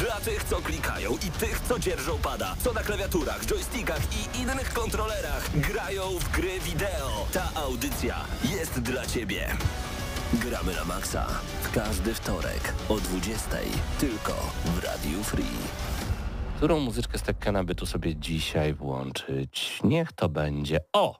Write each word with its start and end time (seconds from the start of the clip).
Dla 0.00 0.20
tych, 0.20 0.44
co 0.44 0.56
klikają 0.56 1.12
i 1.12 1.30
tych, 1.30 1.60
co 1.60 1.78
dzierżą 1.78 2.18
pada, 2.18 2.54
co 2.64 2.72
na 2.72 2.82
klawiaturach, 2.82 3.46
joystickach 3.46 4.00
i 4.12 4.40
innych 4.40 4.72
kontrolerach 4.72 5.50
grają 5.54 6.02
w 6.18 6.30
gry 6.30 6.60
wideo. 6.60 7.26
Ta 7.32 7.50
audycja 7.54 8.24
jest 8.44 8.80
dla 8.80 9.06
Ciebie. 9.06 9.48
Gramy 10.32 10.74
na 10.74 10.84
maksa 10.84 11.26
w 11.62 11.72
każdy 11.72 12.14
wtorek 12.14 12.74
o 12.88 12.94
20.00 12.94 13.00
tylko 14.00 14.32
w 14.64 14.84
Radiu 14.84 15.24
Free. 15.24 15.58
Którą 16.56 16.80
muzyczkę 16.80 17.18
z 17.18 17.22
Tekkena 17.22 17.64
by 17.64 17.74
tu 17.74 17.86
sobie 17.86 18.16
dzisiaj 18.16 18.74
włączyć? 18.74 19.80
Niech 19.84 20.12
to 20.12 20.28
będzie... 20.28 20.80
O! 20.92 21.18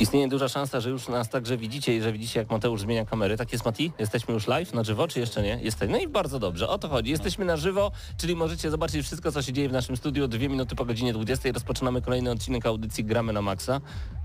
Istnieje 0.00 0.28
duża 0.28 0.48
szansa, 0.48 0.80
że 0.80 0.90
już 0.90 1.08
nas 1.08 1.28
także 1.28 1.56
widzicie 1.56 1.96
i 1.96 2.02
że 2.02 2.12
widzicie, 2.12 2.40
jak 2.40 2.50
Mateusz 2.50 2.80
zmienia 2.80 3.04
kamery. 3.04 3.36
Tak 3.36 3.52
jest, 3.52 3.64
Mati? 3.64 3.92
Jesteśmy 3.98 4.34
już 4.34 4.46
live 4.46 4.72
na 4.72 4.84
żywo, 4.84 5.08
czy 5.08 5.20
jeszcze 5.20 5.42
nie? 5.42 5.58
Jesteśmy. 5.62 5.92
No 5.92 5.98
i 5.98 6.08
bardzo 6.08 6.38
dobrze, 6.38 6.68
o 6.68 6.78
to 6.78 6.88
chodzi. 6.88 7.10
Jesteśmy 7.10 7.44
na 7.44 7.56
żywo, 7.56 7.92
czyli 8.16 8.36
możecie 8.36 8.70
zobaczyć 8.70 9.06
wszystko, 9.06 9.32
co 9.32 9.42
się 9.42 9.52
dzieje 9.52 9.68
w 9.68 9.72
naszym 9.72 9.96
studiu. 9.96 10.28
Dwie 10.28 10.48
minuty 10.48 10.76
po 10.76 10.84
godzinie 10.84 11.12
20 11.12 11.52
rozpoczynamy 11.52 12.02
kolejny 12.02 12.30
odcinek 12.30 12.66
audycji 12.66 13.04
Gramy 13.04 13.32
na 13.32 13.42
Maxa. 13.42 13.80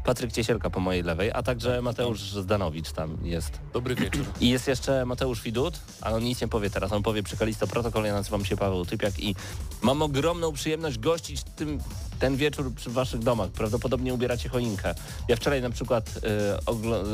Patryk 0.05 0.31
Ciesielka 0.31 0.69
po 0.69 0.79
mojej 0.79 1.03
lewej, 1.03 1.31
a 1.33 1.43
także 1.43 1.81
Mateusz 1.81 2.19
Zdanowicz 2.19 2.91
tam 2.91 3.17
jest. 3.23 3.59
Dobry 3.73 3.95
wieczór. 3.95 4.25
I 4.41 4.49
jest 4.49 4.67
jeszcze 4.67 5.05
Mateusz 5.05 5.41
Widut, 5.41 5.79
ale 6.01 6.15
on 6.15 6.23
nic 6.23 6.41
nie 6.41 6.47
powie 6.47 6.69
teraz. 6.69 6.91
On 6.91 7.03
powie 7.03 7.23
przy 7.23 7.37
Kalisto 7.37 7.67
Protokol, 7.67 8.05
ja 8.05 8.13
nazywam 8.13 8.45
się 8.45 8.57
Paweł 8.57 8.85
Typiak 8.85 9.19
i 9.19 9.35
mam 9.81 10.01
ogromną 10.01 10.51
przyjemność 10.53 10.99
gościć 10.99 11.43
tym, 11.55 11.79
ten 12.19 12.35
wieczór 12.37 12.73
przy 12.75 12.89
waszych 12.89 13.19
domach. 13.19 13.49
Prawdopodobnie 13.49 14.13
ubieracie 14.13 14.49
choinkę. 14.49 14.95
Ja 15.27 15.35
wczoraj 15.35 15.61
na 15.61 15.69
przykład 15.69 16.09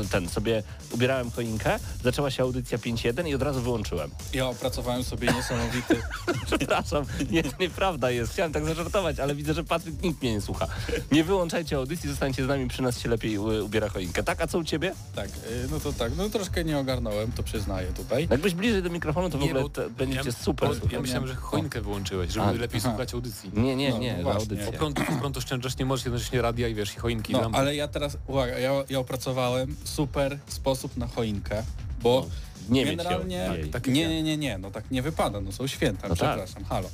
y, 0.04 0.08
ten 0.08 0.28
sobie 0.28 0.62
ubierałem 0.90 1.30
choinkę, 1.30 1.78
zaczęła 2.04 2.30
się 2.30 2.42
audycja 2.42 2.78
5.1 2.78 3.28
i 3.28 3.34
od 3.34 3.42
razu 3.42 3.60
wyłączyłem. 3.60 4.10
Ja 4.32 4.46
opracowałem 4.48 5.04
sobie 5.04 5.32
niesamowity... 5.32 5.96
Przepraszam, 6.46 7.04
nie, 7.30 7.42
nieprawda 7.60 8.10
jest. 8.10 8.32
Chciałem 8.32 8.52
tak 8.52 8.64
zażartować, 8.64 9.18
ale 9.20 9.34
widzę, 9.34 9.54
że 9.54 9.64
Patryk 9.64 10.02
nikt 10.02 10.22
mnie 10.22 10.32
nie 10.32 10.40
słucha. 10.40 10.66
Nie 11.12 11.24
wyłączajcie 11.24 11.76
audycji, 11.76 12.08
zostańcie 12.10 12.44
z 12.44 12.48
nami, 12.48 12.68
przy 12.68 12.82
nas 12.82 12.98
się 13.00 13.08
lepiej 13.08 13.34
y, 13.34 13.64
ubiera 13.64 13.88
choinkę. 13.88 14.22
Tak, 14.22 14.40
a 14.40 14.46
co 14.46 14.58
u 14.58 14.64
ciebie? 14.64 14.92
Tak, 15.14 15.28
y, 15.28 15.68
no 15.70 15.80
to 15.80 15.92
tak, 15.92 16.12
no 16.16 16.28
troszkę 16.28 16.64
nie 16.64 16.78
ogarnąłem, 16.78 17.32
to 17.32 17.42
przyznaję 17.42 17.86
tutaj. 17.92 18.28
Jakbyś 18.30 18.54
bliżej 18.54 18.82
do 18.82 18.90
mikrofonu, 18.90 19.30
to 19.30 19.38
w 19.38 19.40
Nie, 19.40 19.46
ogóle 19.50 19.62
bo 19.62 19.90
będziecie 19.98 20.26
ja, 20.28 20.32
super. 20.32 20.70
Ja 20.92 21.00
myślałem, 21.00 21.28
że 21.28 21.34
choinkę 21.34 21.80
wyłączyłeś, 21.80 22.30
żeby 22.32 22.46
A, 22.46 22.52
lepiej 22.52 22.80
aha. 22.80 22.88
słuchać 22.90 23.14
audycji. 23.14 23.50
Nie, 23.54 23.76
nie, 23.76 23.90
No, 23.90 23.98
nie, 23.98 24.22
właśnie. 24.22 24.40
audycja. 24.40 24.78
Prąd, 24.94 25.20
prąd 25.20 25.36
oszczędzasz, 25.36 25.78
nie 25.78 25.84
możesz 25.84 26.04
jednocześnie 26.06 26.42
radia 26.42 26.68
i 26.68 26.74
wiesz, 26.74 26.94
i 26.94 26.98
choinki, 26.98 27.32
No, 27.32 27.50
ale 27.52 27.76
ja 27.76 27.88
teraz, 27.88 28.16
uwaga, 28.26 28.58
ja, 28.58 28.72
ja 28.90 28.98
opracowałem 28.98 29.76
super 29.84 30.38
sposób 30.46 30.96
na 30.96 31.06
choinkę, 31.06 31.62
bo 32.02 32.26
Nie 32.68 32.84
mieć 32.84 32.96
generalnie... 32.96 33.36
ją. 33.36 33.54
Jej. 33.54 33.70
tak 33.70 33.86
nie, 33.86 34.08
nie, 34.08 34.22
nie, 34.22 34.36
nie, 34.36 34.58
no 34.58 34.70
tak 34.70 34.90
nie 34.90 35.02
wypada, 35.02 35.40
no 35.40 35.52
są 35.52 35.66
święta, 35.66 36.08
No 36.08 36.16
tak. 36.16 36.28
przepraszam, 36.28 36.64
halo. 36.64 36.88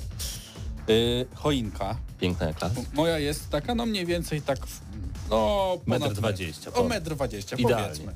Y, 0.89 1.25
choinka, 1.35 1.97
Piękna 2.19 2.47
jak 2.47 2.61
las. 2.61 2.71
moja 2.93 3.19
jest 3.19 3.49
taka, 3.49 3.75
no 3.75 3.85
mniej 3.85 4.05
więcej 4.05 4.41
tak, 4.41 4.59
no 5.29 5.77
Metr 5.85 6.13
dwadzieścia, 6.13 6.73
O 6.73 6.83
metr 6.83 7.15
dwadzieścia, 7.15 7.57
powiedzmy. 7.61 8.15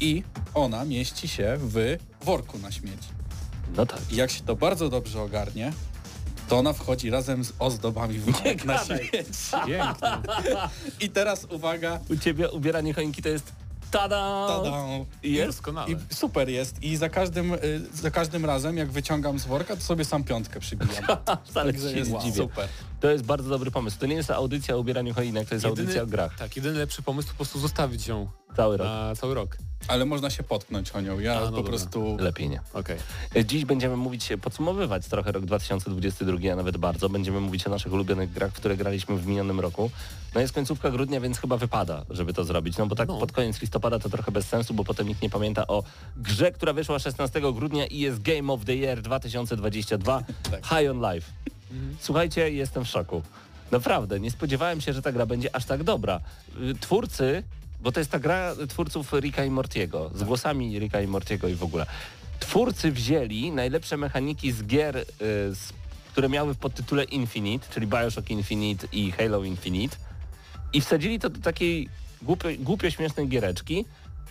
I 0.00 0.22
ona 0.54 0.84
mieści 0.84 1.28
się 1.28 1.56
w 1.60 1.96
worku 2.24 2.58
na 2.58 2.72
śmieci. 2.72 3.08
No 3.76 3.86
tak. 3.86 4.00
I 4.12 4.16
jak 4.16 4.30
się 4.30 4.42
to 4.42 4.56
bardzo 4.56 4.88
dobrze 4.88 5.22
ogarnie, 5.22 5.72
to 6.48 6.58
ona 6.58 6.72
wchodzi 6.72 7.10
razem 7.10 7.44
z 7.44 7.52
ozdobami 7.58 8.18
w 8.18 8.24
worek 8.24 8.64
na 8.64 8.74
gadaj. 8.78 8.98
śmieci. 8.98 9.30
Pięknie. 9.66 10.08
I 11.00 11.10
teraz 11.10 11.44
uwaga, 11.50 11.98
U 12.10 12.16
ciebie 12.16 12.50
ubieranie 12.50 12.94
choinki 12.94 13.22
to 13.22 13.28
jest 13.28 13.52
tada! 13.90 14.46
tada, 14.48 14.70
Jest? 15.22 15.48
Doskonale. 15.58 15.92
I 15.92 15.96
super 16.14 16.48
jest. 16.48 16.82
I 16.82 16.96
za 16.96 17.08
każdym, 17.08 17.52
y, 17.54 17.58
za 17.94 18.10
każdym 18.10 18.44
razem, 18.44 18.76
jak 18.76 18.90
wyciągam 18.92 19.38
z 19.38 19.46
worka, 19.46 19.76
to 19.76 19.82
sobie 19.82 20.04
sam 20.04 20.24
piątkę 20.24 20.60
przybijam. 20.60 21.04
Wcale 21.44 21.72
Także 21.72 21.90
się 21.90 21.96
jest 21.98 22.10
nie 22.12 22.18
dziwię. 22.20 22.36
super. 22.36 22.68
To 23.00 23.10
jest 23.10 23.24
bardzo 23.24 23.50
dobry 23.50 23.70
pomysł. 23.70 23.98
To 23.98 24.06
nie 24.06 24.14
jest 24.14 24.30
audycja 24.30 24.76
o 24.76 24.78
ubieraniu 24.78 25.14
choinek, 25.14 25.48
to 25.48 25.54
jest 25.54 25.66
audycja 25.66 26.02
o 26.02 26.06
grach. 26.06 26.38
Tak, 26.38 26.56
jedyny 26.56 26.78
lepszy 26.78 27.02
pomysł 27.02 27.28
to 27.28 27.32
po 27.34 27.36
prostu 27.36 27.58
zostawić 27.58 28.06
ją 28.06 28.28
Cały 28.56 28.76
rok. 28.76 28.86
na 28.86 29.14
cały 29.16 29.34
rok. 29.34 29.56
Ale 29.88 30.04
można 30.04 30.30
się 30.30 30.42
potknąć 30.42 30.90
o 30.90 31.00
nią. 31.00 31.20
Ja 31.20 31.32
A, 31.38 31.40
no 31.40 31.46
po 31.46 31.52
dobra. 31.56 31.68
prostu... 31.70 32.16
Lepiej 32.20 32.48
nie. 32.48 32.60
Okej. 32.74 32.96
Dziś 33.44 33.64
będziemy 33.64 33.96
mówić, 33.96 34.28
podsumowywać 34.42 35.06
trochę 35.08 35.32
rok 35.32 35.44
2022, 35.44 36.52
a 36.52 36.56
nawet 36.56 36.76
bardzo. 36.76 37.08
Będziemy 37.08 37.40
mówić 37.40 37.66
o 37.66 37.70
naszych 37.70 37.92
ulubionych 37.92 38.32
grach, 38.32 38.50
w 38.50 38.54
które 38.54 38.76
graliśmy 38.76 39.16
w 39.16 39.26
minionym 39.26 39.60
roku. 39.60 39.90
No 40.34 40.40
jest 40.40 40.52
końcówka 40.52 40.90
grudnia, 40.90 41.20
więc 41.20 41.38
chyba 41.38 41.56
wypada, 41.56 42.04
żeby 42.10 42.32
to 42.34 42.44
zrobić. 42.44 42.76
No 42.78 42.86
bo 42.86 42.94
tak 42.96 43.08
No. 43.08 43.18
pod 43.18 43.32
koniec 43.32 43.60
listopada 43.60 43.98
to 43.98 44.08
trochę 44.08 44.32
bez 44.32 44.46
sensu, 44.48 44.74
bo 44.74 44.84
potem 44.84 45.08
nikt 45.08 45.22
nie 45.22 45.30
pamięta 45.30 45.66
o 45.66 45.82
grze, 46.16 46.52
która 46.52 46.72
wyszła 46.72 46.98
16 46.98 47.40
grudnia 47.52 47.86
i 47.86 47.98
jest 47.98 48.22
Game 48.22 48.52
of 48.52 48.64
the 48.64 48.74
Year 48.76 49.02
2022 49.02 50.22
Tak. 50.50 50.66
High 50.66 50.90
on 50.90 51.14
Life. 51.14 51.32
Słuchajcie, 52.00 52.50
jestem 52.50 52.84
w 52.84 52.88
szoku. 52.88 53.22
Naprawdę, 53.70 54.20
nie 54.20 54.30
spodziewałem 54.30 54.80
się, 54.80 54.92
że 54.92 55.02
ta 55.02 55.12
gra 55.12 55.26
będzie 55.26 55.56
aż 55.56 55.64
tak 55.64 55.82
dobra. 55.84 56.20
Y, 56.70 56.74
Twórcy, 56.80 57.42
bo 57.84 57.92
to 57.92 58.00
jest 58.00 58.10
ta 58.10 58.18
gra 58.18 58.54
twórców 58.68 59.12
Ricka 59.12 59.44
i 59.44 59.50
Mortiego, 59.50 60.10
z 60.14 60.22
głosami 60.22 60.78
Ricka 60.78 61.00
i 61.00 61.06
Mortiego 61.06 61.48
i 61.48 61.54
w 61.54 61.62
ogóle. 61.62 61.86
Twórcy 62.40 62.92
wzięli 62.92 63.52
najlepsze 63.52 63.96
mechaniki 63.96 64.52
z 64.52 64.66
gier, 64.66 64.96
y, 64.96 65.04
z, 65.54 65.72
które 66.12 66.28
miały 66.28 66.54
w 66.54 66.58
podtytule 66.58 67.04
Infinite, 67.04 67.66
czyli 67.70 67.86
Bioshock 67.86 68.30
Infinite 68.30 68.86
i 68.92 69.12
Halo 69.12 69.44
Infinite 69.44 69.96
i 70.72 70.80
wsadzili 70.80 71.18
to 71.18 71.30
do 71.30 71.40
takiej 71.40 71.88
głupio, 72.22 72.48
głupio 72.58 72.90
śmiesznej 72.90 73.28
giereczki 73.28 73.84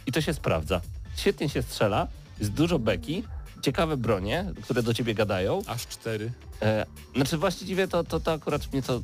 i 0.06 0.12
to 0.12 0.22
się 0.22 0.34
sprawdza. 0.34 0.82
Świetnie 1.16 1.50
się 1.50 1.62
strzela, 1.62 2.08
jest 2.40 2.52
dużo 2.52 2.80
beki, 2.80 3.24
ciekawe 3.64 3.98
bronie, 3.98 4.46
które 4.64 4.84
do 4.84 4.94
ciebie 4.94 5.16
gadają. 5.16 5.62
Aż 5.68 5.88
cztery. 5.88 6.32
E, 6.62 6.86
znaczy 7.16 7.38
właściwie 7.38 7.88
to, 7.88 8.04
to, 8.04 8.20
to 8.20 8.32
akurat 8.32 8.74
mnie 8.74 8.82
to 8.82 8.96
e, 8.96 9.02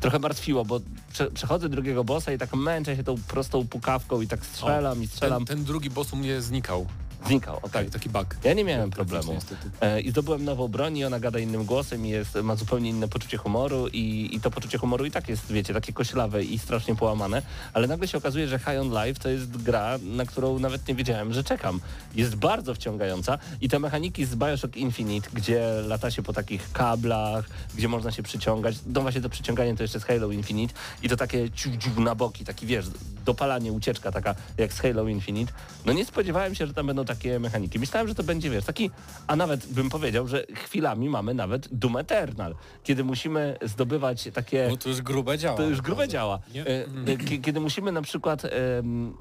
trochę 0.00 0.18
martwiło, 0.18 0.64
bo 0.64 0.80
prze, 1.12 1.30
przechodzę 1.30 1.68
drugiego 1.68 2.04
bossa 2.04 2.32
i 2.32 2.38
tak 2.38 2.54
męczę 2.54 2.96
się 2.96 3.04
tą 3.04 3.14
prostą 3.28 3.66
pukawką 3.66 4.20
i 4.20 4.26
tak 4.26 4.46
strzelam 4.46 5.02
i 5.02 5.06
strzelam. 5.06 5.44
Ten, 5.44 5.56
ten 5.56 5.64
drugi 5.64 5.90
boss 5.90 6.12
u 6.12 6.16
mnie 6.16 6.42
znikał. 6.42 6.86
Znikał, 7.26 7.56
o 7.56 7.60
tak. 7.60 7.72
Tak, 7.72 7.90
taki 7.90 8.08
bug. 8.08 8.36
Ja 8.44 8.54
nie 8.54 8.64
miałem 8.64 8.90
Graficzny 8.90 9.20
problemu. 9.20 9.40
E, 9.80 10.00
I 10.00 10.10
zdobyłem 10.10 10.44
nową 10.44 10.68
broń 10.68 10.96
i 10.96 11.04
ona 11.04 11.20
gada 11.20 11.38
innym 11.38 11.64
głosem 11.64 12.06
i 12.06 12.08
jest, 12.08 12.34
ma 12.34 12.56
zupełnie 12.56 12.90
inne 12.90 13.08
poczucie 13.08 13.36
humoru 13.36 13.88
i, 13.88 14.30
i 14.32 14.40
to 14.40 14.50
poczucie 14.50 14.78
humoru 14.78 15.04
i 15.04 15.10
tak 15.10 15.28
jest, 15.28 15.52
wiecie, 15.52 15.74
takie 15.74 15.92
koślawe 15.92 16.44
i 16.44 16.58
strasznie 16.58 16.96
połamane, 16.96 17.42
ale 17.72 17.86
nagle 17.86 18.08
się 18.08 18.18
okazuje, 18.18 18.48
że 18.48 18.58
High 18.58 18.80
on 18.80 18.88
Life 18.88 19.20
to 19.20 19.28
jest 19.28 19.62
gra, 19.62 19.98
na 20.02 20.24
którą 20.26 20.58
nawet 20.58 20.88
nie 20.88 20.94
wiedziałem, 20.94 21.32
że 21.32 21.44
czekam. 21.44 21.80
Jest 22.14 22.36
bardzo 22.36 22.74
wciągająca 22.74 23.38
i 23.60 23.68
te 23.68 23.78
mechaniki 23.78 24.24
z 24.24 24.36
Bioshock 24.36 24.76
Infinite, 24.76 25.30
gdzie 25.32 25.62
lata 25.86 26.10
się 26.10 26.22
po 26.22 26.32
takich 26.32 26.72
kablach, 26.72 27.44
gdzie 27.74 27.88
można 27.88 28.12
się 28.12 28.22
przyciągać, 28.22 28.76
no 28.86 29.00
właśnie 29.00 29.20
to 29.20 29.28
przyciąganie 29.28 29.76
to 29.76 29.82
jeszcze 29.82 30.00
z 30.00 30.04
Halo 30.04 30.30
Infinite 30.30 30.74
i 31.02 31.08
to 31.08 31.16
takie 31.16 31.50
ciu, 31.50 31.70
ciu 31.78 32.00
na 32.00 32.14
boki, 32.14 32.44
taki 32.44 32.66
wiesz, 32.66 32.86
dopalanie, 33.24 33.72
ucieczka 33.72 34.12
taka 34.12 34.34
jak 34.58 34.72
z 34.72 34.80
Halo 34.80 35.08
Infinite. 35.08 35.52
No 35.86 35.92
nie 35.92 36.04
spodziewałem 36.04 36.54
się, 36.54 36.66
że 36.66 36.74
tam 36.74 36.86
będą 36.86 37.04
takie 37.14 37.38
mechaniki. 37.40 37.78
Myślałem, 37.78 38.08
że 38.08 38.14
to 38.14 38.22
będzie, 38.22 38.50
wiesz, 38.50 38.64
taki, 38.64 38.90
a 39.26 39.36
nawet 39.36 39.66
bym 39.66 39.90
powiedział, 39.90 40.28
że 40.28 40.44
chwilami 40.54 41.08
mamy 41.08 41.34
nawet 41.34 41.68
Doom 41.74 41.96
Eternal, 41.96 42.54
kiedy 42.84 43.04
musimy 43.04 43.56
zdobywać 43.62 44.28
takie... 44.34 44.66
No 44.70 44.76
to 44.76 44.88
już 44.88 45.02
grube 45.02 45.38
działa. 45.38 45.56
To 45.56 45.62
już 45.62 45.80
grube 45.80 46.08
działa. 46.08 46.38
E, 46.56 46.84
e, 47.12 47.16
kie- 47.16 47.38
Kiedy 47.40 47.60
musimy 47.60 47.92
na 47.92 48.02
przykład 48.02 48.42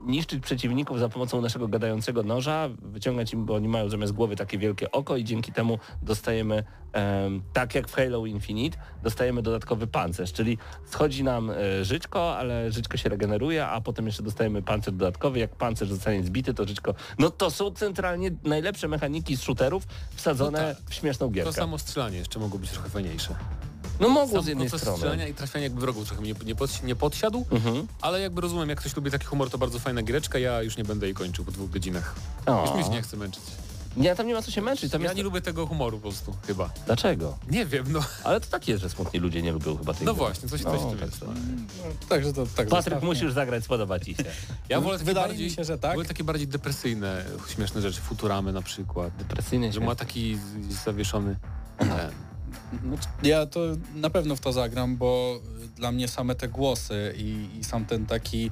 niszczyć 0.05 0.43
przeciwników 0.43 0.99
za 0.99 1.09
pomocą 1.09 1.41
naszego 1.41 1.67
gadającego 1.67 2.23
noża, 2.23 2.69
wyciągać 2.81 3.33
im, 3.33 3.45
bo 3.45 3.55
oni 3.55 3.67
mają 3.67 3.89
zamiast 3.89 4.13
głowy 4.13 4.35
takie 4.35 4.57
wielkie 4.57 4.91
oko 4.91 5.17
i 5.17 5.23
dzięki 5.23 5.51
temu 5.51 5.79
dostajemy, 6.03 6.55
em, 6.57 6.63
tak 7.53 7.75
jak 7.75 7.87
w 7.87 7.95
Halo 7.95 8.25
Infinite, 8.25 8.77
dostajemy 9.03 9.41
dodatkowy 9.41 9.87
pancerz, 9.87 10.33
czyli 10.33 10.57
schodzi 10.89 11.23
nam 11.23 11.49
e, 11.51 11.85
żyćko, 11.85 12.37
ale 12.37 12.71
żyćko 12.71 12.97
się 12.97 13.09
regeneruje, 13.09 13.67
a 13.67 13.81
potem 13.81 14.05
jeszcze 14.05 14.23
dostajemy 14.23 14.61
pancerz 14.61 14.95
dodatkowy. 14.95 15.39
Jak 15.39 15.55
pancerz 15.55 15.89
zostanie 15.89 16.23
zbity, 16.23 16.53
to 16.53 16.65
żyćko... 16.67 16.93
No 17.19 17.29
to 17.29 17.51
są 17.51 17.71
centralnie 17.71 18.31
najlepsze 18.43 18.87
mechaniki 18.87 19.35
z 19.35 19.41
shooterów 19.41 19.83
wsadzone 20.15 20.61
No 20.69 20.75
tak. 20.75 20.89
w 20.89 20.93
śmieszną 20.93 21.29
gierkę. 21.29 21.51
To 21.51 21.57
samo 21.57 21.77
strzelanie 21.77 22.17
jeszcze 22.17 22.39
mogło 22.39 22.59
być 22.59 22.69
trochę 22.69 22.89
fajniejsze. 22.89 23.35
no 23.99 24.09
mogło 24.09 24.35
Sam 24.35 24.43
z 24.43 24.47
jednej 24.47 24.65
proces 24.69 24.81
strony. 24.81 24.97
strzelania 24.97 25.27
i 25.27 25.33
trafiania 25.33 25.63
jakby 25.63 25.81
wrogów 25.81 26.05
trochę 26.05 26.21
mnie 26.21 26.33
nie, 26.45 26.55
pod, 26.55 26.83
nie 26.83 26.95
podsiadł, 26.95 27.45
Mhm. 27.51 27.87
ale 28.01 28.21
jakby 28.21 28.41
rozumiem, 28.41 28.69
jak 28.69 28.79
ktoś 28.79 28.95
lubi 28.95 29.11
taki 29.11 29.25
humor, 29.25 29.49
to 29.49 29.57
bardzo 29.57 29.79
fajna 29.79 30.03
giereczka, 30.03 30.39
ja 30.39 30.61
już 30.61 30.77
nie 30.77 30.83
będę 30.83 31.05
jej 31.05 31.15
kończył 31.15 31.45
po 31.45 31.51
dwóch 31.51 31.69
godzinach. 31.69 32.15
O. 32.45 32.65
Już 32.67 32.75
mi 32.77 32.83
się 32.83 32.89
nie 32.89 33.01
chce 33.01 33.17
męczyć. 33.17 33.43
Nie, 33.97 34.15
tam 34.15 34.27
nie 34.27 34.33
ma 34.33 34.41
co 34.41 34.51
się 34.51 34.61
męczyć. 34.61 34.91
Tam 34.91 35.01
Ja 35.01 35.05
jest... 35.07 35.17
nie 35.17 35.23
lubię 35.23 35.41
tego 35.41 35.67
humoru 35.67 35.97
po 35.97 36.01
prostu, 36.01 36.35
chyba. 36.47 36.69
Dlaczego? 36.85 37.37
Nie 37.51 37.65
wiem, 37.65 37.85
no. 37.91 37.99
Ale 38.23 38.41
to 38.41 38.47
tak 38.47 38.67
jest, 38.67 38.81
że 38.81 38.89
smutni 38.89 39.19
ludzie 39.19 39.41
nie 39.41 39.51
lubią 39.51 39.77
chyba 39.77 39.93
tej 39.93 40.05
No 40.05 40.13
gry. 40.13 40.19
właśnie, 40.23 40.49
coś, 40.49 40.63
No, 40.63 40.71
coś 40.71 40.79
tym 40.89 40.99
tak 40.99 41.09
jest. 41.09 41.21
no. 41.21 41.33
Także 42.09 42.33
to 42.33 42.43
tak 42.45 42.67
Patryk, 42.67 42.69
zostawmy. 42.83 43.05
musisz 43.05 43.33
zagrać, 43.33 43.63
spodoba 43.63 43.99
ci 43.99 44.15
się. 44.15 44.23
Ja 44.69 44.81
wolę 44.81 44.97
takie 44.97 45.05
Wydaje 45.07 45.27
bardziej, 45.27 45.45
mi 45.49 45.53
się, 45.53 45.63
że 45.63 45.77
tak. 45.77 45.93
Były 45.93 46.05
takie 46.05 46.23
bardziej 46.23 46.47
depresyjne, 46.47 47.25
śmieszne 47.55 47.81
rzeczy, 47.81 48.01
Futuramy 48.01 48.53
na 48.53 48.61
przykład. 48.61 49.11
Depresyjny 49.19 49.73
Że 49.73 49.79
ma 49.79 49.95
taki 49.95 50.37
zawieszony 50.85 51.35
ten. 51.77 51.89
Znaczy, 52.87 53.07
Ja 53.23 53.45
to 53.45 53.59
na 53.95 54.09
pewno 54.09 54.35
w 54.35 54.39
to 54.39 54.53
zagram, 54.53 54.97
bo 54.97 55.39
dla 55.75 55.91
mnie 55.91 56.07
same 56.07 56.35
te 56.35 56.47
głosy 56.47 57.13
i, 57.17 57.49
i 57.59 57.63
sam 57.63 57.85
ten 57.85 58.05
taki, 58.05 58.51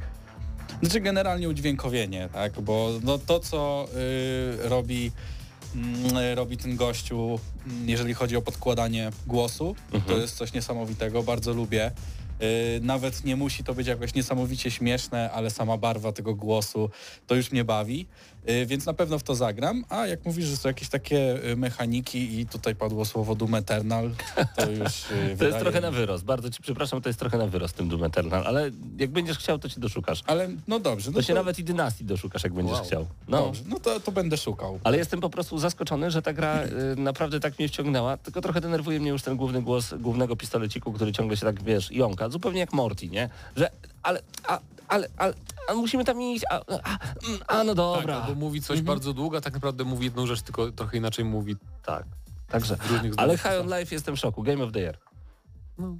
znaczy 0.81 0.99
generalnie 0.99 1.49
udźwiękowienie, 1.49 2.29
tak, 2.33 2.61
bo 2.61 2.91
no 3.03 3.17
to 3.17 3.39
co 3.39 3.87
y, 4.65 4.69
robi, 4.69 5.11
mm, 5.75 6.35
robi 6.35 6.57
ten 6.57 6.75
gościu, 6.75 7.39
mm, 7.67 7.89
jeżeli 7.89 8.13
chodzi 8.13 8.35
o 8.35 8.41
podkładanie 8.41 9.09
głosu, 9.27 9.75
to 9.91 9.97
Mhm. 9.97 10.21
jest 10.21 10.35
coś 10.37 10.53
niesamowitego, 10.53 11.23
bardzo 11.23 11.53
lubię. 11.53 11.91
Y, 12.41 12.79
Nawet 12.81 13.23
nie 13.25 13.35
musi 13.35 13.63
to 13.63 13.73
być 13.73 13.87
jakoś 13.87 14.13
niesamowicie 14.13 14.71
śmieszne, 14.71 15.31
ale 15.31 15.49
sama 15.49 15.77
barwa 15.77 16.11
tego 16.11 16.35
głosu 16.35 16.89
to 17.27 17.35
już 17.35 17.51
mnie 17.51 17.63
bawi, 17.63 18.05
więc 18.65 18.85
na 18.85 18.93
pewno 18.93 19.19
w 19.19 19.23
to 19.23 19.35
zagram. 19.35 19.83
A 19.89 20.07
jak 20.07 20.25
mówisz, 20.25 20.45
że 20.45 20.57
są 20.57 20.69
jakieś 20.69 20.89
takie 20.89 21.45
y, 21.51 21.55
mechaniki 21.55 22.39
i 22.39 22.45
tutaj 22.45 22.75
padło 22.75 23.05
słowo 23.05 23.35
Doom 23.35 23.55
Eternal, 23.55 24.11
to 24.55 24.69
już 24.71 24.81
y, 25.03 25.07
To 25.11 25.15
jest 25.15 25.35
wydaje 25.39 25.59
trochę 25.63 25.77
mi- 25.77 25.81
na 25.81 25.91
wyrost. 25.91 26.23
Bardzo 26.23 26.49
ci 26.49 26.61
przepraszam, 26.61 27.01
to 27.01 27.09
jest 27.09 27.19
trochę 27.19 27.37
na 27.37 27.47
wyrost 27.47 27.75
tym 27.75 27.89
Doom 27.89 28.03
Eternal, 28.03 28.43
ale 28.47 28.71
jak 28.97 29.09
będziesz 29.11 29.37
chciał, 29.37 29.59
to 29.59 29.69
ci 29.69 29.79
doszukasz. 29.79 30.23
Ale 30.27 30.49
no 30.67 30.79
dobrze, 30.79 31.11
no 31.11 31.15
To 31.15 31.21
się 31.21 31.33
nawet 31.33 31.59
i 31.59 31.63
dynastii 31.63 32.05
doszukasz, 32.05 32.43
jak 32.43 32.53
będziesz 32.53 32.75
Wow. 32.77 32.85
chciał. 32.85 33.07
No. 33.27 33.37
Dobrze, 33.45 33.63
no 33.67 33.79
to, 33.79 33.99
to 33.99 34.11
będę 34.11 34.37
szukał. 34.37 34.79
Ale 34.83 34.97
jestem 34.97 35.19
po 35.21 35.29
prostu 35.29 35.57
zaskoczony, 35.57 36.11
że 36.11 36.21
ta 36.21 36.33
gra 36.33 36.63
y, 36.63 36.95
naprawdę 36.95 37.39
tak 37.39 37.59
mnie 37.59 37.67
wciągnęła, 37.67 38.17
tylko 38.17 38.41
trochę 38.41 38.61
denerwuje 38.61 38.99
mnie 38.99 39.09
już 39.09 39.21
ten 39.21 39.37
główny 39.37 39.61
głos 39.61 39.93
głównego 39.99 40.35
pistoleciku, 40.35 40.93
który 40.93 41.11
ciągle 41.11 41.37
się 41.37 41.45
tak, 41.45 41.63
wiesz, 41.63 41.91
jąka, 41.91 42.29
zupełnie 42.29 42.59
jak 42.59 42.73
Morty, 42.73 43.07
nie? 43.07 43.29
Że, 43.55 43.69
ale, 44.03 44.21
a, 44.47 44.59
ale, 44.87 45.07
ale, 45.17 45.33
a 45.69 45.73
musimy 45.73 46.05
tam 46.05 46.21
iść, 46.21 46.45
a, 46.49 46.55
a, 46.55 46.97
mm, 47.27 47.39
a 47.47 47.63
no 47.63 47.75
dobra. 47.75 48.15
Tak, 48.15 48.23
albo 48.23 48.39
mówi 48.39 48.61
coś 48.61 48.81
bardzo 48.81 49.13
długo, 49.13 49.37
a 49.37 49.41
tak 49.41 49.53
naprawdę 49.53 49.83
mówi 49.83 50.05
jedną 50.05 50.27
rzecz, 50.27 50.41
tylko 50.41 50.71
trochę 50.71 50.97
inaczej 50.97 51.25
mówi 51.25 51.55
Tak. 51.85 52.05
Także, 52.47 52.77
ale. 53.17 53.37
High 53.37 53.61
on 53.61 53.79
Life 53.79 53.95
jestem 53.95 54.15
w 54.15 54.19
szoku, 54.19 54.43
Game 54.43 54.63
of 54.63 54.71
the 54.71 54.79
Year. 54.79 54.97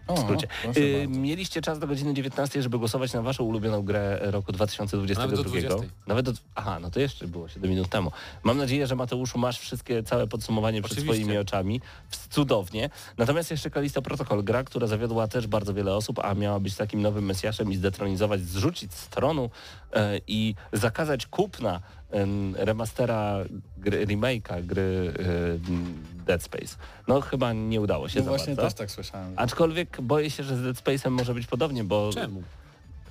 O, 0.08 0.16
W 0.16 0.20
skrócie. 0.20 0.48
Y, 0.78 1.08
mieliście 1.08 1.62
czas 1.62 1.80
do 1.80 1.88
godziny 1.88 2.14
19, 2.14 2.62
żeby 2.62 2.80
głosować 2.80 3.14
na 3.14 3.22
waszą 3.22 3.44
ulubioną 3.44 3.82
grę 3.82 4.20
roku 4.22 4.52
2022. 4.52 5.22
Nawet 5.22 5.36
do 5.38 5.44
20. 5.44 5.76
Nawet 6.08 6.26
do, 6.26 6.32
aha, 6.56 6.80
no 6.80 6.90
to 6.92 7.00
jeszcze 7.00 7.28
było 7.28 7.48
7 7.48 7.70
minut 7.70 7.90
temu. 7.90 8.12
Mam 8.44 8.58
nadzieję, 8.58 8.88
że 8.88 8.96
Mateuszu 8.96 9.40
masz 9.40 9.60
wszystkie, 9.60 10.04
całe 10.04 10.28
podsumowanie 10.28 10.82
przed 10.82 10.98
Oczywiście. 10.98 11.24
swoimi 11.24 11.38
oczami. 11.38 11.82
Cudownie. 12.30 12.90
Natomiast 13.18 13.52
jeszcze 13.52 13.70
Kalisto 13.70 14.02
Protocol, 14.02 14.44
gra, 14.44 14.64
która 14.64 14.88
zawiodła 14.88 15.28
też 15.28 15.48
bardzo 15.48 15.74
wiele 15.74 15.96
osób, 15.96 16.20
a 16.20 16.34
miała 16.34 16.60
być 16.60 16.76
takim 16.76 17.02
nowym 17.02 17.26
mesjaszem 17.26 17.72
i 17.72 17.76
zdetronizować, 17.76 18.42
zrzucić 18.42 18.94
z 18.94 19.08
tronu 19.08 19.50
e, 19.94 20.20
i 20.28 20.56
zakazać 20.74 21.26
kupna 21.28 21.82
em, 22.12 22.56
remastera 22.56 23.36
gry, 23.78 24.06
remake'a 24.08 24.66
gry 24.66 25.14
e, 25.20 26.17
Dead 26.28 26.44
Space. 26.44 26.76
No 27.08 27.22
chyba 27.22 27.54
nie 27.54 27.82
udało 27.82 28.10
się 28.10 28.20
No 28.20 28.26
za 28.26 28.32
właśnie 28.32 28.56
bardzo. 28.56 28.62
też 28.62 28.74
tak 28.74 28.92
słyszałem. 28.92 29.34
Aczkolwiek 29.36 30.02
boję 30.02 30.30
się, 30.30 30.44
że 30.44 30.58
z 30.58 30.62
Dead 30.62 30.76
Space'em 30.78 31.12
może 31.12 31.34
być 31.34 31.48
podobnie, 31.48 31.84
bo 31.84 32.10
Czemu? 32.14 32.44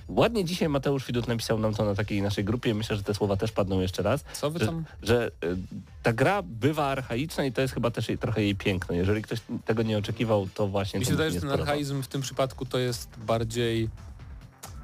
ładnie 0.07 0.45
dzisiaj 0.45 0.69
Mateusz 0.69 1.05
Widut 1.05 1.27
napisał 1.27 1.59
nam 1.59 1.73
to 1.73 1.85
na 1.85 1.95
takiej 1.95 2.21
naszej 2.21 2.43
grupie. 2.43 2.73
Myślę, 2.73 2.95
że 2.95 3.03
te 3.03 3.13
słowa 3.13 3.37
też 3.37 3.51
padną 3.51 3.79
jeszcze 3.79 4.03
raz. 4.03 4.23
Co 4.33 4.51
wy 4.51 4.59
Że, 4.59 4.65
tam... 4.65 4.85
że 5.03 5.27
y, 5.43 5.57
ta 6.03 6.13
gra 6.13 6.41
bywa 6.41 6.85
archaiczna 6.85 7.45
i 7.45 7.51
to 7.51 7.61
jest 7.61 7.73
chyba 7.73 7.91
też 7.91 8.09
jej, 8.09 8.17
trochę 8.17 8.41
jej 8.43 8.55
piękno. 8.55 8.95
Jeżeli 8.95 9.21
ktoś 9.21 9.39
tego 9.65 9.83
nie 9.83 9.97
oczekiwał, 9.97 10.47
to 10.53 10.67
właśnie 10.67 10.99
Mi 10.99 11.05
się 11.05 11.11
wydaje, 11.11 11.31
że 11.31 11.39
ten 11.41 11.51
archaizm 11.51 12.01
w 12.03 12.07
tym 12.07 12.21
przypadku 12.21 12.65
to 12.65 12.77
jest 12.77 13.09
bardziej 13.27 13.89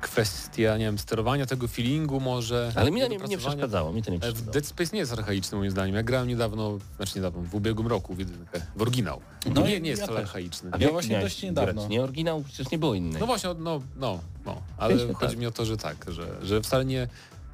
kwestia, 0.03 0.77
nie 0.77 0.85
wiem, 0.85 0.99
sterowania 0.99 1.45
tego 1.45 1.67
feelingu 1.67 2.19
może. 2.19 2.71
Ale 2.75 2.91
mi 2.91 3.01
to 3.01 3.07
nie, 3.07 3.17
nie 3.17 3.37
przeszkadzało, 3.37 3.93
mi 3.93 4.03
to 4.03 4.11
nie 4.11 4.17
E, 4.17 4.19
przeszkadzało. 4.19 4.51
Dead 4.51 4.65
Space 4.65 4.89
nie 4.93 4.99
jest 4.99 5.13
archaiczny 5.13 5.57
moim 5.57 5.71
zdaniem. 5.71 5.95
Ja 5.95 6.03
grałem 6.03 6.27
niedawno, 6.27 6.77
znaczy 6.97 7.11
niedawno, 7.15 7.41
w 7.41 7.55
ubiegłym 7.55 7.87
roku 7.87 8.15
w 8.15 8.19
jedynkę, 8.19 8.61
w 8.75 8.81
oryginał. 8.81 9.21
No 9.55 9.61
nie, 9.67 9.81
nie 9.81 9.89
jest 9.89 9.99
ja 10.01 10.05
wcale 10.05 10.19
też. 10.21 10.29
archaiczny. 10.29 10.69
A 10.73 10.77
Ja 10.77 10.89
właśnie 10.91 11.21
dość 11.21 11.43
niedawno. 11.43 11.73
grać? 11.73 11.89
Nie 11.89 12.03
oryginał, 12.03 12.43
przecież 12.43 12.71
nie 12.71 12.77
było 12.77 12.93
innej. 12.93 13.19
No 13.19 13.25
właśnie, 13.25 13.49
no, 13.59 13.81
no, 13.95 14.19
no. 14.45 14.61
Ale 14.77 14.97
chodzi 14.97 15.13
tak. 15.19 15.37
mi 15.37 15.45
o 15.45 15.51
to, 15.51 15.65
że 15.65 15.77
tak, 15.77 16.05
że, 16.07 16.45
że 16.45 16.61
wcale 16.61 16.85
nie... 16.85 17.07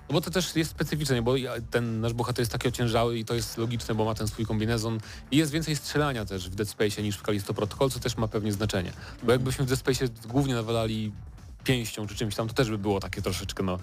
No 0.09 0.13
bo 0.13 0.21
to 0.21 0.31
też 0.31 0.55
jest 0.55 0.71
specyficzne, 0.71 1.21
bo 1.21 1.33
ten 1.71 2.01
nasz 2.01 2.13
bohater 2.13 2.39
jest 2.41 2.51
taki 2.51 2.67
ociężały 2.67 3.17
i 3.17 3.25
to 3.25 3.33
jest 3.35 3.57
logiczne, 3.57 3.95
bo 3.95 4.05
ma 4.05 4.15
ten 4.15 4.27
swój 4.27 4.45
kombinezon 4.45 4.99
i 5.31 5.37
jest 5.37 5.51
więcej 5.51 5.75
strzelania 5.75 6.25
też 6.25 6.49
w 6.49 6.55
Dead 6.55 6.69
Space 6.69 7.01
niż 7.01 7.17
w 7.17 7.21
Callisto 7.21 7.53
Protocol, 7.53 7.89
co 7.89 7.99
też 7.99 8.17
ma 8.17 8.27
pewnie 8.27 8.53
znaczenie. 8.53 8.91
Bo 9.23 9.31
jakbyśmy 9.31 9.65
w 9.65 9.67
Dead 9.67 9.79
Space 9.79 10.05
głównie 10.27 10.53
nawalali 10.55 11.11
pięścią 11.63 12.07
czy 12.07 12.15
czymś 12.15 12.35
tam, 12.35 12.47
to 12.47 12.53
też 12.53 12.69
by 12.69 12.77
było 12.77 12.99
takie 12.99 13.21
troszeczkę 13.21 13.63
no 13.63 13.79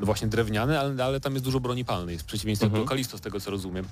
właśnie 0.00 0.28
drewniane, 0.28 0.80
ale, 0.80 1.04
ale 1.04 1.20
tam 1.20 1.32
jest 1.32 1.44
dużo 1.44 1.60
broni 1.60 1.84
palnej, 1.84 2.18
w 2.18 2.24
przeciwieństwie 2.24 2.66
Mhm. 2.66 2.84
do 2.84 2.88
Callisto 2.88 3.18
z 3.18 3.20
tego 3.20 3.40
co 3.40 3.50
rozumiem. 3.50 3.84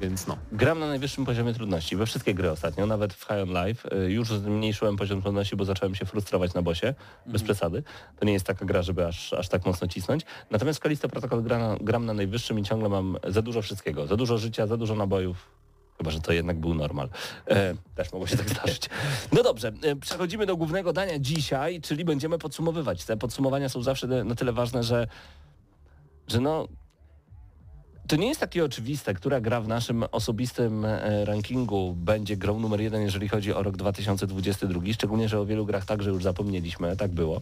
Więc 0.00 0.26
no. 0.26 0.36
Gram 0.52 0.78
na 0.78 0.86
najwyższym 0.88 1.24
poziomie 1.24 1.54
trudności, 1.54 1.96
we 1.96 2.06
wszystkie 2.06 2.34
gry 2.34 2.50
ostatnio, 2.50 2.86
nawet 2.86 3.14
w 3.14 3.20
High 3.20 3.30
on 3.42 3.66
Life. 3.66 3.96
Y, 4.06 4.12
Już 4.12 4.28
zmniejszyłem 4.28 4.96
poziom 4.96 5.22
trudności, 5.22 5.56
bo 5.56 5.64
zacząłem 5.64 5.94
się 5.94 6.06
frustrować 6.06 6.54
na 6.54 6.62
bosie, 6.62 6.94
bez 7.26 7.42
przesady. 7.42 7.82
To 8.18 8.24
nie 8.24 8.32
jest 8.32 8.46
taka 8.46 8.64
gra, 8.64 8.82
żeby 8.82 9.06
aż, 9.06 9.32
aż 9.32 9.48
tak 9.48 9.66
mocno 9.66 9.88
cisnąć. 9.88 10.22
Natomiast 10.50 10.78
w 10.78 10.82
Callisto 10.82 11.08
Protocol 11.08 11.42
gra 11.42 11.76
gram 11.80 12.06
na 12.06 12.14
najwyższym 12.14 12.58
i 12.58 12.62
ciągle 12.62 12.88
mam 12.88 13.16
za 13.28 13.42
dużo 13.42 13.62
wszystkiego. 13.62 14.06
Za 14.06 14.16
dużo 14.16 14.38
życia, 14.38 14.66
za 14.66 14.76
dużo 14.76 14.94
nabojów. 14.94 15.46
Chyba, 15.98 16.10
że 16.10 16.20
to 16.20 16.32
jednak 16.32 16.60
był 16.60 16.74
normal. 16.74 17.08
E, 17.48 17.74
też 17.94 18.12
mogło 18.12 18.26
się 18.26 18.36
tak 18.36 18.50
zdarzyć. 18.58 18.88
No 19.32 19.42
dobrze, 19.42 19.72
e, 19.82 19.96
przechodzimy 19.96 20.46
do 20.46 20.56
głównego 20.56 20.92
dania 20.92 21.18
dzisiaj, 21.18 21.80
czyli 21.80 22.04
będziemy 22.04 22.38
podsumowywać. 22.38 23.04
Te 23.04 23.16
podsumowania 23.16 23.68
są 23.68 23.82
zawsze 23.82 24.06
na- 24.06 24.34
tyle 24.34 24.52
ważne, 24.52 24.82
że, 24.82 25.06
że 26.28 26.40
no, 26.40 26.68
to 28.08 28.16
nie 28.16 28.28
jest 28.28 28.40
takie 28.40 28.64
oczywiste, 28.64 29.14
która 29.14 29.40
gra 29.40 29.60
w 29.60 29.68
naszym 29.68 30.04
osobistym 30.12 30.84
e, 30.84 31.24
rankingu 31.24 31.94
będzie 31.96 32.36
grą 32.36 32.60
numer 32.60 32.80
jeden, 32.80 33.02
jeżeli 33.02 33.28
chodzi 33.28 33.52
o 33.54 33.62
rok 33.62 33.76
2022, 33.76 34.80
szczególnie, 34.92 35.28
że 35.28 35.40
o 35.40 35.46
wielu 35.46 35.66
grach 35.66 35.84
także 35.84 36.10
już 36.10 36.22
zapomnieliśmy, 36.22 36.96
tak 36.96 37.10
było. 37.10 37.40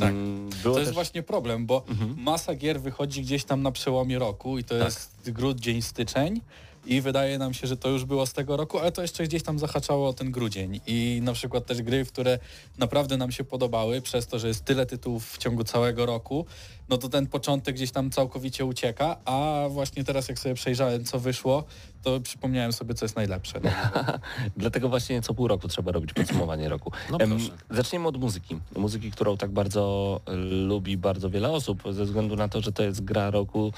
Tak. 0.00 0.10
Mm, 0.10 0.50
Było 0.62 0.74
To 0.74 0.80
jest 0.80 0.88
też... 0.90 0.94
właśnie 0.94 1.22
problem, 1.22 1.66
bo 1.66 1.84
Mhm. 1.88 2.16
masa 2.22 2.54
gier 2.54 2.80
wychodzi 2.80 3.22
gdzieś 3.22 3.44
tam 3.44 3.62
na 3.62 3.72
przełomie 3.72 4.18
roku 4.18 4.58
i 4.58 4.64
to 4.64 4.74
Tak. 4.74 4.84
jest 4.84 5.30
grudzień, 5.30 5.82
styczeń 5.82 6.40
i 6.86 7.00
wydaje 7.00 7.38
nam 7.38 7.54
się, 7.54 7.66
że 7.66 7.76
to 7.76 7.88
już 7.88 8.04
było 8.04 8.26
z 8.26 8.32
tego 8.32 8.56
roku, 8.56 8.78
ale 8.78 8.92
to 8.92 9.02
jeszcze 9.02 9.24
gdzieś 9.24 9.42
tam 9.42 9.58
zahaczało 9.58 10.08
o 10.08 10.12
ten 10.12 10.30
grudzień 10.30 10.80
i 10.86 11.20
na 11.22 11.32
przykład 11.32 11.66
też 11.66 11.82
gry, 11.82 12.04
które 12.04 12.38
naprawdę 12.78 13.16
nam 13.16 13.32
się 13.32 13.44
podobały 13.44 14.00
przez 14.00 14.26
to, 14.26 14.38
że 14.38 14.48
jest 14.48 14.64
tyle 14.64 14.86
tytułów 14.86 15.32
w 15.32 15.38
ciągu 15.38 15.64
całego 15.64 16.06
roku, 16.06 16.46
no 16.88 16.98
to 16.98 17.08
ten 17.08 17.26
początek 17.26 17.74
gdzieś 17.74 17.90
tam 17.90 18.10
całkowicie 18.10 18.64
ucieka, 18.64 19.16
a 19.24 19.64
właśnie 19.70 20.04
teraz 20.04 20.28
jak 20.28 20.38
sobie 20.38 20.54
przejrzałem 20.54 21.04
co 21.04 21.18
wyszło, 21.18 21.64
to 22.02 22.20
przypomniałem 22.20 22.72
sobie 22.72 22.94
co 22.94 23.04
jest 23.04 23.16
najlepsze. 23.16 23.60
No. 23.64 23.70
Dlatego 24.56 24.88
właśnie 24.88 25.22
co 25.22 25.34
pół 25.34 25.48
roku 25.48 25.68
trzeba 25.68 25.92
robić 25.92 26.12
podsumowanie 26.12 26.68
roku. 26.68 26.92
No 27.10 27.18
proszę. 27.18 27.50
Zaczniemy 27.70 28.08
od 28.08 28.16
muzyki. 28.16 28.58
Muzyki, 28.76 29.10
którą 29.10 29.36
tak 29.36 29.50
bardzo 29.50 30.20
y, 30.28 30.36
lubi 30.66 30.96
bardzo 30.96 31.30
wiele 31.30 31.50
osób, 31.50 31.82
ze 31.90 32.04
względu 32.04 32.36
na 32.36 32.48
to, 32.48 32.60
że 32.60 32.72
to 32.72 32.82
jest 32.82 33.04
gra 33.04 33.30
roku 33.30 33.72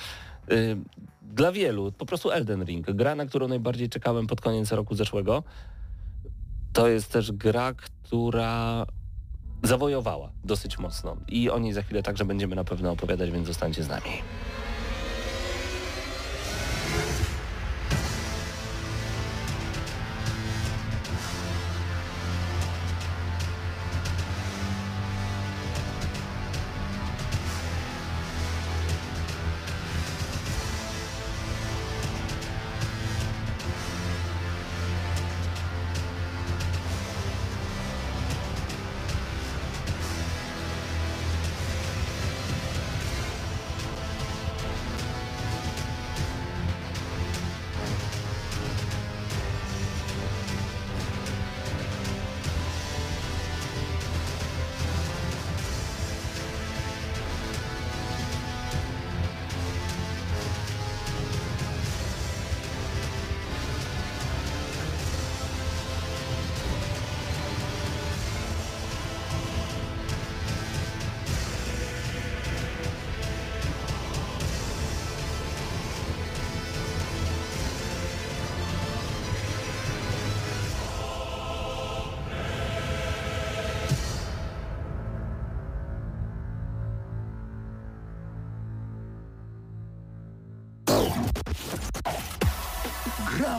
y, 0.51 0.77
dla 1.29 1.53
wielu. 1.53 1.93
Po 1.93 2.07
prostu 2.07 2.31
Elden 2.31 2.65
Ring. 2.65 2.91
Gra, 2.91 3.15
na 3.15 3.27
którą 3.27 3.49
najbardziej 3.49 3.89
czekałem 3.89 4.27
pod 4.27 4.41
koniec 4.41 4.73
roku 4.73 4.95
zeszłego. 4.95 5.43
To 6.73 6.89
jest 6.89 7.13
też 7.13 7.33
gra, 7.33 7.75
która 7.75 8.87
zawojowała 9.63 10.31
dosyć 10.45 10.79
mocno. 10.79 11.17
I 11.29 11.51
o 11.51 11.59
niej 11.59 11.73
za 11.73 11.83
chwilę 11.83 12.03
także 12.03 12.25
będziemy 12.25 12.57
na 12.57 12.65
pewno 12.65 12.91
opowiadać, 12.91 13.31
więc 13.31 13.47
zostańcie 13.47 13.83
z 13.83 13.89
nami. 13.89 14.11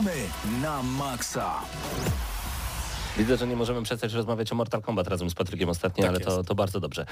Gramy 0.00 0.20
na 0.62 0.82
maksa. 0.82 1.54
Widzę, 3.18 3.36
że 3.36 3.46
nie 3.46 3.56
możemy 3.56 3.82
przestać 3.82 4.12
rozmawiać 4.12 4.52
o 4.52 4.54
Mortal 4.54 4.82
Kombat 4.82 5.08
razem 5.08 5.30
z 5.30 5.34
Patrykiem 5.34 5.68
ostatnio, 5.68 6.02
Tak 6.02 6.10
ale 6.10 6.20
to, 6.20 6.44
to 6.44 6.54
bardzo 6.54 6.80
dobrze. 6.80 7.06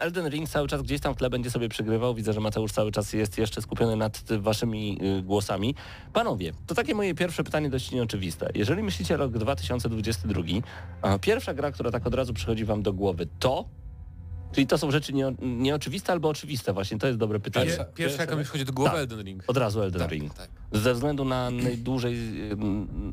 Elden 0.00 0.28
Ring 0.28 0.48
cały 0.48 0.68
czas 0.68 0.82
gdzieś 0.82 1.00
tam 1.00 1.14
w 1.14 1.16
tle 1.16 1.30
będzie 1.30 1.50
sobie 1.50 1.68
przegrywał. 1.68 2.14
Widzę, 2.14 2.32
że 2.32 2.40
Mateusz 2.40 2.72
cały 2.72 2.92
czas 2.92 3.12
jest 3.12 3.38
jeszcze 3.38 3.62
skupiony 3.62 3.96
nad 3.96 4.22
waszymi 4.38 4.98
y, 5.18 5.22
głosami. 5.22 5.74
Panowie, 6.12 6.52
to 6.66 6.74
takie 6.74 6.94
moje 6.94 7.14
pierwsze 7.14 7.44
pytanie 7.44 7.70
dość 7.70 7.90
nieoczywiste. 7.90 8.50
Jeżeli 8.54 8.82
myślicie 8.82 9.16
rok 9.16 9.32
2022, 9.32 10.42
a 11.02 11.18
pierwsza 11.18 11.54
gra, 11.54 11.72
która 11.72 11.90
tak 11.90 12.06
od 12.06 12.14
razu 12.14 12.34
przychodzi 12.34 12.64
wam 12.64 12.82
do 12.82 12.92
głowy, 12.92 13.28
to... 13.38 13.79
Czyli 14.52 14.66
to 14.66 14.78
są 14.78 14.90
rzeczy 14.90 15.12
nie, 15.12 15.34
nieoczywiste 15.42 16.12
albo 16.12 16.28
oczywiste 16.28 16.72
właśnie, 16.72 16.98
to 16.98 17.06
jest 17.06 17.18
dobre 17.18 17.40
pytanie. 17.40 17.66
Pierwsza- 17.70 17.84
Pierwsza, 17.94 18.20
jaka 18.22 18.36
mi 18.36 18.42
przychodzi 18.42 18.64
do 18.64 18.72
głowy, 18.72 18.90
Tak. 18.90 19.00
Elden 19.00 19.22
Ring. 19.22 19.42
Od 19.46 19.56
razu 19.56 19.82
Elden 19.82 20.00
Tak, 20.02 20.10
Ring. 20.10 20.34
tak. 20.34 20.50
Ze 20.72 20.94
względu 20.94 21.24
na 21.24 21.50
najdłużej, 21.50 22.16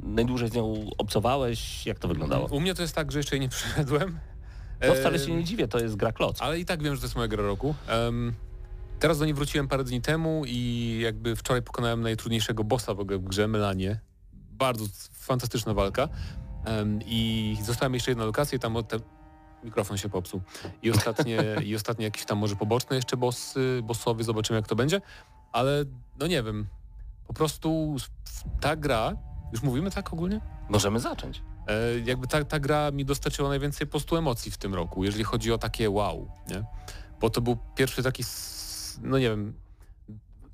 najdłużej 0.03 0.50
z 0.50 0.53
nią 0.53 0.89
obcowałeś, 0.98 1.86
jak 1.86 2.00
to 2.00 2.08
wyglądało? 2.08 2.48
U 2.48 2.60
mnie 2.60 2.74
to 2.75 2.82
jest 2.82 2.96
tak, 2.96 3.12
że 3.12 3.20
jeszcze 3.20 3.36
jej 3.36 3.41
nie 3.41 3.50
przyszedłem. 3.50 4.20
No 4.88 4.94
wcale 4.96 5.20
się 5.20 5.36
nie 5.36 5.44
dziwię, 5.44 5.67
to 5.67 5.79
jest 5.79 5.96
gra 5.96 6.12
kloc. 6.12 6.41
Ale 6.41 6.60
i 6.60 6.65
tak 6.65 6.84
wiem, 6.84 6.96
że 6.96 7.01
to 7.01 7.06
jest 7.08 7.15
moja 7.15 7.27
gra 7.27 7.44
roku. 7.44 7.75
Em, 7.88 8.34
teraz 9.00 9.20
do 9.20 9.25
niej 9.25 9.34
wróciłem 9.34 9.67
parę 9.67 9.84
dni 9.84 10.01
temu 10.01 10.44
i 10.48 11.00
jakby 11.03 11.36
wczoraj 11.36 11.62
pokonałem 11.62 12.01
najtrudniejszego 12.01 12.63
bossa 12.63 12.94
w 12.94 13.00
ogóle 13.00 13.17
w 13.17 13.24
grze, 13.24 13.48
Melanie. 13.48 14.00
Bardzo 14.34 14.86
fantastyczna 15.13 15.74
walka. 15.74 16.10
Em, 16.65 17.00
I 17.06 17.58
zostałem 17.63 17.94
jeszcze 17.94 18.12
jedna 18.12 18.25
lokacja 18.25 18.56
i 18.56 18.60
tam 18.60 18.75
od 18.75 18.88
te... 18.88 18.98
mikrofon 19.67 19.97
się 19.97 20.09
popsuł. 20.09 20.41
I 20.81 20.91
ostatnie, 20.91 21.43
i 21.63 21.75
ostatnie 21.75 22.05
jakieś 22.05 22.25
tam 22.25 22.38
może 22.38 22.55
poboczne 22.55 22.95
jeszcze 22.95 23.17
bossy, 23.17 23.81
bossowie, 23.83 24.24
zobaczymy 24.24 24.59
jak 24.59 24.67
to 24.67 24.75
będzie. 24.75 25.01
Ale 25.51 25.86
no 26.19 26.27
nie 26.27 26.43
wiem, 26.43 26.67
po 27.27 27.33
prostu 27.33 27.95
ta 28.62 28.75
gra, 28.75 29.17
już 29.51 29.63
mówimy 29.63 29.91
tak 29.91 30.13
ogólnie? 30.13 30.41
Możemy 30.69 31.00
zacząć. 31.00 31.41
E, 31.67 32.00
jakby 32.05 32.27
ta, 32.27 32.45
ta 32.45 32.59
gra 32.59 32.91
mi 32.91 33.05
dostarczyła 33.05 33.50
najwięcej 33.50 33.88
po 33.88 33.91
prostu 33.91 34.17
emocji 34.17 34.51
w 34.51 34.57
tym 34.57 34.75
roku, 34.75 35.03
jeżeli 35.03 35.24
chodzi 35.24 35.51
o 35.51 35.57
takie 35.57 35.89
wow, 35.89 36.31
nie? 36.50 36.63
Bo 37.21 37.29
to 37.29 37.41
był 37.41 37.57
pierwszy 37.75 38.03
taki, 38.03 38.24
no 39.01 39.17
nie 39.17 39.29
wiem, 39.29 39.53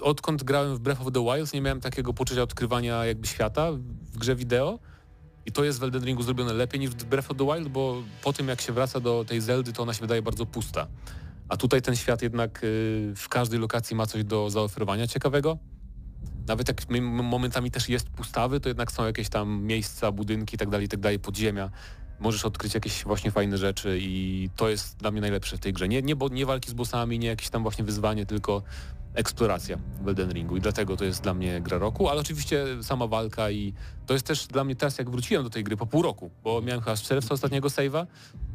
odkąd 0.01 0.43
grałem 0.43 0.75
w 0.75 0.79
Breath 0.79 1.01
of 1.01 1.13
the 1.13 1.23
Wild 1.23 1.53
nie 1.53 1.61
miałem 1.61 1.81
takiego 1.81 2.13
poczucia 2.13 2.41
odkrywania 2.41 3.05
jakby 3.05 3.27
świata 3.27 3.71
w 4.11 4.17
grze 4.17 4.35
wideo 4.35 4.79
i 5.45 5.51
to 5.51 5.63
jest 5.63 5.79
w 5.79 5.83
Elden 5.83 6.03
Ringu 6.03 6.23
zrobione 6.23 6.53
lepiej 6.53 6.79
niż 6.79 6.89
w 6.89 7.03
Breath 7.03 7.31
of 7.31 7.37
the 7.37 7.45
Wild, 7.45 7.69
bo 7.69 8.03
po 8.23 8.33
tym 8.33 8.47
jak 8.47 8.61
się 8.61 8.73
wraca 8.73 8.99
do 8.99 9.25
tej 9.27 9.41
Zeldy, 9.41 9.73
to 9.73 9.83
ona 9.83 9.93
się 9.93 10.01
wydaje 10.01 10.21
bardzo 10.21 10.45
pusta. 10.45 10.87
A 11.49 11.57
tutaj 11.57 11.81
ten 11.81 11.95
świat 11.95 12.21
jednak 12.21 12.63
y, 12.63 13.13
w 13.15 13.29
każdej 13.29 13.59
lokacji 13.59 13.95
ma 13.95 14.05
coś 14.05 14.23
do 14.23 14.49
zaoferowania 14.49 15.07
ciekawego. 15.07 15.57
Nawet 16.47 16.67
jak 16.67 16.89
momentami 17.01 17.71
też 17.71 17.89
jest 17.89 18.09
pustawy, 18.09 18.59
to 18.59 18.69
jednak 18.69 18.91
są 18.91 19.05
jakieś 19.05 19.29
tam 19.29 19.63
miejsca, 19.63 20.11
budynki 20.11 20.55
i 20.55 20.57
tak 20.57 20.69
dalej, 20.69 20.85
i 20.85 20.89
tak 20.89 20.99
podziemia. 21.19 21.69
Możesz 22.23 22.45
odkryć 22.45 22.73
jakieś 22.73 23.03
właśnie 23.03 23.31
fajne 23.31 23.57
rzeczy 23.57 23.97
i 24.01 24.49
to 24.55 24.69
jest 24.69 24.97
dla 24.97 25.11
mnie 25.11 25.21
najlepsze 25.21 25.57
w 25.57 25.59
tej 25.59 25.73
grze. 25.73 25.87
Nie, 25.87 26.01
nie, 26.01 26.15
bo, 26.15 26.29
nie 26.29 26.45
walki 26.45 26.69
z 26.69 26.73
bossami, 26.73 27.19
nie 27.19 27.27
jakieś 27.27 27.49
tam 27.49 27.63
właśnie 27.63 27.83
wyzwanie, 27.83 28.25
tylko 28.25 28.63
eksploracja 29.13 29.77
w 30.01 30.07
Elden 30.07 30.31
Ringu 30.31 30.57
i 30.57 30.61
dlatego 30.61 30.97
to 30.97 31.05
jest 31.05 31.23
dla 31.23 31.33
mnie 31.33 31.61
gra 31.61 31.77
roku, 31.77 32.09
ale 32.09 32.21
oczywiście 32.21 32.65
sama 32.81 33.07
walka 33.07 33.51
i 33.51 33.73
to 34.05 34.13
jest 34.13 34.25
też 34.25 34.47
dla 34.47 34.63
mnie 34.63 34.75
teraz 34.75 34.97
jak 34.97 35.09
wróciłem 35.09 35.43
do 35.43 35.49
tej 35.49 35.63
gry 35.63 35.77
po 35.77 35.85
pół 35.85 36.01
roku, 36.01 36.31
bo 36.43 36.61
miałem 36.61 36.81
chyba 36.81 36.97
czerwca 36.97 37.33
ostatniego 37.33 37.67
save'a 37.67 38.05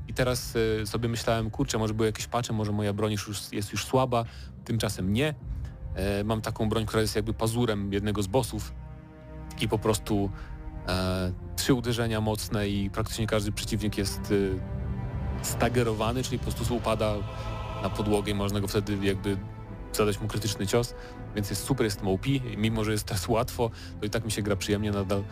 i 0.08 0.14
teraz 0.14 0.56
y, 0.56 0.86
sobie 0.86 1.08
myślałem, 1.08 1.50
kurczę, 1.50 1.78
może 1.78 1.94
były 1.94 2.06
jakieś 2.08 2.26
patche, 2.26 2.52
może 2.52 2.72
moja 2.72 2.92
broń 2.92 3.12
już 3.12 3.52
jest 3.52 3.72
już 3.72 3.84
słaba, 3.84 4.24
tymczasem 4.64 5.12
nie. 5.12 5.34
E, 5.94 6.24
mam 6.24 6.40
taką 6.40 6.68
broń, 6.68 6.86
która 6.86 7.02
jest 7.02 7.16
jakby 7.16 7.34
pazurem 7.34 7.92
jednego 7.92 8.22
z 8.22 8.26
bossów 8.26 8.72
i 9.60 9.68
po 9.68 9.78
prostu 9.78 10.30
trzy 11.56 11.74
uderzenia 11.74 12.20
mocne 12.20 12.68
i 12.68 12.90
praktycznie 12.90 13.26
każdy 13.26 13.52
przeciwnik 13.52 13.98
jest 13.98 14.30
y, 14.30 14.58
stagerowany, 15.42 16.22
czyli 16.22 16.38
po 16.38 16.44
prostu 16.44 16.76
upada 16.76 17.14
na 17.82 17.90
podłogę 17.90 18.32
i 18.32 18.34
można 18.34 18.60
go 18.60 18.68
wtedy 18.68 18.96
jakby 19.02 19.36
zadać 19.92 20.20
mu 20.20 20.28
krytyczny 20.28 20.66
cios, 20.66 20.94
więc 21.34 21.50
jest 21.50 21.64
super, 21.64 21.84
jest 21.84 22.00
OP, 22.04 22.26
mimo 22.56 22.84
że 22.84 22.92
jest 22.92 23.04
teraz 23.04 23.28
łatwo, 23.28 23.70
to 24.00 24.06
i 24.06 24.10
tak 24.10 24.24
mi 24.24 24.30
się 24.32 24.42
gra 24.42 24.56
przyjemnie 24.56 24.90
nadal, 24.90 25.22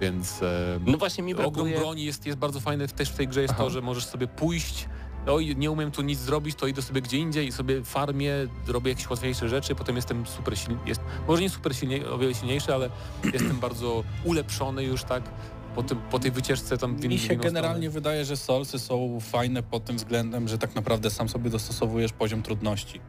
więc 0.00 0.42
e, 0.42 0.80
No 0.86 0.98
właśnie 0.98 1.24
mi 1.24 1.34
ogrom 1.34 1.52
brakuje... 1.52 1.78
broni 1.78 2.04
jest, 2.04 2.26
jest 2.26 2.38
bardzo 2.38 2.60
fajne 2.60 2.88
w- 2.88 2.92
też 2.92 3.08
w 3.10 3.14
tej 3.16 3.28
grze 3.28 3.42
jest 3.42 3.54
Aha. 3.54 3.62
to, 3.64 3.70
że 3.70 3.80
możesz 3.80 4.06
sobie 4.06 4.26
pójść 4.26 4.88
oj, 5.28 5.56
nie 5.56 5.70
umiem 5.70 5.90
tu 5.90 6.02
nic 6.02 6.18
zrobić, 6.18 6.56
to 6.56 6.66
idę 6.66 6.82
sobie 6.82 7.02
gdzie 7.02 7.18
indziej 7.18 7.46
i 7.46 7.52
sobie 7.52 7.84
farmię, 7.84 8.32
robię 8.66 8.90
jakieś 8.90 9.10
łatwiejsze 9.10 9.48
rzeczy, 9.48 9.74
potem 9.74 9.96
jestem 9.96 10.26
super 10.26 10.58
silny, 10.58 10.78
jest, 10.86 11.00
może 11.28 11.42
nie 11.42 11.50
super 11.50 11.76
silnie, 11.76 12.06
o 12.08 12.18
wiele 12.18 12.34
silniejszy, 12.34 12.74
ale 12.74 12.90
jestem 13.34 13.58
bardzo 13.60 14.04
ulepszony 14.24 14.84
już 14.84 15.04
tak 15.04 15.22
po, 15.74 15.82
tym, 15.82 15.98
po 16.10 16.18
tej 16.18 16.30
wycieczce 16.30 16.78
tam 16.78 16.96
w 16.96 17.04
Mi 17.04 17.14
in- 17.14 17.20
w 17.20 17.22
się 17.22 17.36
generalnie 17.36 17.76
stronę. 17.76 17.90
wydaje, 17.90 18.24
że 18.24 18.36
Soulsy 18.36 18.78
są 18.78 19.18
fajne 19.20 19.62
pod 19.62 19.84
tym 19.84 19.96
względem, 19.96 20.48
że 20.48 20.58
tak 20.58 20.74
naprawdę 20.74 21.10
sam 21.10 21.28
sobie 21.28 21.50
dostosowujesz 21.50 22.12
poziom 22.12 22.42
trudności. 22.42 23.00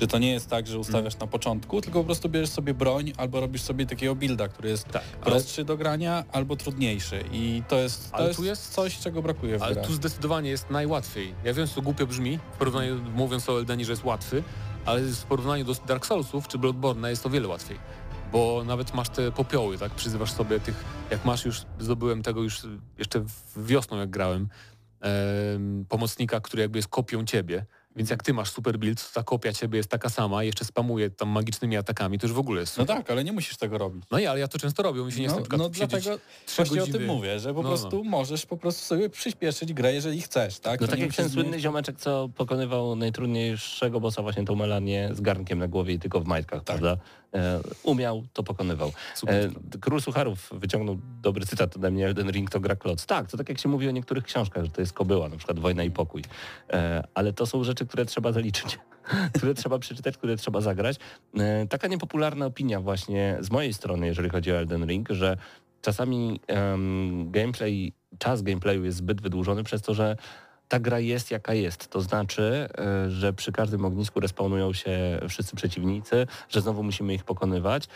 Że 0.00 0.06
to 0.06 0.18
nie 0.18 0.30
jest 0.32 0.50
tak, 0.50 0.66
że 0.66 0.78
ustawiasz 0.78 1.14
Mm. 1.14 1.20
na 1.20 1.26
początku, 1.26 1.80
tylko 1.80 1.98
po 1.98 2.04
prostu 2.04 2.28
bierzesz 2.28 2.50
sobie 2.50 2.74
broń 2.74 3.12
albo 3.16 3.40
robisz 3.40 3.62
sobie 3.62 3.86
takiego 3.86 4.14
builda, 4.14 4.48
który 4.48 4.68
jest 4.68 4.88
Tak, 4.88 5.02
ale, 5.20 5.30
prostszy 5.30 5.64
do 5.64 5.76
grania 5.76 6.24
albo 6.32 6.56
trudniejszy. 6.56 7.24
I 7.32 7.62
to 7.68 7.76
jest, 7.76 8.10
to 8.10 8.16
Ale 8.16 8.26
jest, 8.26 8.38
tu 8.38 8.44
jest- 8.44 8.72
coś, 8.74 8.98
czego 8.98 9.22
brakuje 9.22 9.58
w 9.58 9.62
ale 9.62 9.74
grach. 9.74 9.86
tu 9.86 9.92
zdecydowanie 9.92 10.50
jest 10.50 10.70
najłatwiej. 10.70 11.34
Ja 11.44 11.54
wiem, 11.54 11.66
że 11.66 11.74
to 11.74 11.82
głupio 11.82 12.06
brzmi, 12.06 12.38
w 12.54 12.58
porównaniu, 12.58 13.00
mówiąc 13.14 13.48
o 13.48 13.58
Eldenie, 13.58 13.84
że 13.84 13.92
jest 13.92 14.04
łatwy, 14.04 14.42
ale 14.86 15.00
w 15.00 15.24
porównaniu 15.24 15.64
do 15.64 15.74
Dark 15.74 16.06
Soulsów 16.06 16.48
czy 16.48 16.58
Bloodborne 16.58 17.10
jest 17.10 17.22
to 17.22 17.30
wiele 17.30 17.48
łatwiej. 17.48 17.78
Bo 18.32 18.62
nawet 18.66 18.94
masz 18.94 19.08
te 19.08 19.32
popioły, 19.32 19.78
tak? 19.78 19.92
Przyzywasz 19.94 20.32
sobie 20.32 20.60
tych, 20.60 20.84
jak 21.10 21.24
masz 21.24 21.44
już, 21.44 21.62
zdobyłem 21.80 22.22
tego 22.22 22.42
już 22.42 22.62
jeszcze 22.98 23.24
wiosną 23.56 23.96
jak 23.98 24.10
grałem, 24.10 24.48
em, 25.00 25.84
pomocnika, 25.88 26.40
który 26.40 26.62
jakby 26.62 26.78
jest 26.78 26.88
kopią 26.88 27.24
ciebie. 27.24 27.66
Więc 27.98 28.10
jak 28.10 28.22
ty 28.22 28.34
masz 28.34 28.50
super 28.50 28.78
build, 28.78 29.02
to 29.08 29.14
ta 29.14 29.22
kopia 29.22 29.52
ciebie 29.52 29.76
jest 29.76 29.90
taka 29.90 30.08
sama, 30.08 30.42
jeszcze 30.44 30.64
spamuje 30.64 31.10
tam 31.10 31.28
magicznymi 31.28 31.76
atakami, 31.76 32.18
to 32.18 32.26
już 32.26 32.34
w 32.34 32.38
ogóle 32.38 32.60
jest 32.60 32.78
No 32.78 32.84
tak, 32.86 33.10
ale 33.10 33.24
nie 33.24 33.32
musisz 33.32 33.56
tego 33.56 33.78
robić. 33.78 34.04
No 34.10 34.18
nie, 34.18 34.30
ale 34.30 34.40
ja 34.40 34.48
to 34.48 34.58
często 34.58 34.82
robię, 34.82 35.00
mi 35.02 35.12
się 35.12 35.20
nie 35.20 35.28
chce 35.28 35.36
No, 35.36 35.42
przykład 35.42 35.60
no 35.60 35.68
dlatego 35.68 36.18
właśnie 36.56 36.82
o 36.82 36.86
tym 36.86 37.06
mówię, 37.06 37.40
że 37.40 37.54
po 37.54 37.62
No, 37.62 37.68
prostu 37.68 38.04
możesz 38.04 38.46
po 38.46 38.56
prostu 38.56 38.82
sobie 38.82 39.10
przyspieszyć 39.10 39.72
grę, 39.72 39.94
jeżeli 39.94 40.20
chcesz, 40.20 40.58
tak? 40.58 40.80
No 40.80 40.86
To 40.86 40.90
tak 40.90 41.00
jak 41.00 41.14
ten 41.14 41.30
słynny 41.30 41.60
ziomeczek, 41.60 41.96
co 41.98 42.28
pokonywał 42.36 42.96
najtrudniejszego 42.96 44.00
bossa, 44.00 44.22
właśnie 44.22 44.44
tą 44.44 44.54
Melanię 44.54 45.10
z 45.12 45.20
garnkiem 45.20 45.58
na 45.58 45.68
głowie 45.68 45.94
i 45.94 45.98
tylko 45.98 46.20
w 46.20 46.24
majtkach, 46.26 46.64
Tak. 46.64 46.78
prawda? 46.78 47.02
E, 47.34 47.60
umiał, 47.82 48.24
to 48.32 48.42
pokonywał. 48.42 48.92
Super. 49.14 49.50
E, 49.74 49.78
Król 49.80 50.00
Sucharów 50.00 50.50
wyciągnął 50.52 50.98
dobry 51.22 51.46
cytat 51.46 51.76
ode 51.76 51.90
mnie, 51.90 52.06
Elden 52.06 52.30
Ring 52.30 52.50
to 52.50 52.60
gra 52.60 52.76
kloc. 52.76 53.06
Tak, 53.06 53.30
to 53.30 53.36
tak 53.36 53.48
jak 53.48 53.58
się 53.58 53.68
mówi 53.68 53.88
o 53.88 53.90
niektórych 53.90 54.24
książkach, 54.24 54.64
że 54.64 54.70
to 54.70 54.80
jest 54.80 54.92
kobyła, 54.92 55.28
na 55.28 55.36
przykład 55.36 55.58
Wojna 55.58 55.84
i 55.84 55.90
Pokój. 55.90 56.22
E, 56.70 57.04
ale 57.14 57.32
to 57.32 57.46
są 57.46 57.64
rzeczy, 57.64 57.86
które 57.86 58.04
trzeba 58.04 58.32
zaliczyć, 58.32 58.78
które 59.36 59.54
trzeba 59.54 59.78
przeczytać, 59.78 60.16
które 60.16 60.36
trzeba 60.36 60.60
zagrać. 60.60 60.96
Taka 61.68 61.88
niepopularna 61.88 62.46
opinia 62.46 62.80
właśnie 62.80 63.38
z 63.40 63.50
mojej 63.50 63.74
strony, 63.74 64.06
jeżeli 64.06 64.28
chodzi 64.28 64.52
o 64.52 64.56
Elden 64.56 64.86
Ring, 64.86 65.08
że 65.10 65.36
czasami 65.82 66.40
em, 66.46 67.30
gameplay, 67.30 67.92
czas 68.18 68.42
gameplayu 68.42 68.84
jest 68.84 68.98
zbyt 68.98 69.20
wydłużony 69.20 69.64
przez 69.64 69.82
to, 69.82 69.94
że 69.94 70.16
ta 70.68 70.78
gra 70.80 70.98
jest 70.98 71.30
jaka 71.30 71.54
jest. 71.54 71.88
To 71.88 72.00
znaczy, 72.00 72.68
e, 72.78 73.10
że 73.10 73.32
przy 73.32 73.52
każdym 73.52 73.84
ognisku 73.84 74.20
respawnują 74.20 74.72
się 74.72 75.20
wszyscy 75.28 75.56
przeciwnicy, 75.56 76.26
że 76.48 76.60
znowu 76.60 76.82
musimy 76.82 77.14
ich 77.14 77.24
pokonywać 77.24 77.88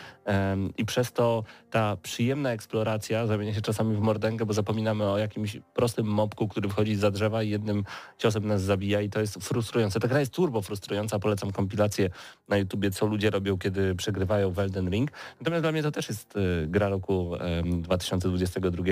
i 0.77 0.85
przez 0.85 1.11
to 1.11 1.43
ta 1.71 1.97
przyjemna 1.97 2.51
eksploracja 2.51 3.27
zamienia 3.27 3.53
się 3.53 3.61
czasami 3.61 3.95
w 3.95 3.99
mordęgę, 3.99 4.45
bo 4.45 4.53
zapominamy 4.53 5.09
o 5.09 5.17
jakimś 5.17 5.57
prostym 5.73 6.07
mobku, 6.07 6.47
który 6.47 6.69
wchodzi 6.69 6.95
za 6.95 7.11
drzewa 7.11 7.43
i 7.43 7.49
jednym 7.49 7.83
ciosem 8.17 8.47
nas 8.47 8.61
zabija 8.61 9.01
i 9.01 9.09
to 9.09 9.19
jest 9.19 9.35
frustrujące. 9.35 9.99
Ta 9.99 10.07
gra 10.07 10.19
jest 10.19 10.33
turbo 10.33 10.61
frustrująca, 10.61 11.19
polecam 11.19 11.51
kompilację 11.51 12.09
na 12.49 12.57
YouTubie, 12.57 12.91
co 12.91 13.05
ludzie 13.05 13.29
robią, 13.29 13.57
kiedy 13.57 13.95
przegrywają 13.95 14.51
w 14.51 14.59
Elden 14.59 14.89
Ring. 14.89 15.11
Natomiast 15.39 15.63
dla 15.63 15.71
mnie 15.71 15.83
to 15.83 15.91
też 15.91 16.09
jest 16.09 16.37
e, 16.37 16.67
gra 16.67 16.89
roku 16.89 17.35
em, 17.35 17.81
2022 17.81 18.83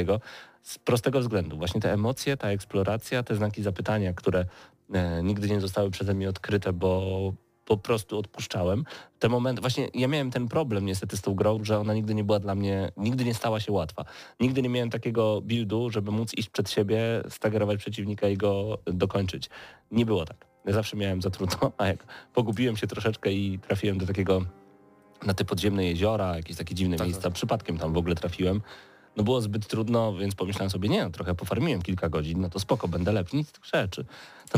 z 0.62 0.80
prostego 0.80 1.20
względu. 1.20 1.58
Właśnie 1.58 1.82
te 1.82 1.94
emocje, 1.94 2.38
ta 2.38 2.48
eksploracja, 2.48 3.24
te 3.24 3.36
znaki 3.36 3.63
zapytania, 3.63 4.13
które 4.13 4.46
e, 4.94 5.24
nigdy 5.24 5.50
nie 5.50 5.62
zostały 5.62 5.91
przeze 5.91 6.13
mnie 6.13 6.30
odkryte, 6.30 6.74
bo 6.74 7.34
po 7.65 7.77
prostu 7.77 8.18
odpuszczałem. 8.18 8.84
Te 9.20 9.30
momenty, 9.30 9.62
właśnie 9.62 9.88
ja 9.94 10.08
miałem 10.08 10.32
ten 10.32 10.48
problem 10.48 10.86
niestety 10.86 11.18
z 11.18 11.22
tą 11.22 11.36
grą, 11.36 11.63
że 11.63 11.80
ona 11.80 11.94
nigdy 11.94 12.15
nie 12.15 12.24
była 12.24 12.39
dla 12.39 12.56
mnie, 12.56 12.91
nigdy 12.98 13.25
nie 13.25 13.34
stała 13.34 13.60
się 13.60 13.72
łatwa. 13.72 14.06
Nigdy 14.39 14.62
nie 14.62 14.70
miałem 14.70 14.89
takiego 14.89 15.41
buildu, 15.41 15.89
żeby 15.89 16.12
móc 16.12 16.34
iść 16.38 16.50
przed 16.50 16.70
siebie, 16.70 17.00
stagerować 17.30 17.80
przeciwnika 17.80 18.27
i 18.27 18.38
go 18.38 18.77
dokończyć. 18.86 19.50
Nie 19.91 20.06
było 20.06 20.25
tak. 20.25 20.46
Ja 20.65 20.74
zawsze 20.74 20.98
miałem 20.98 21.22
za 21.22 21.30
trudno, 21.30 21.72
a 21.77 21.88
jak 21.88 22.06
pogubiłem 22.34 22.77
się 22.77 22.88
troszeczkę 22.88 23.32
i 23.32 23.60
trafiłem 23.60 23.98
do 23.98 24.06
takiego 24.06 24.41
na 25.25 25.34
te 25.34 25.46
podziemne 25.46 25.86
jeziora, 25.86 26.36
jakieś 26.38 26.58
takie 26.58 26.75
dziwne 26.75 26.98
Tak, 26.98 27.08
miejsca, 27.08 27.32
przypadkiem 27.32 27.77
tam 27.77 27.94
w 27.94 27.98
ogóle 27.98 28.15
trafiłem. 28.15 28.62
No 29.18 29.24
było 29.24 29.41
zbyt 29.41 29.68
trudno, 29.68 30.13
więc 30.13 30.36
pomyślałem 30.36 30.70
sobie, 30.70 30.89
nie 30.89 31.03
no, 31.03 31.10
trochę 31.10 31.36
pofarmiłem 31.36 31.82
kilka 31.82 32.10
godzin, 32.10 32.41
no 32.41 32.50
to 32.50 32.60
spoko, 32.60 32.88
będę 32.88 33.12
lepszy, 33.12 33.36
nic 33.36 33.50
z 33.50 33.51
tych 33.51 33.65
rzeczy. 33.65 34.06
To, 34.51 34.58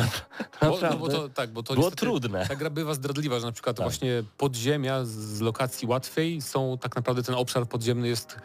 to 0.59 0.69
Bo, 0.71 0.79
no 0.89 0.97
bo 0.97 1.07
to, 1.07 1.29
tak, 1.29 1.51
bo 1.51 1.63
to 1.63 1.73
było 1.73 1.91
trudne. 1.91 2.45
Ta 2.47 2.55
gra 2.55 2.69
bywa 2.69 2.93
zdradliwa, 2.93 3.39
że 3.39 3.45
na 3.45 3.51
przykład 3.51 3.75
Tak. 3.77 3.85
właśnie 3.85 4.23
podziemia 4.37 5.05
z- 5.05 5.09
z 5.09 5.41
lokacji 5.41 5.87
łatwiej 5.87 6.41
są 6.41 6.77
tak 6.77 6.95
naprawdę 6.95 7.23
ten 7.23 7.35
obszar 7.35 7.67
podziemny 7.67 8.07
jest 8.07 8.37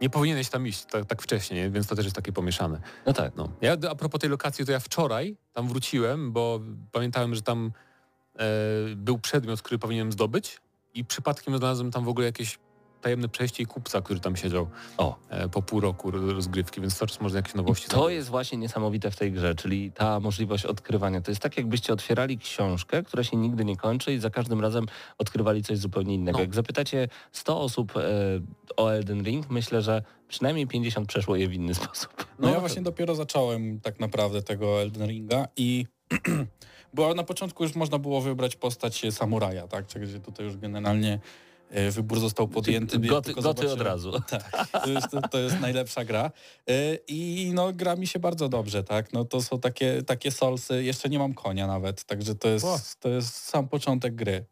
nie 0.00 0.10
powinieneś 0.10 0.48
tam 0.48 0.66
iść 0.66 0.84
tak, 0.84 1.04
tak 1.04 1.22
wcześnie, 1.22 1.70
więc 1.70 1.86
to 1.86 1.96
też 1.96 2.04
jest 2.04 2.16
takie 2.16 2.32
pomieszane. 2.32 2.80
No 3.06 3.12
tak. 3.12 3.36
No. 3.36 3.48
Ja 3.60 3.76
a 3.90 3.94
propos 3.94 4.20
tej 4.20 4.30
lokacji, 4.30 4.66
to 4.66 4.72
ja 4.72 4.80
wczoraj 4.80 5.36
tam 5.52 5.68
wróciłem, 5.68 6.32
bo 6.32 6.60
pamiętałem, 6.92 7.34
że 7.34 7.42
tam 7.42 7.72
e, 8.38 8.44
był 8.96 9.18
przedmiot, 9.18 9.62
który 9.62 9.78
powinienem 9.78 10.12
zdobyć 10.12 10.60
i 10.94 11.04
przypadkiem 11.04 11.58
znalazłem 11.58 11.90
tam 11.90 12.04
w 12.04 12.08
ogóle 12.08 12.26
jakieś 12.26 12.58
tajemne 13.00 13.28
przejście 13.28 13.62
i 13.62 13.66
kupca, 13.66 14.00
który 14.02 14.20
tam 14.20 14.36
siedział 14.36 14.68
O. 14.96 15.16
e, 15.30 15.48
po 15.48 15.62
pół 15.62 15.80
roku 15.80 16.10
ro- 16.10 16.32
rozgrywki, 16.32 16.80
więc 16.80 16.98
czas 16.98 17.20
można 17.20 17.38
jakieś 17.38 17.54
nowości 17.54 17.88
To 17.88 17.96
zdobyć. 17.96 18.14
jest 18.14 18.28
właśnie 18.28 18.58
niesamowite 18.58 19.10
w 19.10 19.16
tej 19.16 19.32
grze, 19.32 19.54
czyli 19.54 19.92
ta 19.92 20.20
możliwość 20.20 20.64
odkrywania. 20.64 21.20
To 21.20 21.30
jest 21.30 21.40
tak, 21.42 21.56
jakbyście 21.56 21.92
otwierali 21.92 22.38
książkę, 22.38 23.02
która 23.02 23.24
się 23.24 23.36
nigdy 23.36 23.64
nie 23.64 23.76
kończy 23.76 24.12
i 24.12 24.18
za 24.18 24.30
każdym 24.30 24.60
razem 24.60 24.86
odkrywali 25.18 25.62
coś 25.62 25.78
zupełnie 25.78 26.14
innego. 26.14 26.38
No. 26.38 26.42
Jak 26.44 26.54
zapytacie 26.54 27.08
100 27.32 27.60
osób 27.60 27.96
e, 27.96 28.00
o 28.76 28.88
Elden 28.94 29.22
Ring, 29.22 29.50
myślę, 29.50 29.82
że 29.82 30.02
przynajmniej 30.28 30.66
50 30.66 31.08
przeszło 31.08 31.36
je 31.36 31.48
w 31.48 31.52
inny 31.52 31.74
sposób. 31.84 32.26
No, 32.38 32.48
ja 32.50 32.60
właśnie 32.60 32.82
dopiero 32.82 33.14
zacząłem 33.14 33.80
tak 33.80 34.00
naprawdę 34.00 34.42
tego 34.42 34.82
Elden 34.82 35.08
Ringa 35.08 35.46
i 35.56 35.86
bo 36.94 37.14
na 37.14 37.22
początku 37.24 37.62
już 37.62 37.74
można 37.74 37.98
było 37.98 38.20
wybrać 38.20 38.56
postać 38.56 39.02
samuraja, 39.10 39.68
tak? 39.68 39.84
Gdzie 40.02 40.20
tutaj 40.20 40.46
już 40.46 40.56
generalnie 40.56 41.18
wybór 41.90 42.20
został 42.20 42.48
podjęty. 42.48 42.98
Goty, 42.98 43.34
goty 43.34 43.72
od 43.72 43.80
razu. 43.80 44.12
Tak, 44.28 44.68
to 44.84 44.90
jest, 44.90 45.06
to 45.30 45.38
jest 45.38 45.60
najlepsza 45.60 46.04
gra. 46.04 46.30
E, 46.70 46.94
I 47.08 47.50
no 47.54 47.72
gra 47.72 47.96
mi 47.96 48.06
się 48.06 48.18
bardzo 48.18 48.48
dobrze, 48.48 48.84
tak? 48.84 49.12
No 49.12 49.24
to 49.24 49.42
są 49.42 49.60
takie, 49.60 50.02
takie 50.02 50.30
solsy, 50.30 50.84
jeszcze 50.84 51.08
nie 51.08 51.18
mam 51.18 51.34
konia 51.34 51.66
nawet, 51.66 52.04
także 52.04 52.34
to 52.34 52.48
jest, 52.48 53.00
to 53.00 53.08
jest 53.08 53.34
sam 53.34 53.68
początek 53.68 54.14
gry. 54.14 54.46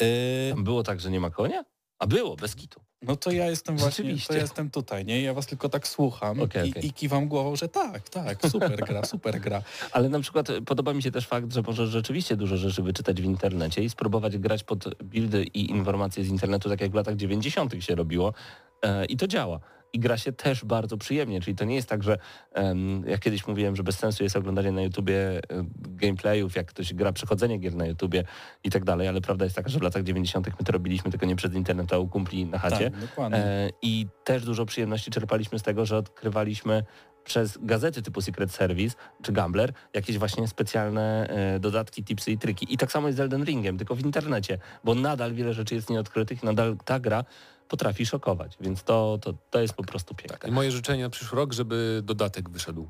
E, 0.00 0.50
Tam 0.50 0.64
było 0.64 0.82
tak, 0.82 1.00
że 1.00 1.10
nie 1.10 1.20
ma 1.20 1.30
konia? 1.30 1.64
A 1.98 2.06
było, 2.06 2.36
bez 2.36 2.56
kitu. 2.56 2.80
No 3.06 3.16
to 3.16 3.30
ja 3.30 3.50
jestem 3.50 3.76
właśnie, 3.76 4.16
to 4.28 4.34
ja 4.34 4.40
jestem 4.40 4.70
tutaj, 4.70 5.04
nie? 5.04 5.22
Ja 5.22 5.34
was 5.34 5.46
tylko 5.46 5.68
tak 5.68 5.88
słucham 5.88 6.40
Okej, 6.40 6.68
i, 6.68 6.70
okej. 6.70 6.86
i 6.86 6.92
kiwam 6.92 7.28
głową, 7.28 7.56
że 7.56 7.68
tak, 7.68 8.08
tak, 8.08 8.38
super 8.46 8.76
gra, 8.76 9.04
super 9.14 9.40
gra. 9.40 9.62
Ale 9.92 10.08
na 10.08 10.20
przykład 10.20 10.50
e, 10.50 10.62
podoba 10.62 10.94
mi 10.94 11.02
się 11.02 11.10
też 11.10 11.26
fakt, 11.26 11.52
że 11.52 11.62
możesz 11.62 11.88
rzeczywiście 11.88 12.36
dużo 12.36 12.56
rzeczy 12.56 12.82
wyczytać 12.82 13.22
w 13.22 13.24
internecie 13.24 13.84
i 13.84 13.90
spróbować 13.90 14.38
grać 14.38 14.64
pod 14.64 15.02
buildy 15.02 15.44
i 15.44 15.70
informacje 15.70 16.24
z 16.24 16.28
internetu, 16.28 16.68
tak 16.68 16.80
jak 16.80 16.90
w 16.90 16.94
latach 16.94 17.16
90. 17.16 17.84
się 17.84 17.94
robiło 17.94 18.34
e, 18.82 19.04
i 19.04 19.16
to 19.16 19.26
działa. 19.26 19.60
I 19.94 19.98
gra 19.98 20.16
się 20.16 20.32
też 20.32 20.64
bardzo 20.64 20.96
przyjemnie, 20.96 21.40
czyli 21.40 21.56
to 21.56 21.64
nie 21.64 21.74
jest 21.74 21.88
tak, 21.88 22.02
że 22.02 22.18
em, 22.52 23.04
jak 23.06 23.20
kiedyś 23.20 23.46
mówiłem, 23.46 23.76
że 23.76 23.82
bez 23.82 23.98
sensu 23.98 24.22
jest 24.22 24.36
oglądanie 24.36 24.72
na 24.72 24.82
YouTubie 24.82 25.40
gameplayów, 25.74 26.56
jak 26.56 26.66
ktoś 26.66 26.94
gra 26.94 27.12
przechodzenie 27.12 27.58
gier 27.58 27.74
na 27.74 27.86
YouTubie 27.86 28.24
i 28.64 28.70
tak 28.70 28.84
dalej, 28.84 29.08
ale 29.08 29.20
prawda 29.20 29.44
jest 29.44 29.56
taka, 29.56 29.68
że 29.68 29.78
w 29.78 29.82
latach 29.82 30.02
90. 30.02 30.46
my 30.46 30.66
to 30.66 30.72
robiliśmy 30.72 31.10
tylko 31.10 31.26
nie 31.26 31.36
przez 31.36 31.54
internet, 31.54 31.92
a 31.92 31.98
u 31.98 32.08
kumpli 32.08 32.46
na 32.46 32.58
chacie. 32.58 32.90
Tak, 32.90 33.00
dokładnie. 33.00 33.38
E, 33.38 33.70
I 33.82 34.06
też 34.24 34.44
dużo 34.44 34.66
przyjemności 34.66 35.10
czerpaliśmy 35.10 35.58
z 35.58 35.62
tego, 35.62 35.86
że 35.86 35.96
odkrywaliśmy 35.96 36.84
przez 37.24 37.58
gazety 37.62 38.02
typu 38.02 38.20
Secret 38.20 38.52
Service 38.52 38.96
czy 39.22 39.32
Gambler 39.32 39.72
jakieś 39.94 40.18
właśnie 40.18 40.48
specjalne 40.48 41.28
e, 41.28 41.60
dodatki, 41.60 42.04
tipsy 42.04 42.32
i 42.32 42.38
triki. 42.38 42.74
I 42.74 42.78
tak 42.78 42.92
samo 42.92 43.06
jest 43.06 43.16
z 43.16 43.20
Elden 43.20 43.44
Ringiem, 43.44 43.78
tylko 43.78 43.94
w 43.94 44.00
internecie, 44.00 44.58
bo 44.84 44.94
nadal 44.94 45.34
wiele 45.34 45.54
rzeczy 45.54 45.74
jest 45.74 45.90
nieodkrytych, 45.90 46.42
nadal 46.42 46.76
ta 46.84 47.00
gra 47.00 47.24
potrafi 47.74 48.06
szokować, 48.06 48.56
więc 48.60 48.82
to, 48.82 49.18
to, 49.22 49.34
to 49.50 49.60
jest 49.60 49.74
po 49.74 49.84
prostu 49.84 50.14
piękne. 50.14 50.48
I 50.48 50.52
moje 50.52 50.70
życzenie 50.70 51.02
na 51.02 51.10
przyszły 51.10 51.36
rok, 51.36 51.52
żeby 51.52 52.00
dodatek 52.04 52.50
wyszedł. 52.50 52.86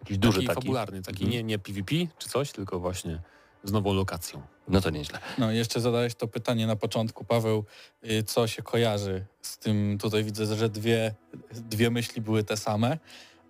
Jakiś 0.00 0.18
duży 0.18 0.36
taki, 0.38 0.46
taki. 0.46 0.60
fabularny, 0.60 1.02
taki 1.02 1.24
Mhm. 1.24 1.30
nie, 1.30 1.42
nie 1.42 1.58
PvP 1.58 1.94
czy 2.18 2.28
coś, 2.28 2.52
tylko 2.52 2.80
właśnie 2.80 3.22
z 3.64 3.72
nową 3.72 3.94
lokacją. 3.94 4.42
No 4.68 4.80
to 4.80 4.90
nieźle. 4.90 5.18
No 5.38 5.50
jeszcze 5.52 5.80
zadałeś 5.80 6.14
to 6.14 6.28
pytanie 6.28 6.66
na 6.66 6.76
początku, 6.76 7.24
Paweł, 7.24 7.64
y, 8.10 8.22
co 8.22 8.46
się 8.46 8.62
kojarzy 8.62 9.26
z 9.42 9.58
tym, 9.58 9.98
tutaj 10.00 10.24
widzę, 10.24 10.56
że 10.56 10.68
dwie, 10.68 11.14
dwie 11.52 11.90
myśli 11.90 12.22
były 12.22 12.44
te 12.44 12.56
same, 12.56 12.98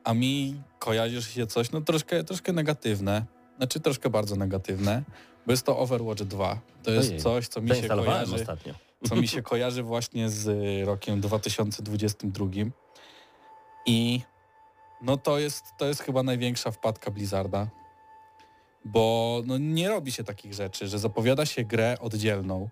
a 0.04 0.14
mi 0.14 0.62
kojarzy 0.78 1.22
się 1.22 1.46
coś, 1.46 1.70
no 1.70 1.80
troszkę, 1.80 2.24
troszkę 2.24 2.52
negatywne, 2.52 3.24
znaczy 3.56 3.80
troszkę 3.80 4.10
bardzo 4.10 4.36
negatywne, 4.36 5.02
bo 5.46 5.52
jest 5.52 5.66
to 5.66 5.78
Overwatch 5.78 6.22
2. 6.22 6.60
To 6.82 6.90
jest 6.90 7.08
Ojej. 7.08 7.20
coś, 7.22 7.48
co 7.48 7.60
mi 7.60 7.68
się 7.68 7.88
kojarzy, 7.88 8.34
ostatnio. 8.34 8.74
Co 9.08 9.16
mi 9.16 9.28
się 9.28 9.42
kojarzy 9.42 9.82
właśnie 9.82 10.30
z 10.30 10.48
y, 10.48 10.84
rokiem 10.84 11.20
2022 11.20 12.46
i 13.86 14.20
no 15.02 15.16
to 15.16 15.38
jest, 15.38 15.64
to 15.78 15.86
jest 15.86 16.02
chyba 16.02 16.22
największa 16.22 16.70
wpadka 16.70 17.10
Blizzarda, 17.10 17.68
bo 18.84 19.42
no 19.46 19.58
nie 19.58 19.88
robi 19.88 20.12
się 20.12 20.24
takich 20.24 20.54
rzeczy, 20.54 20.88
że 20.88 20.98
zapowiada 20.98 21.46
się 21.46 21.64
grę 21.64 21.96
oddzielną, 22.00 22.68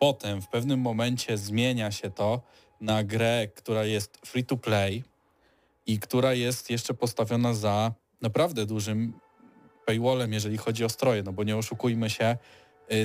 potem 0.00 0.42
w 0.42 0.48
pewnym 0.48 0.80
momencie 0.80 1.38
zmienia 1.38 1.90
się 1.90 2.10
to 2.10 2.40
na 2.80 3.04
grę, 3.04 3.48
która 3.54 3.84
jest 3.84 4.18
free 4.26 4.44
to 4.44 4.56
play 4.56 5.04
i 5.86 5.98
która 5.98 6.34
jest 6.34 6.70
jeszcze 6.70 6.94
postawiona 6.94 7.54
za 7.54 7.92
naprawdę 8.22 8.66
dużym 8.66 9.12
paywallem, 9.86 10.32
jeżeli 10.32 10.56
chodzi 10.58 10.84
o 10.84 10.88
stroje, 10.88 11.22
no 11.22 11.32
bo 11.32 11.44
nie 11.44 11.56
oszukujmy 11.56 12.10
się, 12.10 12.36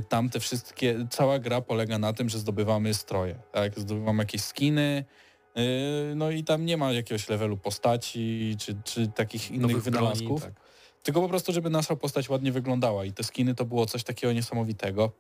tam 0.10 0.30
te 0.30 0.40
wszystkie, 0.40 1.08
cała 1.10 1.40
gra 1.40 1.62
polega 1.62 1.98
na 2.00 2.14
tym, 2.14 2.30
że 2.30 2.40
zdobywamy 2.40 2.94
stroje, 2.94 3.40
tak, 3.52 3.80
zdobywamy 3.80 4.24
jakieś 4.24 4.42
skiny, 4.42 5.06
y, 5.58 6.16
no 6.16 6.32
i 6.32 6.44
tam 6.44 6.66
nie 6.66 6.78
ma 6.78 6.92
jakiegoś 6.92 7.30
levelu 7.30 7.58
postaci, 7.58 8.56
czy, 8.60 8.76
czy 8.84 9.08
takich 9.08 9.52
innych 9.52 9.62
Nowych 9.62 9.84
broni, 9.84 9.98
wynalazków, 9.98 10.42
tak. 10.42 10.54
tylko 11.04 11.22
po 11.22 11.30
prostu, 11.30 11.54
żeby 11.54 11.70
nasza 11.70 11.96
postać 11.96 12.30
ładnie 12.30 12.52
wyglądała. 12.52 13.06
I 13.06 13.14
te 13.14 13.24
skiny 13.24 13.56
to 13.56 13.66
było 13.66 13.86
coś 13.86 14.04
takiego 14.04 14.34
niesamowitego. 14.34 15.12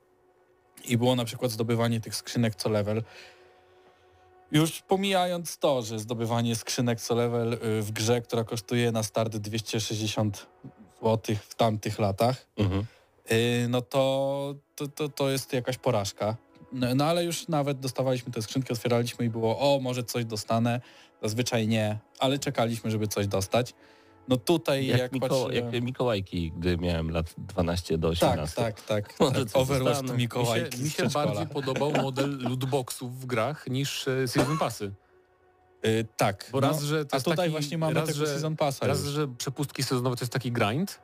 I 0.85 0.97
było 0.97 1.15
na 1.15 1.25
przykład 1.25 1.51
zdobywanie 1.51 1.99
tych 2.01 2.15
skrzynek 2.15 2.55
co 2.55 2.69
level, 2.69 3.03
już 4.51 4.81
pomijając 4.81 5.57
to, 5.57 5.81
że 5.81 5.99
zdobywanie 5.99 6.55
skrzynek 6.55 7.01
co 7.01 7.15
level 7.15 7.53
y, 7.53 7.81
w 7.81 7.91
grze, 7.91 8.21
która 8.21 8.43
kosztuje 8.43 8.91
na 8.91 9.03
start 9.03 9.37
260 9.37 10.47
zł 11.03 11.35
w 11.49 11.55
tamtych 11.55 11.99
latach, 11.99 12.47
Mhm. 12.57 12.85
Y, 13.31 13.67
no 13.69 13.81
to, 13.81 14.55
to, 14.75 14.87
to, 14.87 15.09
to 15.09 15.29
jest 15.29 15.53
jakaś 15.53 15.77
porażka. 15.77 16.35
No, 16.71 16.95
no 16.95 17.05
ale 17.05 17.23
już 17.23 17.47
nawet 17.47 17.79
dostawaliśmy 17.79 18.31
te 18.33 18.41
skrzynki, 18.41 18.73
otwieraliśmy 18.73 19.25
i 19.25 19.29
było, 19.29 19.59
o 19.59 19.79
może 19.79 20.03
coś 20.03 20.25
dostanę, 20.25 20.81
zazwyczaj 21.23 21.67
nie, 21.67 21.99
ale 22.19 22.39
czekaliśmy, 22.39 22.91
żeby 22.91 23.07
coś 23.07 23.27
dostać. 23.27 23.73
No 24.27 24.37
tutaj 24.37 24.87
Jak, 24.87 24.99
jak, 24.99 25.11
Miko, 25.11 25.27
patrzyłem... 25.27 25.73
jak 25.73 25.83
Mikołajki, 25.83 26.51
gdy 26.57 26.77
miałem 26.77 27.11
lat 27.11 27.33
12 27.37 27.97
do 27.97 28.07
Tak, 28.15 28.17
18. 28.33 28.55
tak, 28.61 28.81
tak. 28.81 29.13
Może 29.19 29.31
tak. 29.39 29.49
coś 29.49 29.61
Overwatch 29.61 29.95
to 29.95 30.01
dostanę. 30.01 30.13
Mi 30.13 30.19
się, 30.19 30.23
Mikołajki 30.23 30.83
mi 30.83 30.89
się 30.89 31.07
bardziej 31.09 31.47
podobał 31.47 31.91
model 31.91 32.37
lootboxów 32.39 33.19
w 33.21 33.25
grach 33.25 33.67
niż 33.67 34.07
e, 34.07 34.27
Season 34.27 34.57
Passy. 34.57 34.91
Y, 35.85 36.05
tak. 36.17 36.49
Bo 36.51 36.59
raz, 36.59 36.81
że 36.81 37.05
to 37.05 37.13
a 37.13 37.17
jest 37.17 37.25
tutaj 37.25 37.37
taki- 37.37 37.51
właśnie 37.51 37.77
mamy 37.77 37.93
raz, 37.93 38.07
tego 38.07 38.19
że- 38.19 38.27
Season 38.27 38.55
Passa 38.55 38.87
Raz, 38.87 39.03
już. 39.03 39.13
że 39.13 39.27
przepustki 39.27 39.83
sezonowe 39.83 40.15
to 40.15 40.23
jest 40.23 40.33
taki 40.33 40.51
grind, 40.51 40.99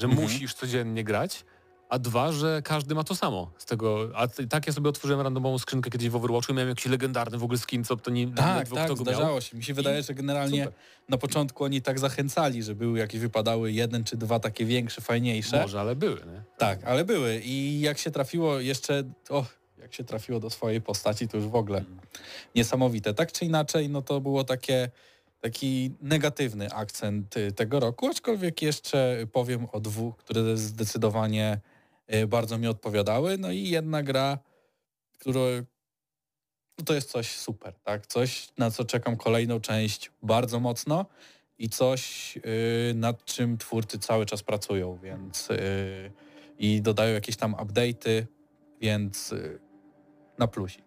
że 0.00 0.06
Mhm. 0.06 0.22
musisz 0.22 0.54
codziennie 0.54 1.04
grać, 1.04 1.44
a 1.88 1.98
dwa, 1.98 2.32
że 2.32 2.62
każdy 2.64 2.94
ma 2.94 3.04
to 3.04 3.14
samo 3.14 3.50
z 3.58 3.64
tego. 3.64 4.08
A 4.14 4.28
tak 4.28 4.66
ja 4.66 4.72
sobie 4.72 4.88
otworzyłem 4.88 5.20
randomową 5.20 5.58
skrzynkę 5.58 5.90
kiedyś 5.90 6.08
w 6.08 6.16
Overwatchu 6.16 6.52
i 6.52 6.54
miałem 6.54 6.68
jakiś 6.68 6.86
legendarny 6.86 7.38
w 7.38 7.42
ogóle 7.44 7.58
skin, 7.58 7.84
co 7.84 7.96
to 7.96 8.10
nie 8.10 8.26
Tak, 8.34 8.36
tak, 8.36 8.64
kto 8.66 8.74
go 8.74 8.84
miał. 8.86 8.96
zdarzało 8.96 9.40
się. 9.40 9.56
Mi 9.56 9.64
się 9.64 9.74
wydaje, 9.74 10.02
że 10.02 10.14
generalnie 10.14 10.64
Super. 10.64 10.78
na 11.08 11.18
początku 11.18 11.64
oni 11.64 11.82
tak 11.82 11.98
zachęcali, 11.98 12.62
że 12.62 12.74
były 12.74 12.98
jakieś 12.98 13.20
wypadały 13.20 13.72
jeden 13.72 14.04
czy 14.04 14.16
dwa 14.16 14.40
takie 14.40 14.64
większe, 14.64 15.00
fajniejsze. 15.00 15.60
Może, 15.62 15.80
ale 15.80 15.96
były, 15.96 16.16
nie? 16.16 16.42
Tak, 16.58 16.84
ale 16.84 17.04
były. 17.04 17.40
I 17.44 17.80
jak 17.80 17.98
się 17.98 18.10
trafiło 18.10 18.60
jeszcze, 18.60 19.02
o, 19.30 19.44
jak 19.78 19.94
się 19.94 20.04
trafiło 20.04 20.40
do 20.40 20.50
swojej 20.50 20.80
postaci, 20.80 21.28
to 21.28 21.36
już 21.36 21.46
w 21.46 21.54
ogóle 21.54 21.84
niesamowite. 22.54 23.14
Tak 23.14 23.32
czy 23.32 23.44
inaczej, 23.44 23.88
no 23.88 24.02
to 24.02 24.20
było 24.20 24.44
takie, 24.44 24.90
taki 25.40 25.94
negatywny 26.00 26.72
akcent 26.72 27.36
y, 27.36 27.52
tego 27.52 27.80
roku, 27.80 28.06
aczkolwiek 28.06 28.62
jeszcze 28.62 29.26
powiem 29.32 29.66
o 29.72 29.80
dwóch, 29.80 30.16
które 30.16 30.56
zdecydowanie 30.56 31.60
y, 32.14 32.26
bardzo 32.26 32.58
mi 32.58 32.66
odpowiadały. 32.66 33.38
No 33.38 33.50
i 33.50 33.68
jedna 33.68 34.02
gra, 34.02 34.38
która 35.18 35.40
no 36.78 36.84
to 36.84 36.94
jest 36.94 37.10
coś 37.10 37.36
super, 37.36 37.74
tak? 37.74 38.06
Coś, 38.06 38.48
na 38.58 38.70
co 38.70 38.84
czekam 38.84 39.16
kolejną 39.16 39.60
część 39.60 40.10
bardzo 40.22 40.60
mocno 40.60 41.06
i 41.58 41.68
coś, 41.68 42.36
y, 42.36 42.94
nad 42.94 43.24
czym 43.24 43.58
twórcy 43.58 43.98
cały 43.98 44.26
czas 44.26 44.42
pracują, 44.42 44.98
więc 45.02 45.48
i 46.58 46.82
dodają 46.82 47.14
jakieś 47.14 47.36
tam 47.36 47.54
update'y, 47.54 48.26
więc 48.80 49.34
na 50.38 50.46
plusik. 50.46 50.84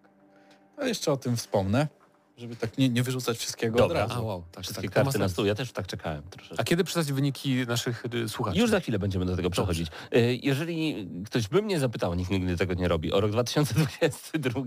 To 0.76 0.86
jeszcze 0.86 1.12
o 1.12 1.16
tym 1.16 1.36
wspomnę, 1.36 1.88
żeby 2.36 2.56
tak 2.56 2.78
nie, 2.78 2.88
nie 2.88 3.02
wyrzucać 3.02 3.38
wszystkiego 3.38 3.78
Dobra. 3.78 4.04
od 4.04 4.10
A 4.10 4.14
razu. 4.14 4.26
wow, 4.26 4.44
tak, 4.52 4.64
Wszystkie 4.64 4.88
tak, 4.88 4.94
to 4.94 5.00
ma 5.00 5.04
karty 5.04 5.18
na 5.18 5.24
sens. 5.24 5.32
stół, 5.32 5.44
ja 5.46 5.54
też 5.54 5.72
tak 5.72 5.86
czekałem 5.86 6.22
troszeczkę. 6.30 6.60
A 6.60 6.64
kiedy 6.64 6.84
przestać 6.84 7.12
wyniki 7.12 7.54
naszych 7.68 8.04
y, 8.14 8.28
słuchaczy? 8.28 8.58
Już 8.58 8.70
za 8.70 8.80
chwilę 8.80 8.98
będziemy 8.98 9.26
do 9.26 9.36
tego 9.36 9.50
przechodzić. 9.50 9.88
Y, 10.16 10.38
Jeżeli 10.42 11.08
ktoś 11.26 11.48
by 11.48 11.62
mnie 11.62 11.80
zapytał, 11.80 12.14
nikt 12.14 12.30
nigdy 12.30 12.56
tego 12.56 12.74
nie 12.74 12.88
robi, 12.88 13.12
o 13.12 13.20
rok 13.20 13.30
2022, 13.30 14.60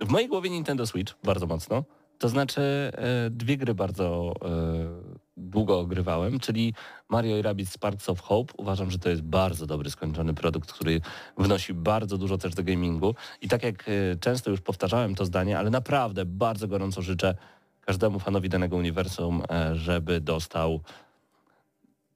w 0.00 0.08
mojej 0.08 0.28
głowie 0.28 0.50
Nintendo 0.50 0.86
Switch 0.86 1.14
bardzo 1.24 1.46
mocno. 1.46 1.84
To 2.18 2.28
znaczy 2.28 2.60
e, 2.94 3.30
dwie 3.30 3.56
gry 3.56 3.74
bardzo 3.74 4.34
długo 5.36 5.80
ogrywałem, 5.80 6.38
czyli 6.38 6.74
Mario 7.08 7.36
i 7.36 7.42
Rabbids 7.42 7.72
Sparks 7.72 8.08
of 8.08 8.20
Hope. 8.20 8.54
Uważam, 8.56 8.90
że 8.90 8.98
to 8.98 9.08
jest 9.08 9.22
bardzo 9.22 9.66
dobry, 9.66 9.90
skończony 9.90 10.34
produkt, 10.34 10.72
który 10.72 11.00
wnosi 11.38 11.74
bardzo 11.74 12.18
dużo 12.18 12.38
też 12.38 12.54
do 12.54 12.62
gamingu. 12.62 13.14
I 13.40 13.48
tak 13.48 13.62
jak 13.62 13.88
e, 13.88 14.16
często 14.20 14.50
już 14.50 14.60
powtarzałem 14.60 15.14
to 15.14 15.24
zdanie, 15.24 15.58
ale 15.58 15.70
naprawdę 15.70 16.24
bardzo 16.24 16.68
gorąco 16.68 17.02
życzę 17.02 17.34
każdemu 17.80 18.18
fanowi 18.18 18.48
danego 18.48 18.76
uniwersum, 18.76 19.42
e, 19.50 19.76
żeby 19.76 20.20
dostał 20.20 20.80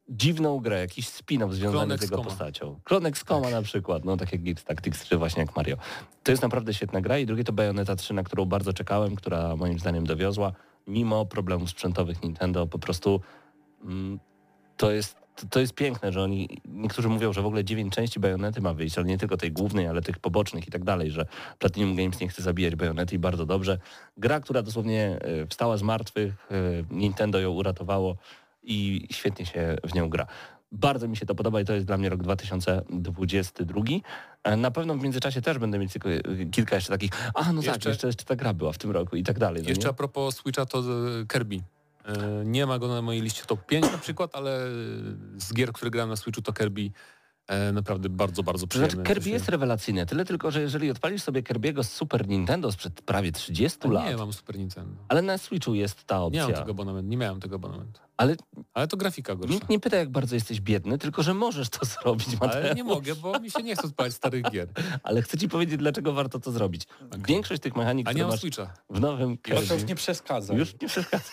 dziwną 0.09 0.61
grę, 0.61 0.81
jakiś 0.81 1.09
spin-off 1.09 1.53
związany 1.53 1.87
Klon 1.87 1.99
z 1.99 2.03
jego 2.03 2.25
postacią. 2.25 2.81
Klon 2.85 3.07
XCOMa 3.07 3.51
na 3.51 3.63
przykład, 3.63 4.05
no 4.05 4.17
tak 4.17 4.33
jak 4.33 4.43
Gears 4.43 4.65
Tactics 4.65 5.01
3, 5.01 5.17
właśnie 5.17 5.43
jak 5.43 5.57
Mario. 5.57 5.77
To 6.23 6.33
jest 6.33 6.43
naprawdę 6.43 6.75
świetna 6.75 7.01
gra 7.01 7.19
i 7.19 7.27
drugie 7.27 7.45
to 7.45 7.53
Bayonetta 7.53 7.97
3, 7.97 8.15
na 8.15 8.23
którą 8.23 8.45
bardzo 8.45 8.73
czekałem, 8.73 9.17
która 9.17 9.57
moim 9.57 9.79
zdaniem 9.79 10.07
dowiozła, 10.07 10.53
mimo 10.87 11.27
problemów 11.27 11.71
sprzętowych 11.71 12.23
Nintendo, 12.23 12.67
po 12.67 12.79
prostu 12.79 13.21
mm, 13.85 14.21
to 14.77 14.91
jest 14.91 15.27
to, 15.37 15.47
to 15.51 15.61
jest 15.61 15.75
piękne, 15.75 16.13
że 16.13 16.23
oni, 16.23 16.61
niektórzy 16.65 17.09
mówią, 17.09 17.33
że 17.33 17.43
w 17.43 17.47
ogóle 17.47 17.65
dziewięć 17.65 17.95
części 17.95 18.21
Bajonety 18.21 18.61
ma 18.61 18.75
wyjść, 18.75 18.99
ale 18.99 19.07
nie 19.07 19.19
tylko 19.19 19.37
tej 19.37 19.53
głównej, 19.53 19.87
ale 19.87 20.03
tych 20.03 20.19
pobocznych 20.19 20.69
i 20.69 20.71
tak 20.71 20.85
dalej, 20.85 21.11
że 21.11 21.27
Platinum 21.59 21.97
Games 21.97 22.21
nie 22.21 22.29
chce 22.29 22.43
zabijać 22.43 22.77
Bajonety 22.77 23.15
i 23.15 23.19
bardzo 23.19 23.47
dobrze. 23.47 23.79
Gra, 24.17 24.41
która 24.41 24.63
dosłownie 24.63 25.19
e, 25.21 25.47
wstała 25.47 25.77
z 25.77 25.83
martwych, 25.83 26.47
e, 26.51 26.55
Nintendo 26.91 27.41
ją 27.41 27.51
uratowało 27.51 28.17
i 28.63 29.09
świetnie 29.11 29.47
się 29.47 29.77
w 29.85 29.95
nią 29.95 30.09
gra. 30.09 30.27
Bardzo 30.81 31.09
mi 31.09 31.17
się 31.17 31.27
to 31.27 31.35
podoba 31.35 31.61
i 31.61 31.65
to 31.65 31.73
jest 31.73 31.87
dla 31.87 31.97
mnie 31.97 32.09
rok 32.09 32.23
2022. 32.23 33.81
E, 34.45 34.57
Na 34.57 34.71
pewno 34.71 34.95
w 34.95 35.03
międzyczasie 35.03 35.43
też 35.43 35.59
będę 35.59 35.79
mieć 35.79 35.93
tylko, 35.93 36.11
e, 36.11 36.23
kilka 36.53 36.75
jeszcze 36.75 36.93
takich, 36.93 37.11
a 37.35 37.53
no 37.53 37.63
tak, 37.63 37.75
Jeszcze- 37.75 37.89
jeszcze, 37.89 38.07
jeszcze 38.07 38.25
ta 38.25 38.37
gra 38.37 38.55
była 38.55 38.73
w 38.73 38.79
tym 38.79 38.91
roku 38.91 39.17
i 39.17 39.23
tak 39.23 39.39
dalej. 39.39 39.63
no 39.63 39.69
Jeszcze 39.69 39.85
nie? 39.85 39.91
a 39.91 39.93
propos 39.93 40.37
Switcha 40.37 40.67
to 40.67 40.79
e, 40.79 40.83
Kirby. 41.33 41.61
Nie 42.45 42.67
ma 42.67 42.79
go 42.79 42.89
na 42.89 43.03
mojej 43.03 43.23
liście 43.23 43.43
top 43.47 43.67
5 43.67 43.93
na 43.93 43.99
przykład, 43.99 44.31
ale 44.35 44.61
z 45.37 45.53
gier, 45.55 45.73
które 45.73 45.91
grałem 45.91 46.11
na 46.11 46.17
Switchu 46.17 46.43
to 46.43 46.53
Kirby 46.53 46.91
naprawdę 47.73 48.09
bardzo, 48.09 48.43
bardzo 48.43 48.67
To 48.67 48.71
przyjemne. 48.71 48.91
znaczy 48.95 49.09
Kirby 49.15 49.31
jest 49.31 49.49
rewelacyjny, 49.49 50.07
tyle 50.07 50.25
tylko, 50.25 50.51
że 50.51 50.61
jeżeli 50.61 50.91
odpalisz 50.91 51.23
sobie 51.23 51.43
Kirby'ego 51.43 51.83
z 51.85 51.93
Super 51.93 52.29
Nintendo 52.29 52.73
sprzed 52.73 53.01
prawie 53.03 53.33
30 53.33 53.79
A 53.85 53.89
lat, 53.89 54.09
Nie 54.11 54.17
mam 54.17 54.33
Super 54.33 54.59
Nintendo. 54.59 54.97
ale 55.09 55.23
na 55.23 55.39
Switchu 55.39 55.75
jest 55.75 56.05
ta 56.05 56.15
Nie 56.17 56.21
opcja. 56.23 56.45
mam 56.47 56.53
tego 56.55 56.71
abonamentu, 56.71 57.11
nie 57.11 57.17
miałem 57.17 57.41
tego 57.41 57.57
abonamentu. 57.57 58.01
Ale 58.17 58.37
Ale 58.75 58.89
to 58.89 58.97
grafika 58.97 59.35
gorsza. 59.35 59.55
nikt 59.55 59.69
nie 59.69 59.81
pyta, 59.81 59.97
jak 59.97 60.11
bardzo 60.11 60.35
jesteś 60.35 60.61
biedny, 60.61 60.99
tylko 60.99 61.23
że 61.23 61.35
możesz 61.35 61.69
to 61.69 61.85
zrobić, 62.03 62.29
Ale 62.41 62.55
Mateusz. 62.55 62.77
nie 62.77 62.85
mogę, 62.85 63.15
bo 63.15 63.41
mi 63.41 63.51
się 63.51 63.63
nie 63.63 63.77
chce 63.77 63.87
odpalać 63.87 64.13
starych 64.13 64.51
gier. 64.51 64.69
Ale 65.03 65.23
chcę 65.23 65.39
ci 65.39 65.49
powiedzieć, 65.49 65.77
dlaczego 65.79 66.13
warto 66.13 66.41
to 66.41 66.53
zrobić. 66.53 66.83
Większość 67.29 67.63
tych 67.63 67.77
mechanik, 67.77 68.09
A 68.09 68.11
nie 68.11 68.15
które 68.15 68.25
mam 68.25 68.31
masz 68.33 68.41
Switcha. 68.41 68.75
w 68.91 69.01
nowym 69.01 69.39
To 69.39 69.55
już 69.55 69.69
Kirby, 69.69 69.85
nie 69.85 69.95
przeszkadza. 69.95 70.55
już 70.55 70.75
nie 70.83 70.89
przeszkadza. 70.89 71.25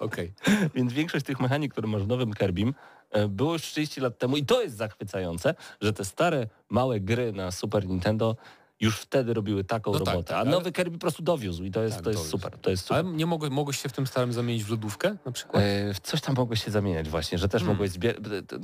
Okej. 0.00 0.32
Więc 0.74 0.92
większość 0.92 1.24
tych 1.26 1.40
mechanik, 1.40 1.72
które 1.72 1.88
masz 1.88 2.02
w 2.02 2.06
nowym 2.08 2.32
Kirbym, 2.34 2.74
e, 3.10 3.28
było 3.28 3.52
już 3.52 3.62
30 3.62 4.00
lat 4.00 4.18
temu 4.18 4.36
i 4.36 4.44
to 4.46 4.62
jest 4.62 4.76
zachwycające, 4.76 5.54
że 5.80 5.92
te 5.92 6.04
stare, 6.04 6.46
małe 6.70 7.00
gry 7.00 7.32
na 7.32 7.50
Super 7.50 7.86
Nintendo 7.86 8.36
już 8.80 8.98
wtedy 8.98 9.34
robiły 9.34 9.64
taką 9.64 9.92
No 9.92 9.98
tak, 9.98 10.06
robotę, 10.08 10.28
tak, 10.28 10.36
a 10.36 10.40
ale- 10.40 10.50
nowy 10.50 10.72
Kirby 10.72 10.90
po 10.92 10.98
prostu 11.00 11.22
dowiózł 11.22 11.64
i 11.64 11.70
to 11.70 11.82
jest, 11.82 11.94
Tak, 11.96 12.04
to 12.04 12.10
jest 12.10 12.22
dowiózł. 12.22 12.38
super. 12.38 12.58
To 12.58 12.70
jest 12.70 12.82
super. 12.82 13.04
Ale 13.04 13.14
nie 13.16 13.26
mogłeś, 13.26 13.50
mogłeś 13.50 13.82
się 13.82 13.88
w 13.88 13.92
tym 13.92 14.06
starym 14.06 14.32
zamienić 14.32 14.64
w 14.64 14.70
lodówkę 14.70 15.16
na 15.26 15.32
przykład? 15.32 15.62
E, 15.62 15.94
w 15.94 16.00
coś 16.00 16.20
tam 16.20 16.34
mogłeś 16.36 16.64
się 16.64 16.70
zamieniać 16.70 17.08
właśnie, 17.08 17.38
że 17.38 17.48
też 17.48 17.62
Hmm. 17.62 17.74
mogłeś 17.76 17.90
zbierać, 17.90 18.18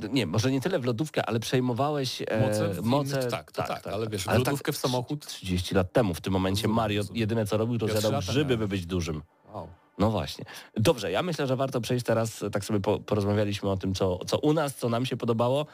nie, 0.09 0.25
może 0.27 0.51
nie 0.51 0.61
tyle 0.61 0.79
w 0.79 0.85
lodówkę, 0.85 1.25
ale 1.25 1.39
przejmowałeś 1.39 2.21
e, 2.27 2.47
Moce 2.47 2.69
w 2.73 2.81
moce 2.81 3.09
innych- 3.19 3.31
tak, 3.31 3.51
to 3.51 3.63
tak, 3.63 3.87
ale 3.87 4.07
wiesz, 4.09 4.23
w 4.23 4.29
Ale 4.29 4.37
lodówkę 4.39 4.71
w 4.71 4.77
samochód? 4.77 5.25
30 5.25 5.75
lat 5.75 5.93
temu, 5.93 6.13
w 6.13 6.21
tym 6.21 6.33
momencie 6.33 6.67
Mario 6.67 7.03
jedyne 7.13 7.45
co 7.45 7.57
robił, 7.57 7.77
to 7.77 7.87
zjadał 7.87 8.21
grzyby, 8.21 8.57
by 8.57 8.67
być 8.67 8.85
dużym. 8.85 9.21
Wow. 9.53 9.67
No 9.99 10.11
właśnie. 10.11 10.45
Dobrze, 10.75 11.11
ja 11.11 11.23
myślę, 11.23 11.47
że 11.47 11.55
warto 11.55 11.81
przejść 11.81 12.05
teraz, 12.05 12.45
tak 12.51 12.65
sobie 12.65 12.79
po, 12.79 12.99
porozmawialiśmy 12.99 13.69
o 13.69 13.77
tym, 13.77 13.95
co, 13.95 14.19
co 14.25 14.39
u 14.39 14.53
nas, 14.53 14.75
co 14.75 14.89
nam 14.89 15.05
się 15.05 15.17
podobało. 15.17 15.65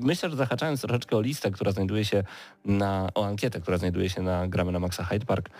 Myślę, 0.00 0.30
że 0.30 0.36
zahaczając 0.36 0.80
troszeczkę 0.80 1.16
o 1.16 1.20
listę, 1.20 1.50
która 1.50 1.72
znajduje 1.72 2.04
się 2.04 2.24
na, 2.64 3.08
o 3.14 3.26
ankietę, 3.26 3.60
która 3.60 3.78
znajduje 3.78 4.10
się 4.10 4.22
na 4.22 4.48
Gramy 4.48 4.72
na 4.72 4.78
Maxa 4.80 5.04
Hyde 5.04 5.26
Park, 5.26 5.50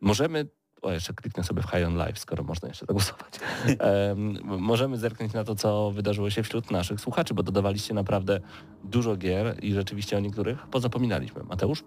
możemy 0.00 0.46
o, 0.82 0.92
jeszcze 0.92 1.14
kliknę 1.14 1.44
sobie 1.44 1.62
w 1.62 1.64
High 1.64 1.86
on 1.86 1.96
Live, 1.96 2.18
skoro 2.18 2.44
można 2.44 2.68
jeszcze 2.68 2.86
zagłosować. 2.86 3.34
Em, 3.78 4.38
możemy 4.44 4.98
zerknąć 4.98 5.32
na 5.32 5.44
to, 5.44 5.54
co 5.54 5.90
wydarzyło 5.90 6.30
się 6.30 6.42
wśród 6.42 6.70
naszych 6.70 7.00
słuchaczy, 7.00 7.34
bo 7.34 7.42
dodawaliście 7.42 7.94
naprawdę 7.94 8.40
dużo 8.84 9.16
gier 9.16 9.64
i 9.64 9.72
rzeczywiście 9.72 10.16
o 10.16 10.20
niektórych 10.20 10.66
pozapominaliśmy. 10.66 11.42
Mateusz? 11.42 11.84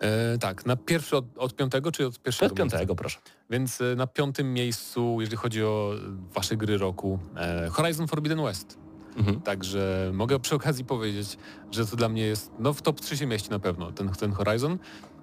E, 0.00 0.38
tak, 0.38 0.66
na 0.66 0.76
pierwszy 0.76 1.16
od, 1.16 1.24
od 1.36 1.56
piątego 1.56 1.92
czy 1.92 2.06
od 2.06 2.18
pierwszego? 2.18 2.54
Przed 2.54 2.58
piątego, 2.58 2.94
proszę. 2.94 3.18
Więc 3.50 3.80
e, 3.80 3.96
na 3.96 4.06
piątym 4.06 4.54
miejscu, 4.54 5.16
jeżeli 5.20 5.36
chodzi 5.36 5.64
o 5.64 5.92
e, 5.94 5.98
wasze 6.34 6.56
gry 6.56 6.78
roku, 6.78 7.18
e, 7.36 7.68
Horizon 7.70 8.08
Forbidden 8.08 8.42
West. 8.42 8.78
Mhm. 9.16 9.40
Także 9.40 10.10
mogę 10.14 10.40
przy 10.40 10.54
okazji 10.54 10.84
powiedzieć, 10.84 11.38
że 11.70 11.86
to 11.86 11.96
dla 11.96 12.08
mnie 12.08 12.22
jest, 12.22 12.50
no 12.58 12.72
w 12.72 12.82
top 12.82 13.00
3 13.00 13.16
się 13.16 13.26
mieści 13.26 13.50
na 13.50 13.58
pewno 13.58 13.92
ten, 13.92 14.08
ten 14.08 14.32
Horizon. 14.32 14.78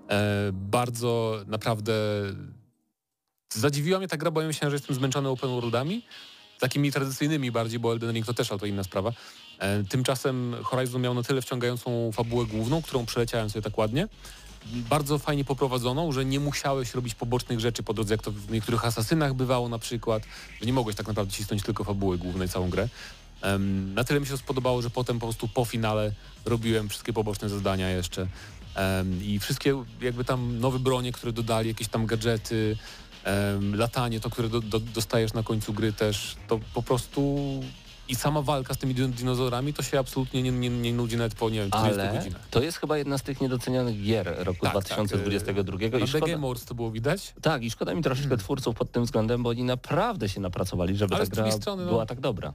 E, 0.09 0.49
bardzo 0.53 1.41
naprawdę 1.47 1.93
zadziwiła 3.53 3.99
mnie 3.99 4.07
ta 4.07 4.17
gra, 4.17 4.31
bo 4.31 4.41
ja 4.41 4.47
myślałem, 4.47 4.71
że 4.71 4.75
jestem 4.75 4.95
zmęczony 4.95 5.29
open 5.29 5.49
worldami, 5.49 6.05
takimi 6.59 6.91
tradycyjnymi 6.91 7.51
bardziej, 7.51 7.79
bo 7.79 7.91
Elden 7.91 8.11
Ring 8.11 8.25
to 8.25 8.33
też, 8.33 8.51
ale 8.51 8.59
to 8.59 8.65
inna 8.65 8.83
sprawa. 8.83 9.11
E, 9.59 9.83
tymczasem 9.83 10.55
Horizon 10.63 11.01
miał 11.01 11.13
na 11.13 11.23
tyle 11.23 11.41
wciągającą 11.41 12.11
fabułę 12.11 12.45
główną, 12.45 12.81
którą 12.81 13.05
przeleciałem 13.05 13.49
sobie 13.49 13.63
tak 13.63 13.77
ładnie, 13.77 14.07
bardzo 14.65 15.19
fajnie 15.19 15.45
poprowadzoną, 15.45 16.11
że 16.11 16.25
nie 16.25 16.39
musiałeś 16.39 16.93
robić 16.93 17.15
pobocznych 17.15 17.59
rzeczy 17.59 17.83
po 17.83 17.93
drodze, 17.93 18.13
jak 18.13 18.21
to 18.21 18.31
w 18.31 18.51
niektórych 18.51 18.85
asasynach 18.85 19.33
bywało 19.33 19.69
na 19.69 19.79
przykład, 19.79 20.23
że 20.59 20.65
nie 20.65 20.73
mogłeś 20.73 20.95
tak 20.95 21.07
naprawdę 21.07 21.33
cisnąć 21.33 21.63
tylko 21.63 21.83
fabuły 21.83 22.17
głównej 22.17 22.49
całą 22.49 22.69
grę. 22.69 22.89
Em, 23.41 23.93
na 23.93 24.03
tyle 24.03 24.19
mi 24.19 24.27
się 24.27 24.37
spodobało, 24.37 24.81
że 24.81 24.89
potem 24.89 25.19
po 25.19 25.25
prostu 25.25 25.47
po 25.47 25.65
finale 25.65 26.11
robiłem 26.45 26.89
wszystkie 26.89 27.13
poboczne 27.13 27.49
zadania 27.49 27.89
jeszcze 27.89 28.27
Em, 28.75 29.23
i 29.23 29.39
wszystkie 29.39 29.83
jakby 30.01 30.25
tam 30.25 30.59
nowe 30.59 30.79
bronie, 30.79 31.11
które 31.11 31.33
dodali, 31.33 31.67
jakieś 31.67 31.87
tam 31.87 32.05
gadżety, 32.05 32.77
em, 33.23 33.75
latanie, 33.75 34.19
to 34.19 34.29
które 34.29 34.49
do, 34.49 34.61
do, 34.61 34.79
dostajesz 34.79 35.33
na 35.33 35.43
końcu 35.43 35.73
gry 35.73 35.93
też, 35.93 36.35
to 36.47 36.59
po 36.73 36.83
prostu 36.83 37.61
i 38.07 38.15
sama 38.15 38.41
walka 38.41 38.73
z 38.73 38.77
tymi 38.77 38.95
din- 38.95 39.11
dinozaurami 39.11 39.73
to 39.73 39.83
się 39.83 39.99
absolutnie 39.99 40.41
nie, 40.43 40.51
nie, 40.51 40.69
nie 40.69 40.93
nudzi 40.93 41.17
nawet 41.17 41.35
po, 41.35 41.49
nie 41.49 41.59
wiem, 41.59 41.69
40 41.71 42.01
Ale 42.01 42.13
godzinach. 42.17 42.47
to 42.49 42.61
jest 42.61 42.77
chyba 42.77 42.97
jedna 42.97 43.17
z 43.17 43.23
tych 43.23 43.41
niedocenionych 43.41 44.03
gier 44.03 44.35
roku 44.37 44.59
Tak, 44.61 44.71
2022 44.71 45.77
Na 45.79 45.85
i 45.85 45.89
The 45.91 46.07
szkoda, 46.07 46.25
Game 46.27 46.37
Awards 46.45 46.65
to 46.65 46.75
było 46.75 46.91
widać. 46.91 47.33
tak, 47.41 47.63
i 47.63 47.71
szkoda 47.71 47.93
mi 47.93 48.01
troszeczkę 48.03 48.37
twórców 48.37 48.75
pod 48.75 48.91
tym 48.91 49.03
względem, 49.05 49.43
bo 49.43 49.49
oni 49.49 49.63
naprawdę 49.63 50.29
się 50.29 50.41
napracowali, 50.41 50.95
żeby 50.97 51.15
Ale 51.15 51.27
ta 51.27 51.35
gra 51.35 51.51
strony, 51.51 51.83
no- 51.85 51.89
była 51.91 52.05
tak 52.05 52.19
dobra. 52.19 52.53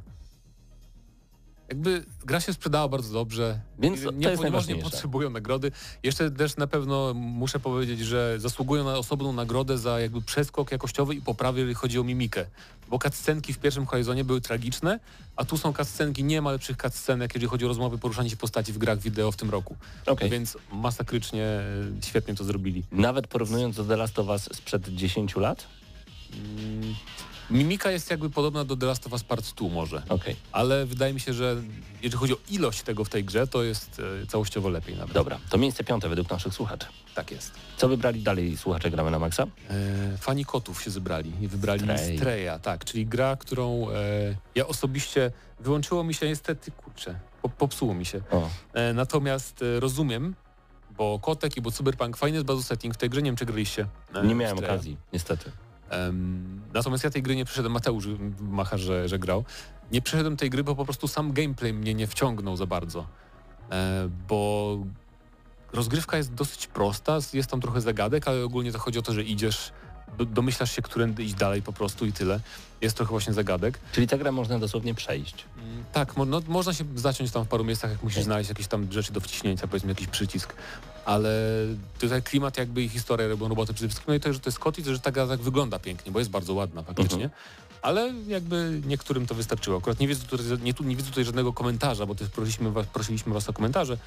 Jakby 1.70 2.04
gra 2.24 2.40
się 2.40 2.52
sprzedała 2.52 2.88
bardzo 2.88 3.12
dobrze. 3.12 3.60
Więc 3.78 4.00
I 4.00 4.04
to 4.04 4.10
nie, 4.10 4.28
jest 4.28 4.36
ponieważ 4.36 4.42
nie 4.42 4.50
najważniejsze. 4.50 4.90
potrzebują 4.90 5.30
nagrody. 5.30 5.72
Jeszcze 6.02 6.30
też 6.30 6.56
na 6.56 6.66
pewno 6.66 7.14
muszę 7.14 7.60
powiedzieć, 7.60 8.00
że 8.00 8.34
zasługują 8.38 8.84
na 8.84 8.94
osobną 8.94 9.32
nagrodę 9.32 9.78
za 9.78 10.00
jakby 10.00 10.22
przeskok 10.22 10.72
jakościowy 10.72 11.14
i 11.14 11.22
poprawę, 11.22 11.58
jeżeli 11.58 11.74
chodzi 11.74 11.98
o 11.98 12.04
mimikę. 12.04 12.46
Bo 12.88 12.98
cutscenki 12.98 13.52
w 13.52 13.58
pierwszym 13.58 13.86
Horizonie 13.86 14.24
były 14.24 14.40
tragiczne, 14.40 15.00
a 15.36 15.44
tu 15.44 15.58
są 15.58 15.72
cutscenki, 15.72 16.24
nie 16.24 16.42
ma 16.42 16.52
lepszych 16.52 16.76
cutscenek, 16.76 17.34
jeżeli 17.34 17.50
chodzi 17.50 17.64
o 17.64 17.68
rozmowy, 17.68 17.98
poruszanie 17.98 18.30
się 18.30 18.36
postaci 18.36 18.72
w 18.72 18.78
grach 18.78 18.98
wideo 18.98 19.32
w 19.32 19.36
tym 19.36 19.50
roku. 19.50 19.76
Okej. 20.06 20.30
Więc 20.30 20.56
masakrycznie 20.72 21.44
e, 21.44 21.62
świetnie 22.04 22.34
to 22.34 22.44
zrobili. 22.44 22.82
Nawet 22.92 23.26
porównując 23.26 23.76
do 23.76 23.84
The 23.84 23.96
Last 23.96 24.18
of 24.18 24.28
Us 24.28 24.48
sprzed 24.52 24.88
10 24.88 25.36
lat? 25.36 25.66
Mm, 26.32 26.94
Mimika 27.50 27.90
jest 27.90 28.10
jakby 28.10 28.30
podobna 28.30 28.64
do 28.64 28.76
The 28.76 28.86
Last 28.86 29.06
of 29.06 29.12
Us 29.12 29.24
Part 29.24 29.54
2 29.54 29.68
może. 29.68 30.02
Okej, 30.08 30.36
Ale 30.52 30.86
wydaje 30.86 31.14
mi 31.14 31.20
się, 31.20 31.32
że 31.32 31.56
jeżeli 32.02 32.20
chodzi 32.20 32.32
o 32.34 32.36
ilość 32.50 32.82
tego 32.82 33.04
w 33.04 33.08
tej 33.08 33.24
grze, 33.24 33.46
to 33.46 33.62
jest 33.62 34.02
e, 34.22 34.26
całościowo 34.26 34.68
lepiej 34.68 34.96
nawet. 34.96 35.14
dobra. 35.14 35.38
To 35.50 35.58
miejsce 35.58 35.84
piąte 35.84 36.08
według 36.08 36.30
naszych 36.30 36.54
słuchaczy. 36.54 36.86
Tak 37.14 37.30
jest. 37.30 37.52
Co 37.76 37.88
wybrali 37.88 38.22
dalej 38.22 38.56
słuchacze 38.56 38.90
Gramy 38.90 39.10
na 39.10 39.18
Maxa? 39.18 39.42
E, 39.42 39.46
fani 40.18 40.44
kotów 40.44 40.82
się 40.82 40.90
zebrali 40.90 41.32
i 41.40 41.48
wybrali 41.48 41.80
Stray. 41.82 42.16
Streja, 42.18 42.58
tak, 42.58 42.84
czyli 42.84 43.06
gra, 43.06 43.36
którą 43.36 43.90
e, 43.90 43.94
ja 44.54 44.66
osobiście 44.66 45.30
wyłączyło 45.60 46.04
mi 46.04 46.14
się 46.14 46.26
niestety, 46.26 46.70
kurczę, 46.70 47.20
po, 47.42 47.48
popsuło 47.48 47.94
mi 47.94 48.06
się. 48.06 48.20
E, 48.74 48.92
natomiast 48.92 49.62
e, 49.62 49.80
rozumiem, 49.80 50.34
bo 50.96 51.18
kotek 51.18 51.56
i 51.56 51.60
bo 51.60 51.70
cyberpunk 51.70 52.16
fajny 52.16 52.36
jest 52.36 52.46
bazu 52.46 52.62
setting 52.62 52.94
w 52.94 52.96
tej 52.96 53.10
grze, 53.10 53.22
nie 53.22 53.28
wiem 53.30 53.36
czy 53.36 53.46
graliście. 53.46 53.86
e, 54.14 54.26
nie 54.26 54.34
miałem 54.34 54.56
Straya. 54.56 54.72
okazji, 54.74 54.96
niestety. 55.12 55.50
Natomiast 56.74 57.04
ja 57.04 57.10
tej 57.10 57.22
gry 57.22 57.36
nie 57.36 57.44
przeszedłem, 57.44 57.72
Mateusz 57.72 58.04
macha, 58.40 58.78
że, 58.78 59.08
że 59.08 59.18
grał. 59.18 59.44
Nie 59.92 60.02
przeszedłem 60.02 60.36
tej 60.36 60.50
gry, 60.50 60.64
bo 60.64 60.76
po 60.76 60.84
prostu 60.84 61.08
sam 61.08 61.32
gameplay 61.32 61.72
mnie 61.72 61.94
nie 61.94 62.06
wciągnął 62.06 62.56
za 62.56 62.66
bardzo. 62.66 63.06
E, 63.70 64.08
bo 64.28 64.78
rozgrywka 65.72 66.16
jest 66.16 66.34
dosyć 66.34 66.66
prosta, 66.66 67.18
jest 67.32 67.50
tam 67.50 67.60
trochę 67.60 67.80
zagadek, 67.80 68.28
ale 68.28 68.44
ogólnie 68.44 68.72
to 68.72 68.78
chodzi 68.78 68.98
o 68.98 69.02
to, 69.02 69.12
że 69.12 69.22
idziesz, 69.22 69.72
do- 70.18 70.24
domyślasz 70.24 70.72
się, 70.76 70.82
którędy 70.82 71.22
iść 71.24 71.34
dalej 71.34 71.62
po 71.62 71.72
prostu 71.72 72.06
i 72.06 72.12
tyle. 72.12 72.40
Jest 72.80 72.96
trochę 72.96 73.10
właśnie 73.10 73.32
zagadek. 73.32 73.78
Czyli 73.92 74.06
tę 74.06 74.18
grę 74.18 74.32
można 74.32 74.58
dosłownie 74.58 74.94
przejść. 74.94 75.44
Mm, 75.58 75.84
Tak, 75.92 76.16
no, 76.16 76.40
można 76.48 76.74
się 76.74 76.84
zaciąć 76.94 77.30
tam 77.30 77.44
w 77.44 77.48
paru 77.48 77.64
miejscach, 77.64 77.90
jak 77.90 78.02
musisz 78.02 78.22
znaleźć 78.24 78.48
jakieś 78.48 78.66
tam 78.66 78.92
rzeczy 78.92 79.12
do 79.12 79.20
wciśnięcia, 79.20 79.66
powiedzmy 79.66 79.88
jakiś 79.88 80.06
przycisk. 80.06 80.54
Ale 81.04 81.30
tutaj 81.98 82.22
klimat 82.22 82.56
jakby 82.58 82.82
i 82.82 82.88
historia 82.88 83.28
robią 83.28 83.48
robotę 83.48 83.74
przede 83.74 83.88
wszystkim. 83.88 84.04
No 84.08 84.14
i 84.14 84.20
to, 84.20 84.32
że 84.32 84.40
to 84.40 84.48
jest 84.48 84.58
kot 84.58 84.78
i 84.78 84.82
to, 84.82 84.92
że 84.92 85.00
ta 85.00 85.10
gra 85.10 85.26
tak 85.26 85.40
wygląda 85.40 85.78
pięknie, 85.78 86.12
bo 86.12 86.18
jest 86.18 86.30
bardzo 86.30 86.54
ładna 86.54 86.82
faktycznie. 86.82 87.24
Mhm. 87.24 87.30
Ale 87.82 88.12
jakby 88.26 88.80
niektórym 88.86 89.26
to 89.26 89.34
wystarczyło. 89.34 89.78
Akurat 89.78 90.00
nie 90.00 90.08
widzę 90.08 90.24
tutaj, 90.26 90.46
nie, 90.62 90.74
nie 90.80 90.96
widzę 90.96 91.08
tutaj 91.08 91.24
żadnego 91.24 91.52
komentarza, 91.52 92.06
bo 92.06 92.14
też 92.14 92.28
prosiliśmy 92.28 92.70
was, 92.72 92.86
prosiliśmy 92.86 93.34
was 93.34 93.48
o 93.48 93.52
komentarze 93.52 93.98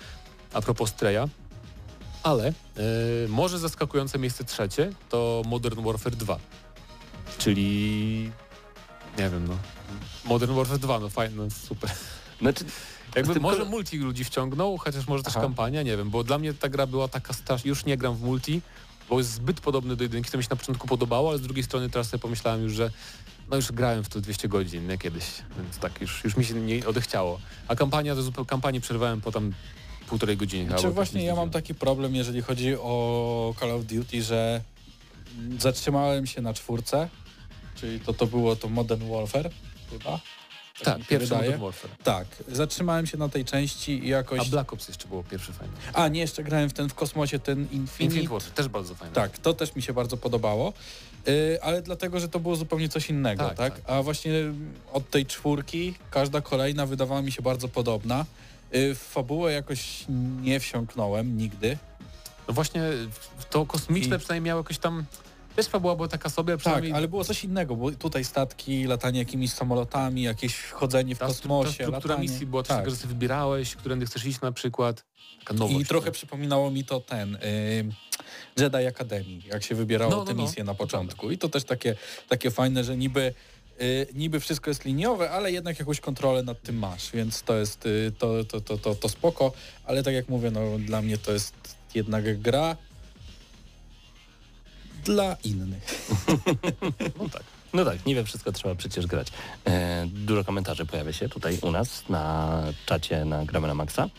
a 0.54 0.62
propos 0.62 0.90
Streja. 0.90 1.28
Ale 2.24 2.48
e, 2.48 2.54
może 3.28 3.60
zaskakujące 3.60 4.20
miejsce 4.20 4.44
trzecie 4.44 4.92
to 5.10 5.42
Modern 5.46 5.84
Warfare 5.84 6.16
2. 6.16 6.40
czyli 7.38 8.32
nie 9.18 9.30
wiem, 9.30 9.48
no. 9.48 9.58
Modern 10.26 10.56
Warfare 10.56 10.80
2, 10.80 11.00
no 11.00 11.10
fajnie, 11.10 11.36
no 11.36 11.50
super. 11.50 11.90
Znaczy, 12.42 12.66
Jakby 13.16 13.40
może 13.40 13.58
kol- 13.58 13.70
multi 13.70 13.98
ludzi 13.98 14.24
wciągnął, 14.24 14.78
chociaż 14.78 15.08
może 15.08 15.24
też 15.24 15.34
Aha. 15.34 15.42
kampania, 15.42 15.84
nie 15.84 15.98
wiem, 15.98 16.10
bo 16.10 16.24
dla 16.24 16.38
mnie 16.38 16.54
ta 16.54 16.70
gra 16.70 16.88
była 16.88 17.08
taka 17.08 17.34
straszna, 17.34 17.70
już 17.70 17.86
nie 17.86 17.98
gram 17.98 18.16
w 18.16 18.22
multi, 18.22 18.62
bo 19.10 19.18
jest 19.18 19.32
zbyt 19.32 19.62
podobny 19.62 19.96
do 19.96 20.04
jedynki, 20.04 20.32
to 20.32 20.38
mi 20.38 20.44
się 20.44 20.50
na 20.52 20.56
początku 20.56 20.88
podobało, 20.88 21.30
ale 21.30 21.38
z 21.38 21.42
drugiej 21.42 21.64
strony 21.64 21.90
teraz 21.90 22.10
sobie 22.10 22.22
pomyślałem 22.22 22.64
już, 22.64 22.74
że 22.74 22.92
no 23.50 23.56
już 23.56 23.72
grałem 23.72 24.04
w 24.04 24.10
to 24.10 24.22
200 24.22 24.48
godzin, 24.48 24.88
nie 24.88 24.98
kiedyś, 24.98 25.26
więc 25.58 25.78
tak 25.78 26.02
już, 26.02 26.24
już 26.24 26.38
mi 26.38 26.46
się 26.46 26.54
nie 26.54 26.88
odechciało. 26.88 27.40
A 27.68 27.76
kampania, 27.76 28.16
to 28.16 28.22
zupełnie 28.24 28.48
kampanię 28.50 28.82
przerwałem 28.82 29.22
po 29.22 29.32
tam 29.32 29.54
półtorej 30.08 30.38
godziny. 30.38 30.76
Czy 30.78 30.84
tak 30.84 30.94
właśnie 30.94 31.22
nie 31.22 31.28
ja 31.28 31.36
mam 31.36 31.50
taki 31.50 31.76
problem, 31.76 32.16
jeżeli 32.16 32.42
chodzi 32.42 32.76
o 32.76 33.56
Call 33.60 33.72
of 33.72 33.86
Duty, 33.86 34.22
że 34.24 34.62
zatrzymałem 35.60 36.28
się 36.28 36.42
na 36.42 36.54
czwórce, 36.54 37.10
czyli 37.76 38.00
to, 38.00 38.14
to 38.14 38.28
było 38.28 38.56
to 38.56 38.70
Modern 38.70 39.10
Warfare 39.12 39.50
chyba. 39.90 40.20
Tak, 40.86 41.00
mi 41.00 41.06
pierwszy 41.06 41.30
wydaje. 41.30 41.44
Modern 41.52 41.64
Warfare. 41.64 41.92
Tak, 42.04 42.28
zatrzymałem 42.48 43.08
się 43.08 43.18
na 43.18 43.30
tej 43.30 43.46
części 43.46 44.06
i 44.06 44.08
jakoś... 44.08 44.40
A 44.40 44.46
Black 44.46 44.74
Ops 44.74 44.88
jeszcze 44.88 45.08
było 45.08 45.24
pierwszy 45.24 45.54
fajny. 45.54 45.74
A, 45.94 46.08
nie, 46.08 46.20
jeszcze 46.20 46.44
grałem 46.44 46.70
w 46.70 46.74
ten 46.74 46.90
w 46.90 46.94
kosmosie, 46.94 47.40
ten 47.40 47.60
Infinite. 47.62 48.04
Infinite 48.04 48.30
Warfare 48.34 48.52
też 48.54 48.68
bardzo 48.68 48.96
fajny. 48.96 49.16
Tak, 49.16 49.38
to 49.38 49.54
też 49.54 49.76
mi 49.76 49.82
się 49.82 49.94
bardzo 49.94 50.18
podobało, 50.18 50.74
yy, 51.26 51.60
ale 51.62 51.82
dlatego, 51.82 52.20
że 52.20 52.30
to 52.30 52.40
było 52.40 52.56
zupełnie 52.56 52.90
coś 52.90 53.10
innego, 53.10 53.44
tak, 53.48 53.58
Tak, 53.58 53.76
tak. 53.80 53.90
A 53.92 54.04
właśnie 54.04 54.34
od 54.94 55.10
tej 55.10 55.26
czwórki 55.26 55.94
każda 56.12 56.42
kolejna 56.42 56.86
wydawała 56.86 57.22
mi 57.22 57.32
się 57.32 57.42
bardzo 57.42 57.68
podobna. 57.68 58.26
Yy, 58.72 58.96
w 58.96 59.00
fabułę 59.00 59.54
jakoś 59.54 60.06
nie 60.42 60.60
wsiąknąłem 60.60 61.38
nigdy. 61.38 61.78
No 62.48 62.54
właśnie 62.54 62.82
to 63.50 63.66
kosmiczne 63.66 64.16
I- 64.16 64.20
przynajmniej 64.20 64.50
miało 64.50 64.60
jakoś 64.60 64.78
tam, 64.78 65.06
fabuła 65.62 65.96
była 65.96 66.08
taka 66.08 66.30
sobie, 66.30 66.54
ale 66.54 66.58
Tak, 66.58 66.62
przynajmniej 66.62 66.94
ale 66.94 67.08
było 67.08 67.24
coś 67.24 67.44
innego, 67.44 67.76
bo 67.76 67.92
tutaj 67.92 68.24
statki, 68.24 68.84
latanie 68.84 69.20
jakimiś 69.20 69.52
samolotami, 69.52 70.22
jakieś 70.22 70.64
chodzenie 70.64 71.16
w 71.16 71.20
ta, 71.20 71.28
kosmosie, 71.28 71.70
ta 71.70 71.74
struktura 71.74 72.14
latanie. 72.16 72.30
misji 72.30 72.46
była 72.46 72.64
tak. 72.64 72.78
takiego, 72.78 72.92
że 72.92 72.98
sobie 72.98 73.14
wybierałeś, 73.14 73.76
którędy 73.76 74.06
chcesz 74.06 74.26
iść 74.26 74.42
na 74.42 74.52
przykład. 74.52 75.06
Taka 75.40 75.54
nowość. 75.54 75.80
I 75.80 75.86
trochę 75.86 76.06
tak. 76.06 76.14
przypominało 76.14 76.72
mi 76.72 76.86
to 76.86 77.00
ten 77.00 77.32
yy, 77.32 78.64
Jedi 78.64 78.86
Academy, 78.86 79.40
jak 79.46 79.64
się 79.64 79.76
wybierało 79.76 80.12
No, 80.12 80.18
no, 80.18 80.26
te 80.26 80.34
no, 80.34 80.44
misje 80.44 80.64
na 80.64 80.74
to 80.74 80.78
początku. 80.78 81.32
I 81.32 81.38
to 81.38 81.50
też 81.50 81.64
takie, 81.64 81.96
takie 82.30 82.52
fajne, 82.52 82.84
że 82.84 82.98
niby, 82.98 83.34
yy, 83.80 84.08
niby 84.14 84.40
wszystko 84.40 84.70
jest 84.70 84.86
liniowe, 84.86 85.32
ale 85.32 85.52
jednak 85.52 85.80
jakąś 85.80 86.00
kontrolę 86.00 86.44
nad 86.44 86.62
tym 86.62 86.78
masz, 86.78 87.12
więc 87.12 87.44
to 87.44 87.58
jest 87.58 87.86
yy, 87.86 88.12
to, 88.20 88.44
to, 88.44 88.62
to, 88.62 88.78
to, 88.78 88.96
to 88.96 89.10
spoko, 89.10 89.52
ale 89.86 90.04
tak 90.04 90.14
jak 90.14 90.30
mówię, 90.30 90.52
no 90.52 90.62
dla 90.80 91.02
mnie 91.02 91.18
to 91.18 91.32
jest 91.32 91.54
jednak 91.96 92.42
gra 92.42 92.78
dla 95.04 95.38
innych. 95.44 96.08
no 97.20 97.30
tak. 97.30 97.44
No 97.74 97.86
tak, 97.86 98.06
nie 98.06 98.16
we 98.16 98.24
wszystko 98.24 98.52
trzeba 98.52 98.76
przecież 98.76 99.08
grać. 99.08 99.28
E, 99.66 100.06
dużo 100.08 100.44
komentarzy 100.44 100.86
pojawia 100.86 101.14
się 101.14 101.30
tutaj 101.30 101.58
u 101.62 101.72
nas 101.72 102.10
na 102.10 102.64
czacie 102.86 103.26
na 103.26 103.46
Gramy 103.46 103.68
na 103.68 103.74
Maxa. 103.74 104.10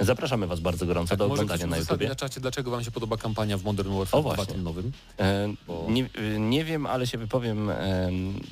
Zapraszamy 0.00 0.46
Was 0.46 0.60
bardzo 0.60 0.86
gorąco 0.86 1.08
Tak, 1.10 1.18
do 1.18 1.26
oglądania 1.26 1.66
na 1.66 1.76
YouTubie. 1.76 2.08
na 2.08 2.14
czacie, 2.14 2.40
dlaczego 2.40 2.70
wam 2.70 2.84
się 2.84 2.90
podoba 2.90 3.16
kampania 3.16 3.58
w 3.58 3.64
Modern 3.64 3.98
Warfare 3.98 4.18
O, 4.20 4.22
2 4.22 4.34
właśnie. 4.34 4.56
nowym. 4.56 4.92
E, 5.18 5.48
Bo- 5.66 5.86
nie, 5.90 6.08
nie 6.38 6.64
wiem, 6.64 6.86
ale 6.86 7.06
się 7.06 7.18
wypowiem. 7.18 7.70
E, 7.70 8.10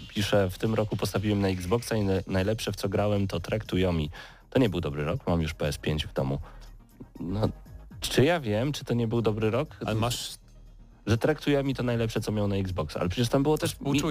piszę, 0.09 0.51
w 0.51 0.59
tym 0.59 0.75
roku 0.75 0.97
postawiłem 0.97 1.41
na 1.41 1.49
Xboxa 1.49 1.97
i 1.97 2.03
na- 2.03 2.13
najlepsze 2.27 2.73
w 2.73 2.77
co 2.77 2.89
grałem 2.89 3.27
to 3.29 3.41
Trek 3.41 3.65
to 3.65 3.77
Yomi. 3.77 4.11
To 4.51 4.59
nie 4.59 4.69
był 4.69 4.81
dobry 4.81 5.05
rok, 5.05 5.21
mam 5.27 5.43
już 5.43 5.55
PS5 5.55 6.07
w 6.07 6.13
domu. 6.13 6.39
No, 7.21 7.49
czy 8.01 8.25
ja 8.25 8.41
wiem, 8.41 8.73
czy 8.73 8.85
to 8.85 8.95
nie 8.95 9.07
był 9.09 9.23
dobry 9.23 9.51
rok? 9.51 9.77
Ale 9.87 9.95
masz, 9.95 10.31
Że 11.09 11.19
Trek 11.19 11.41
to 11.77 11.83
najlepsze, 11.83 12.21
co 12.21 12.33
miał 12.33 12.49
na 12.49 12.57
Xboxa. 12.57 13.01
Ale 13.01 13.09
przecież 13.09 13.29
tam 13.29 13.43
było 13.43 13.59
też 13.59 13.81
mi, 13.81 14.03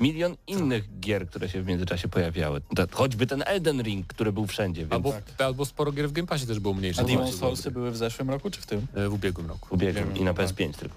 milion 0.00 0.36
innych 0.46 1.00
gier, 1.00 1.28
które 1.28 1.48
się 1.48 1.62
w 1.62 1.66
międzyczasie 1.66 2.08
pojawiały. 2.08 2.60
Choćby 2.92 3.26
ten 3.26 3.42
Elden 3.46 3.82
Ring, 3.82 4.06
który 4.06 4.32
był 4.32 4.46
wszędzie, 4.46 4.80
więc 4.80 4.92
Albo, 4.92 5.12
tak. 5.12 5.22
albo 5.38 5.64
sporo 5.64 5.92
gier 5.92 6.08
w 6.08 6.12
Game 6.12 6.28
Passie 6.28 6.46
też 6.46 6.60
było 6.60 6.74
mniejsze. 6.74 7.02
A 7.02 7.04
Demon 7.04 7.32
Soulsy 7.32 7.70
były 7.70 7.90
w 7.90 7.96
zeszłym 7.96 8.30
roku 8.30 8.50
czy 8.50 8.60
w 8.60 8.66
tym? 8.66 8.86
E, 8.94 9.08
w 9.08 9.14
ubiegłym 9.14 9.46
roku. 9.46 9.68
w 9.68 9.72
ubiegłym 9.72 10.16
i 10.16 10.22
na 10.22 10.34
tak. 10.34 10.46
PS5 10.46 10.74
tylko. 10.74 10.96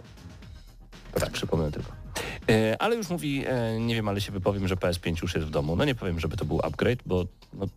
Tak, 1.13 1.31
przypomnę 1.31 1.71
tylko. 1.71 1.91
E, 2.49 2.81
ale 2.81 2.95
już 2.95 3.09
mówi, 3.09 3.43
e, 3.47 3.79
nie 3.79 3.95
wiem, 3.95 4.07
ale 4.07 4.21
się 4.21 4.31
wypowiem, 4.31 4.67
że 4.67 4.75
PS5 4.75 5.21
już 5.21 5.35
jest 5.35 5.47
w 5.47 5.49
domu. 5.49 5.75
No 5.75 5.85
nie 5.85 5.95
powiem, 5.95 6.19
żeby 6.19 6.37
to 6.37 6.45
był 6.45 6.59
upgrade, 6.63 6.99
bo 7.05 7.25
no, 7.53 7.67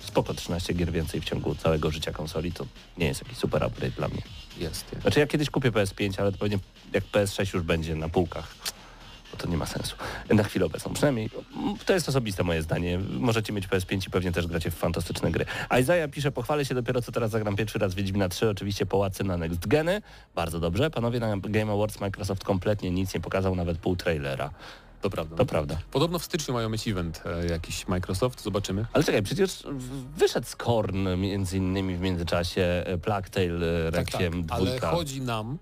spoko 0.00 0.34
13 0.34 0.74
gier 0.74 0.92
więcej 0.92 1.20
w 1.20 1.24
ciągu 1.24 1.54
całego 1.54 1.90
życia 1.90 2.12
konsoli, 2.12 2.52
to 2.52 2.66
nie 2.98 3.06
jest 3.06 3.22
jakiś 3.22 3.38
super 3.38 3.64
upgrade 3.64 3.94
dla 3.94 4.08
mnie. 4.08 4.22
Jest, 4.58 4.92
jest. 4.92 5.02
Znaczy 5.02 5.20
ja 5.20 5.26
kiedyś 5.26 5.50
kupię 5.50 5.72
PS5, 5.72 6.20
ale 6.20 6.32
to 6.32 6.38
pewnie 6.38 6.58
jak 6.92 7.04
PS6 7.04 7.54
już 7.54 7.62
będzie 7.62 7.94
na 7.96 8.08
półkach, 8.08 8.54
bo 9.30 9.36
to 9.36 9.48
nie 9.48 9.56
ma 9.56 9.66
sensu. 9.66 9.96
Na 10.30 10.44
chwilę 10.44 10.66
obecną. 10.66 10.92
Przynajmniej 10.92 11.30
to 11.86 11.92
jest 11.92 12.08
osobiste 12.08 12.42
moje 12.44 12.62
zdanie. 12.62 12.98
Możecie 13.10 13.52
mieć 13.52 13.68
PS5 13.68 14.06
i 14.06 14.10
pewnie 14.10 14.32
też 14.32 14.46
gracie 14.46 14.70
w 14.70 14.74
fantastyczne 14.74 15.30
gry. 15.30 15.46
Isaiah 15.80 16.10
pisze, 16.10 16.32
pochwalę 16.32 16.64
się 16.64 16.74
dopiero 16.74 17.02
co 17.02 17.12
teraz 17.12 17.30
zagram 17.30 17.56
pierwszy 17.56 17.78
raz 17.78 17.94
Wiedźmina 17.94 18.28
3, 18.28 18.48
oczywiście 18.48 18.86
połacy 18.86 19.24
na 19.24 19.36
Next 19.36 19.66
Geny. 19.66 20.02
Bardzo 20.34 20.60
dobrze. 20.60 20.90
Panowie 20.90 21.20
na 21.20 21.36
Game 21.36 21.72
Awards 21.72 22.00
Microsoft 22.00 22.44
kompletnie 22.44 22.90
nic 22.90 23.14
nie 23.14 23.20
pokazał, 23.20 23.54
nawet 23.54 23.78
pół 23.78 23.96
trailera. 23.96 24.50
To 25.00 25.10
prawda. 25.10 25.36
To 25.36 25.46
prawda. 25.46 25.78
Podobno 25.90 26.18
w 26.18 26.24
styczniu 26.24 26.54
mają 26.54 26.68
mieć 26.68 26.88
event 26.88 27.22
e, 27.26 27.46
jakiś 27.46 27.88
Microsoft, 27.88 28.42
zobaczymy. 28.42 28.86
Ale 28.92 29.04
czekaj, 29.04 29.22
przecież 29.22 29.62
wyszedł 30.16 30.46
Skorn 30.46 31.08
między 31.16 31.56
innymi 31.56 31.96
w 31.96 32.00
międzyczasie, 32.00 32.62
e, 32.62 32.98
Plague 32.98 33.28
Tale, 33.30 33.88
e, 33.88 33.92
Tak, 33.92 34.10
tak. 34.10 34.20
Requiem, 34.20 34.44
Ale 34.50 34.80
chodzi 34.80 35.20
nam, 35.20 35.58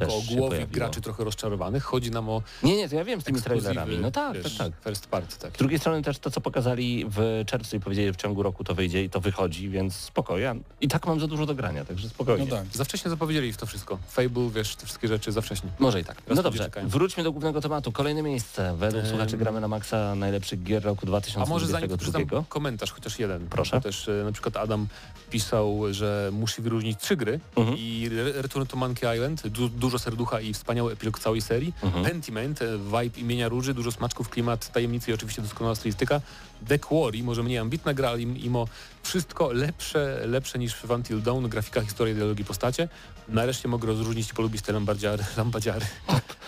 jako 0.00 0.06
Też 0.20 0.30
o 0.30 0.36
głowie 0.36 0.66
graczy 0.66 1.00
trochę 1.00 1.24
rozczarowanych, 1.24 1.84
chodzi 1.84 2.10
nam 2.10 2.28
o 2.28 2.42
Nie, 2.62 2.76
nie, 2.76 2.88
to 2.88 2.94
ja 2.96 3.04
wiem 3.04 3.20
z 3.20 3.24
tymi 3.24 3.42
trailerami. 3.42 3.98
No 3.98 4.10
tak, 4.10 4.34
wiesz, 4.42 4.56
tak, 4.56 4.72
tak. 4.72 4.82
First 4.84 5.06
party, 5.06 5.36
tak. 5.38 5.54
Z 5.54 5.58
drugiej 5.58 5.78
strony 5.78 6.02
też 6.02 6.18
to, 6.18 6.30
co 6.30 6.40
pokazali 6.40 7.04
w 7.08 7.42
czerwcu 7.46 7.76
i 7.76 7.80
powiedzieli, 7.80 8.06
że 8.08 8.12
w 8.12 8.16
ciągu 8.16 8.42
roku 8.42 8.64
to 8.64 8.74
wyjdzie 8.74 9.04
i 9.04 9.10
to 9.10 9.20
wychodzi, 9.20 9.68
więc 9.68 9.94
spokojnie. 9.96 10.42
Ja 10.42 10.54
I 10.80 10.88
tak 10.88 11.06
mam 11.06 11.20
za 11.20 11.26
dużo 11.26 11.46
do 11.46 11.54
grania, 11.54 11.84
także 11.84 12.08
spokojnie. 12.08 12.46
No 12.50 12.56
tak. 12.56 12.66
Za 12.72 12.84
wcześnie 12.84 13.10
zapowiedzieli 13.10 13.52
w 13.52 13.56
to 13.56 13.66
wszystko. 13.66 13.98
Fable, 14.08 14.50
wiesz, 14.54 14.76
te 14.76 14.86
wszystkie 14.86 15.08
rzeczy 15.08 15.32
za 15.32 15.40
wcześnie. 15.40 15.70
Może 15.78 16.00
i 16.00 16.04
tak. 16.04 16.22
Teraz 16.22 16.36
No 16.36 16.42
dobrze, 16.42 16.64
czekają. 16.64 16.88
wróćmy 16.88 17.22
do 17.24 17.32
głównego 17.32 17.60
tematu. 17.60 17.92
Kolejne 17.92 18.22
miejsce. 18.22 18.76
Według 18.78 19.04
Em. 19.04 19.10
słuchaczy 19.10 19.36
gramy 19.36 19.60
na 19.60 19.68
maksa 19.68 20.14
najlepszych 20.14 20.62
gier 20.62 20.82
roku 20.84 21.06
A 21.06 21.10
może 21.46 21.66
zanim 21.66 21.88
2022. 21.88 21.96
przeczytam 21.98 22.44
komentarz, 22.48 22.92
chociaż 22.92 23.18
jeden. 23.18 23.46
Proszę. 23.48 23.80
Też 23.80 24.08
e, 24.08 24.12
na 24.24 24.32
przykład 24.32 24.56
Adam 24.56 24.86
pisał, 25.30 25.80
że 25.90 26.30
musi 26.32 26.62
wyróżnić 26.62 26.98
trzy 27.00 27.16
gry 27.16 27.40
Mhm. 27.56 27.76
i 27.78 28.08
Re- 28.12 28.42
Return 28.42 28.66
to 28.66 28.76
Monkey 28.76 29.16
Island, 29.16 29.46
du 29.48 29.68
dużo 29.86 29.98
serducha 29.98 30.40
i 30.40 30.54
wspaniały 30.54 30.92
epilog 30.92 31.18
całej 31.18 31.40
serii. 31.40 31.72
Mhm. 31.82 32.04
Pentiment, 32.04 32.62
e, 32.62 32.78
vibe 32.78 33.20
imienia 33.20 33.48
Róży, 33.48 33.74
dużo 33.74 33.92
smaczków, 33.92 34.28
klimat, 34.28 34.72
tajemnicy 34.72 35.10
i 35.10 35.14
oczywiście 35.14 35.42
doskonała 35.42 35.74
stylistyka. 35.74 36.20
The 36.68 36.78
Quarry, 36.78 37.22
może 37.22 37.42
mniej 37.42 37.58
ambitna 37.58 37.94
gra, 37.94 38.08
ale 38.08 38.20
im- 38.22 38.36
imo 38.36 38.68
wszystko 39.02 39.52
lepsze, 39.52 40.20
lepsze 40.26 40.58
niż 40.58 40.74
w 40.74 40.90
Until 40.90 41.22
Dawn, 41.22 41.46
grafika, 41.48 41.80
historia, 41.80 42.14
dialogi, 42.14 42.44
postacie. 42.44 42.88
Nareszcie 43.28 43.68
mogę 43.68 43.86
rozróżnić 43.86 44.30
i 44.30 44.34
polubić 44.34 44.62
te 44.62 44.72
lambadziary, 44.72 45.24
lambadziary 45.36 45.86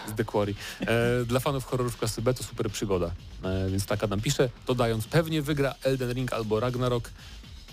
z 0.08 0.14
The 0.16 0.24
Quarry. 0.24 0.54
E, 0.80 1.24
dla 1.24 1.40
fanów 1.40 1.64
horrorów 1.64 1.96
klasy 1.98 2.22
B 2.22 2.34
to 2.34 2.44
super 2.44 2.70
przygoda. 2.70 3.10
E, 3.44 3.70
więc 3.70 3.86
tak 3.86 4.04
Adam 4.04 4.20
pisze, 4.20 4.48
dodając 4.66 5.06
pewnie 5.06 5.42
wygra 5.42 5.74
Elden 5.82 6.12
Ring 6.12 6.32
albo 6.32 6.60
Ragnarok. 6.60 7.10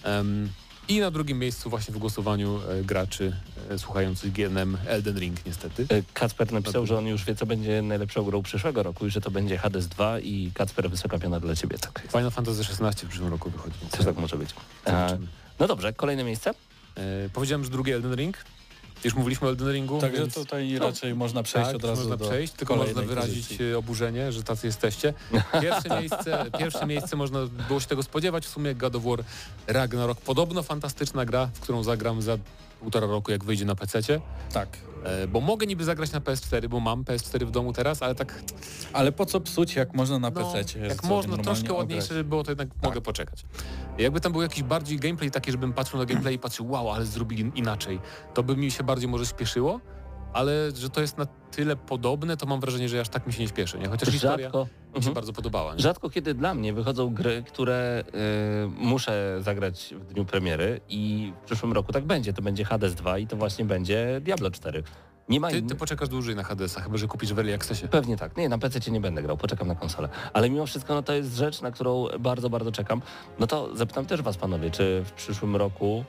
Em, 0.04 0.50
I 0.88 1.00
na 1.00 1.12
drugim 1.12 1.40
miejscu 1.40 1.70
właśnie 1.70 1.94
w 1.94 1.98
głosowaniu 1.98 2.60
e, 2.70 2.84
graczy 2.84 3.36
e, 3.70 3.80
słuchających 3.80 4.32
GNM 4.32 4.78
Elden 4.88 5.20
Ring 5.20 5.46
niestety. 5.46 5.86
E, 5.90 6.02
Kacper 6.14 6.52
napisał, 6.52 6.86
że 6.86 6.98
on 6.98 7.08
już 7.08 7.26
wie, 7.26 7.36
co 7.36 7.46
będzie 7.46 7.82
najlepszą 7.82 8.24
grą 8.24 8.44
przyszłego 8.44 8.84
roku 8.84 9.08
i 9.08 9.10
że 9.10 9.22
to 9.22 9.32
będzie 9.32 9.58
Hades 9.58 9.88
2 9.88 10.20
i 10.20 10.52
Kacper 10.54 10.90
wysoka 10.90 11.20
piana 11.20 11.40
dla 11.40 11.56
ciebie. 11.56 11.78
Tak 11.78 12.00
jest. 12.04 12.12
Final 12.16 12.32
Fantasy 12.32 12.62
XVI 12.62 13.08
w 13.08 13.10
przyszłym 13.10 13.32
roku 13.32 13.50
wychodzi. 13.50 13.76
Też 13.92 14.06
tak 14.06 14.18
może 14.18 14.38
być. 14.38 14.50
Zobaczymy. 14.86 15.28
no 15.60 15.68
dobrze, 15.68 15.94
kolejne 15.94 16.24
miejsce. 16.24 16.50
E, 16.96 17.30
powiedziałem, 17.34 17.64
że 17.64 17.70
drugi 17.70 17.92
Elden 17.92 18.16
Ring. 18.16 18.38
Już 19.04 19.16
mówiliśmy 19.16 19.48
o 19.48 19.50
Elden 19.52 19.72
Ringu, 19.72 20.02
Także 20.02 20.22
więc 20.22 20.34
tutaj 20.34 20.72
no, 20.80 20.86
raczej 20.86 21.16
można 21.16 21.44
przejść 21.44 21.68
tak, 21.68 21.76
od 21.76 21.84
razu 21.84 22.02
można 22.02 22.18
do 22.18 22.26
przejść, 22.26 22.54
tylko 22.54 22.76
można 22.76 23.02
wyrazić 23.02 23.46
pozycji. 23.48 23.66
e, 23.66 23.78
oburzenie, 23.78 24.32
że 24.32 24.44
tacy 24.44 24.68
jesteście. 24.68 25.14
Pierwsze 25.62 25.90
miejsce, 26.00 26.46
pierwsze 26.60 26.86
miejsce 26.86 27.16
można 27.16 27.40
było 27.68 27.80
się 27.80 27.88
tego 27.88 28.04
spodziewać, 28.04 28.46
w 28.46 28.50
sumie 28.50 28.76
God 28.76 28.96
of 28.96 29.04
War 29.04 29.20
Ragnarok. 29.68 30.22
Podobno 30.22 30.64
fantastyczna 30.64 31.26
gra, 31.26 31.50
w 31.54 31.60
którą 31.60 31.84
zagram 31.84 32.22
za 32.22 32.38
półtora 32.80 33.08
roku, 33.08 33.32
jak 33.32 33.44
wyjdzie 33.44 33.66
na 33.66 33.76
PC-cie. 33.76 34.22
Tak. 34.54 34.70
E, 35.06 35.28
bo 35.28 35.42
mogę 35.42 35.68
niby 35.68 35.84
zagrać 35.84 36.12
na 36.12 36.20
PS4, 36.20 36.68
bo 36.68 36.80
mam 36.80 37.04
PS4 37.04 37.46
w 37.46 37.52
domu 37.52 37.74
teraz, 37.74 38.02
ale 38.02 38.16
tak 38.16 38.44
Ale 38.94 39.12
po 39.12 39.26
co 39.26 39.40
psuć, 39.40 39.76
jak 39.76 39.94
można 39.94 40.20
na 40.20 40.30
no, 40.30 40.54
PC? 40.54 40.80
jak 40.88 41.04
można 41.04 41.38
troszkę 41.38 41.74
ładniejsze, 41.74 42.08
żeby 42.08 42.24
było, 42.30 42.44
to 42.44 42.52
jednak 42.52 42.68
Tak. 42.74 42.84
mogę 42.84 43.02
poczekać. 43.02 43.46
Jakby 43.98 44.22
tam 44.22 44.32
był 44.32 44.42
jakiś 44.42 44.64
bardziej 44.64 44.98
gameplay 45.00 45.32
taki, 45.32 45.52
żebym 45.52 45.74
patrzył 45.74 46.00
na 46.00 46.06
gameplay 46.06 46.36
i 46.36 46.40
patrzył, 46.40 46.70
wow, 46.72 46.92
ale 46.92 47.06
zrobili 47.06 47.52
inaczej, 47.56 48.00
to 48.34 48.44
by 48.44 48.58
mi 48.58 48.72
się 48.72 48.84
bardziej 48.84 49.10
może 49.10 49.26
śpieszyło, 49.26 49.80
ale 50.36 50.72
że 50.76 50.90
to 50.90 51.02
jest 51.02 51.18
na 51.18 51.26
tyle 51.52 51.76
podobne, 51.76 52.38
to 52.38 52.46
mam 52.46 52.60
wrażenie, 52.60 52.90
że 52.90 53.02
aż 53.02 53.10
tak 53.10 53.28
mi 53.28 53.34
się 53.34 53.42
nie 53.42 53.48
śpieszy, 53.48 53.80
nie? 53.80 53.88
Chociaż 53.88 54.10
historia 54.10 54.38
Rzadko, 54.38 54.64
mi 54.64 54.94
się 54.94 54.98
mhm. 54.98 55.14
bardzo 55.14 55.34
podobała. 55.34 55.74
Nie? 55.74 55.80
Rzadko 55.80 56.10
kiedy 56.10 56.34
dla 56.34 56.54
mnie 56.54 56.74
wychodzą 56.74 57.14
gry, 57.14 57.44
które 57.48 58.04
y, 58.08 58.68
muszę 58.68 59.38
zagrać 59.42 59.94
w 59.98 60.14
dniu 60.14 60.26
premiery 60.26 60.82
i 60.90 61.34
w 61.42 61.46
przyszłym 61.46 61.74
roku 61.74 61.94
tak 61.94 62.06
będzie. 62.06 62.34
To 62.34 62.42
będzie 62.42 62.66
Hades 62.66 62.96
2 62.96 63.18
i 63.18 63.28
to 63.28 63.36
właśnie 63.36 63.66
będzie 63.66 64.22
Diablo 64.24 64.52
4. 64.52 64.84
Nie 65.30 65.40
ma 65.40 65.50
Ty, 65.50 65.62
ty 65.62 65.76
poczekasz 65.76 66.10
dłużej 66.10 66.36
na 66.36 66.44
Hadesa, 66.44 66.82
chyba 66.82 66.98
że 66.98 67.08
kupisz 67.08 67.34
w 67.34 67.40
Early 67.40 67.54
Accessie. 67.54 67.88
Pewnie 67.88 68.18
tak. 68.18 68.38
Nie, 68.38 68.50
na 68.50 68.58
PC 68.58 68.92
nie 68.92 69.02
będę 69.02 69.22
grał, 69.22 69.38
poczekam 69.38 69.68
na 69.68 69.76
konsolę. 69.76 70.10
Ale 70.34 70.50
mimo 70.50 70.66
wszystko 70.66 70.94
no, 70.94 71.04
to 71.04 71.14
jest 71.14 71.36
rzecz, 71.36 71.62
na 71.62 71.72
którą 71.72 72.06
bardzo, 72.20 72.50
bardzo 72.50 72.72
czekam. 72.72 73.02
No 73.40 73.48
to 73.48 73.76
zapytam 73.76 74.06
też 74.06 74.22
was 74.22 74.38
panowie, 74.38 74.72
czy 74.72 75.04
w 75.06 75.12
przyszłym 75.12 75.56
roku 75.56 76.06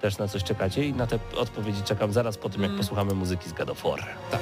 też 0.00 0.18
na 0.18 0.28
coś 0.28 0.44
czekacie? 0.44 0.84
I 0.84 0.94
na 0.94 1.06
te 1.06 1.18
odpowiedzi 1.36 1.82
czekam 1.82 2.12
zaraz 2.12 2.38
po 2.38 2.48
tym, 2.48 2.62
jak 2.62 2.76
posłuchamy 2.76 3.14
muzyki 3.14 3.48
z 3.48 3.52
God 3.52 3.70
of 3.70 3.82
War. 3.82 4.06
Tak. 4.30 4.40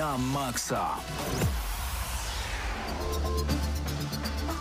Na 0.00 0.18
maksa. 0.18 0.96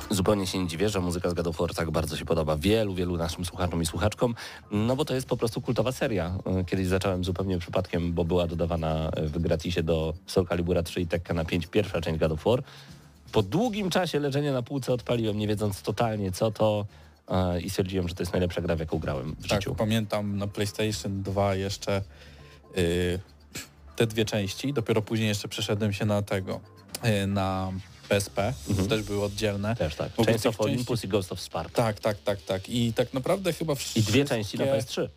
Zupełnie 0.10 0.47
się 0.47 0.60
nie 0.60 0.67
dziwię, 0.67 0.89
że 0.89 0.99
muzyka 0.99 1.30
z 1.30 1.34
God 1.34 1.47
of 1.47 1.58
War 1.58 1.73
tak 1.75 1.91
bardzo 1.91 2.17
się 2.17 2.25
podoba 2.25 2.56
wielu, 2.58 2.93
wielu 2.93 3.17
naszym 3.17 3.45
słuchaczom 3.45 3.82
i 3.82 3.86
słuchaczkom, 3.86 4.36
no 4.71 4.95
bo 4.95 5.06
to 5.06 5.15
jest 5.15 5.28
po 5.28 5.38
prostu 5.38 5.62
kultowa 5.62 5.91
seria. 5.91 6.38
Kiedyś 6.67 6.88
zacząłem 6.88 7.23
zupełnie 7.23 7.58
przypadkiem, 7.60 8.13
bo 8.13 8.25
była 8.25 8.47
dodawana 8.47 9.12
w 9.17 9.39
gratisie 9.39 9.84
do 9.84 10.13
Soul 10.28 10.47
Calibura 10.47 10.84
3 10.84 11.02
i 11.02 11.08
Tekkena 11.08 11.45
5 11.45 11.67
pierwsza 11.67 12.02
część 12.02 12.19
God 12.19 12.32
of 12.32 12.43
War. 12.43 12.63
Po 13.32 13.43
długim 13.43 13.89
czasie 13.89 14.19
leżenia 14.19 14.54
na 14.54 14.62
półce 14.62 14.93
odpaliłem, 14.93 15.38
nie 15.38 15.47
wiedząc 15.47 15.82
totalnie 15.82 16.32
co 16.32 16.52
to 16.52 16.86
e, 17.28 17.62
i 17.62 17.69
stwierdziłem, 17.69 18.08
że 18.08 18.15
to 18.15 18.21
jest 18.23 18.34
najlepsza 18.34 18.62
gra, 18.62 18.75
w 18.75 18.80
jaką 18.80 18.97
grałem 18.99 19.36
w 19.39 19.47
Tak, 19.47 19.62
życiu. 19.62 19.75
pamiętam 19.75 20.38
na 20.38 20.47
PlayStation 20.47 21.23
2 21.23 21.56
jeszcze 21.56 22.02
y, 22.78 23.19
te 23.99 24.07
dwie 24.07 24.25
części. 24.25 24.73
Dopiero 24.73 25.01
później 25.01 25.27
jeszcze 25.27 25.47
przeszedłem 25.47 25.93
się 25.93 26.05
na 26.05 26.21
tego, 26.21 26.59
y, 27.23 27.27
na 27.27 27.71
PSP. 28.09 28.53
To 28.77 28.83
też 28.85 29.03
były 29.03 29.23
oddzielne. 29.23 29.75
Też 29.75 29.95
tak. 29.95 30.15
Chains 30.15 30.45
of 30.45 30.55
części- 30.57 30.63
Olympus 30.63 31.03
i 31.03 31.07
Ghost 31.07 31.31
of 31.31 31.41
Sparta. 31.41 31.83
Tak, 31.83 31.99
tak, 31.99 32.17
tak, 32.23 32.41
tak. 32.41 32.69
I 32.69 32.93
tak 32.93 33.13
naprawdę 33.13 33.53
chyba 33.53 33.73
I 33.73 33.75
wszystkie... 33.75 34.01
dwie 34.01 34.25
części 34.25 34.57
na 34.57 34.65
PS3. 34.65 35.07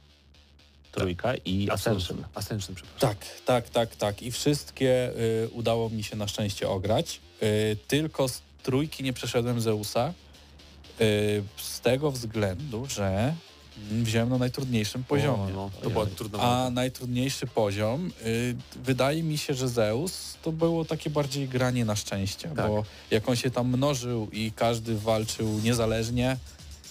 Trójka 0.92 1.35
i 1.35 1.71
Ascension. 1.71 2.25
Ascension, 2.35 2.75
przepraszam. 2.75 3.09
Tak, 3.09 3.18
tak, 3.47 3.68
tak, 3.71 3.97
tak. 3.97 4.23
I 4.23 4.33
wszystkie 4.33 5.12
y, 5.45 5.49
udało 5.53 5.90
mi 5.90 6.05
się 6.05 6.16
na 6.16 6.29
szczęście 6.29 6.68
ograć. 6.68 7.21
Y, 7.42 7.77
tylko 7.88 8.29
z 8.29 8.42
trójki 8.62 9.03
nie 9.05 9.12
przeszedłem 9.12 9.61
Zeusa. 9.61 10.12
Y, 11.01 11.43
z 11.57 11.80
tego 11.80 12.11
względu, 12.11 12.87
że 12.87 13.35
wziąłem 13.91 14.29
na 14.29 14.39
najtrudniejszym 14.39 15.05
poziomie. 15.05 15.43
O, 15.43 15.51
no, 15.57 15.70
to 15.83 15.91
była 15.91 16.07
trudna 16.07 16.39
A 16.43 16.70
najtrudniejszy 16.70 17.47
poziom, 17.47 18.11
y, 18.27 18.57
wydaje 18.85 19.23
mi 19.23 19.39
się, 19.39 19.55
że 19.55 19.68
Zeus 19.68 20.37
to 20.43 20.53
było 20.53 20.85
takie 20.85 21.11
bardziej 21.11 21.49
granie 21.49 21.85
na 21.85 21.97
szczęście, 21.97 22.49
Tak. 22.49 22.66
bo 22.66 22.85
jak 23.11 23.29
on 23.29 23.37
się 23.37 23.51
tam 23.51 23.68
mnożył 23.68 24.29
i 24.33 24.53
każdy 24.57 24.99
walczył 24.99 25.61
niezależnie, 25.64 26.37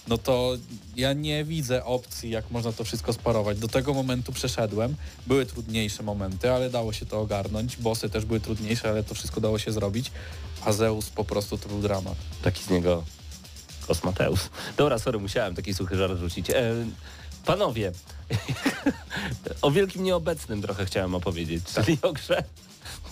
no 0.08 0.18
to 0.18 0.56
ja 0.96 1.12
nie 1.12 1.44
widzę 1.44 1.84
opcji, 1.84 2.30
jak 2.30 2.50
można 2.50 2.72
to 2.72 2.84
wszystko 2.84 3.12
sparować. 3.12 3.58
Do 3.58 3.68
tego 3.68 3.94
momentu 3.94 4.32
przeszedłem. 4.32 4.94
Były 5.26 5.46
trudniejsze 5.46 6.02
momenty, 6.02 6.52
ale 6.52 6.70
dało 6.70 6.92
się 6.92 7.06
to 7.06 7.20
ogarnąć. 7.20 7.76
Bossy 7.76 8.08
też 8.08 8.24
były 8.24 8.40
trudniejsze, 8.40 8.88
ale 8.88 9.04
to 9.04 9.14
wszystko 9.14 9.40
dało 9.40 9.58
się 9.58 9.72
zrobić. 9.72 10.12
A 10.64 10.72
Zeus 10.72 11.10
po 11.10 11.24
prostu 11.24 11.58
to 11.58 11.68
był 11.68 11.82
dramat. 11.82 12.14
Taki 12.42 12.62
z 12.62 12.70
niego 12.70 13.04
kosmateus. 13.86 14.50
Dobra, 14.76 14.98
sorry, 14.98 15.18
musiałem 15.18 15.54
taki 15.54 15.74
suchy 15.74 15.96
żart 15.96 16.18
rzucić. 16.18 16.50
E, 16.50 16.74
panowie, 17.44 17.92
o 19.62 19.70
wielkim 19.70 20.02
nieobecnym 20.02 20.62
trochę 20.62 20.86
chciałem 20.86 21.14
opowiedzieć, 21.14 21.64
czyli 21.74 21.98
o 22.02 22.12
grze... 22.12 22.44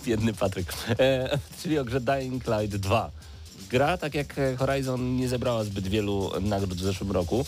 Biedny 0.05 0.33
Patryk. 0.33 0.73
E, 0.99 1.39
czyli 1.61 1.79
o 1.79 1.85
grze 1.85 2.01
Dying 2.01 2.43
Light 2.47 2.77
2. 2.77 3.11
Gra, 3.69 3.97
tak 3.97 4.15
jak 4.15 4.35
Horizon, 4.57 5.15
nie 5.15 5.29
zebrała 5.29 5.63
zbyt 5.63 5.87
wielu 5.87 6.31
nagród 6.41 6.73
w 6.73 6.83
zeszłym 6.83 7.11
roku. 7.11 7.45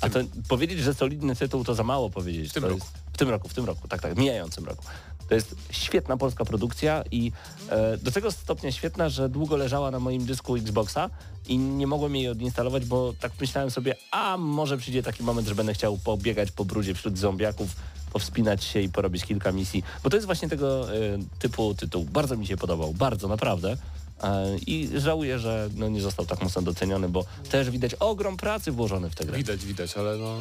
A 0.00 0.08
to 0.08 0.20
powiedzieć, 0.48 0.78
że 0.78 0.94
solidny 0.94 1.36
tytuł, 1.36 1.64
to 1.64 1.74
za 1.74 1.82
mało 1.82 2.10
powiedzieć. 2.10 2.50
W 2.50 2.52
tym 2.52 2.62
to 2.62 2.68
roku. 2.68 2.80
Jest, 2.84 3.14
w 3.14 3.16
tym 3.16 3.28
roku, 3.28 3.48
w 3.48 3.54
tym 3.54 3.64
roku, 3.64 3.88
tak, 3.88 4.02
tak, 4.02 4.16
mijającym 4.16 4.64
roku. 4.64 4.84
To 5.30 5.34
jest 5.34 5.54
świetna 5.70 6.16
polska 6.16 6.44
produkcja 6.44 7.04
i 7.10 7.32
e, 7.68 7.96
do 7.96 8.12
tego 8.12 8.32
stopnia 8.32 8.72
świetna, 8.72 9.08
że 9.08 9.28
długo 9.28 9.56
leżała 9.56 9.90
na 9.90 10.00
moim 10.00 10.26
dysku 10.26 10.56
Xboxa 10.56 11.10
i 11.48 11.58
nie 11.58 11.86
mogłem 11.86 12.16
jej 12.16 12.28
odinstalować, 12.28 12.84
bo 12.84 13.12
tak 13.20 13.32
myślałem 13.40 13.70
sobie, 13.70 13.94
a 14.10 14.36
może 14.36 14.78
przyjdzie 14.78 15.02
taki 15.02 15.22
moment, 15.22 15.48
że 15.48 15.54
będę 15.54 15.74
chciał 15.74 15.98
pobiegać 15.98 16.50
po 16.50 16.64
brudzie 16.64 16.94
wśród 16.94 17.18
zombiaków, 17.18 17.76
powspinać 18.12 18.64
się 18.64 18.80
i 18.80 18.88
porobić 18.88 19.24
kilka 19.24 19.52
misji, 19.52 19.82
bo 20.04 20.10
to 20.10 20.16
jest 20.16 20.26
właśnie 20.26 20.48
tego 20.48 20.94
e, 20.94 20.98
typu 21.38 21.74
tytuł. 21.74 22.04
Bardzo 22.04 22.36
mi 22.36 22.46
się 22.46 22.56
podobał, 22.56 22.92
bardzo, 22.92 23.28
naprawdę. 23.28 23.76
E, 24.22 24.56
I 24.66 24.90
żałuję, 24.96 25.38
że 25.38 25.68
no, 25.74 25.88
nie 25.88 26.00
został 26.00 26.26
tak 26.26 26.42
mocno 26.42 26.62
doceniony, 26.62 27.08
bo 27.08 27.24
też 27.50 27.70
widać 27.70 27.94
ogrom 27.94 28.36
pracy 28.36 28.72
włożony 28.72 29.10
w 29.10 29.14
tę 29.14 29.24
grę. 29.24 29.36
Widać, 29.36 29.64
widać, 29.64 29.96
ale 29.96 30.16
no, 30.16 30.36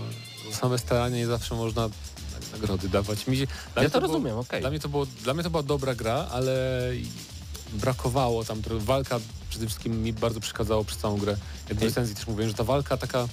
same 0.52 0.78
staranie 0.78 1.18
nie 1.18 1.28
zawsze 1.28 1.56
można 1.56 1.90
nagrody 2.52 2.90
dawać. 2.90 3.28
Mi, 3.28 3.38
się- 3.38 3.48
dla 3.74 3.82
mnie 3.84 3.90
to 3.90 4.02
było- 4.02 4.14
rozumiem, 4.14 4.38
okej. 4.38 4.62
Dla 4.62 4.70
mnie 4.70 4.80
to 4.80 4.90
było, 4.90 5.06
dla 5.06 5.34
mnie 5.34 5.44
to 5.44 5.50
była 5.50 5.64
dobra 5.64 5.96
gra, 5.96 6.28
ale 6.32 6.52
brakowało 7.74 8.44
tam 8.46 8.62
trochę. 8.62 8.86
Walka 8.86 9.20
przede 9.50 9.66
wszystkim 9.66 10.04
mi 10.04 10.14
bardzo 10.14 10.40
przeszkadzało 10.40 10.84
przez 10.84 10.98
całą 11.00 11.18
grę. 11.18 11.38
Jak 11.70 11.78
w 11.80 11.84
recenzji 11.84 12.16
też 12.16 12.28
mówiłem, 12.28 12.50
że 12.50 12.56
ta 12.56 12.64
walka 12.64 12.98
taka, 12.98 13.28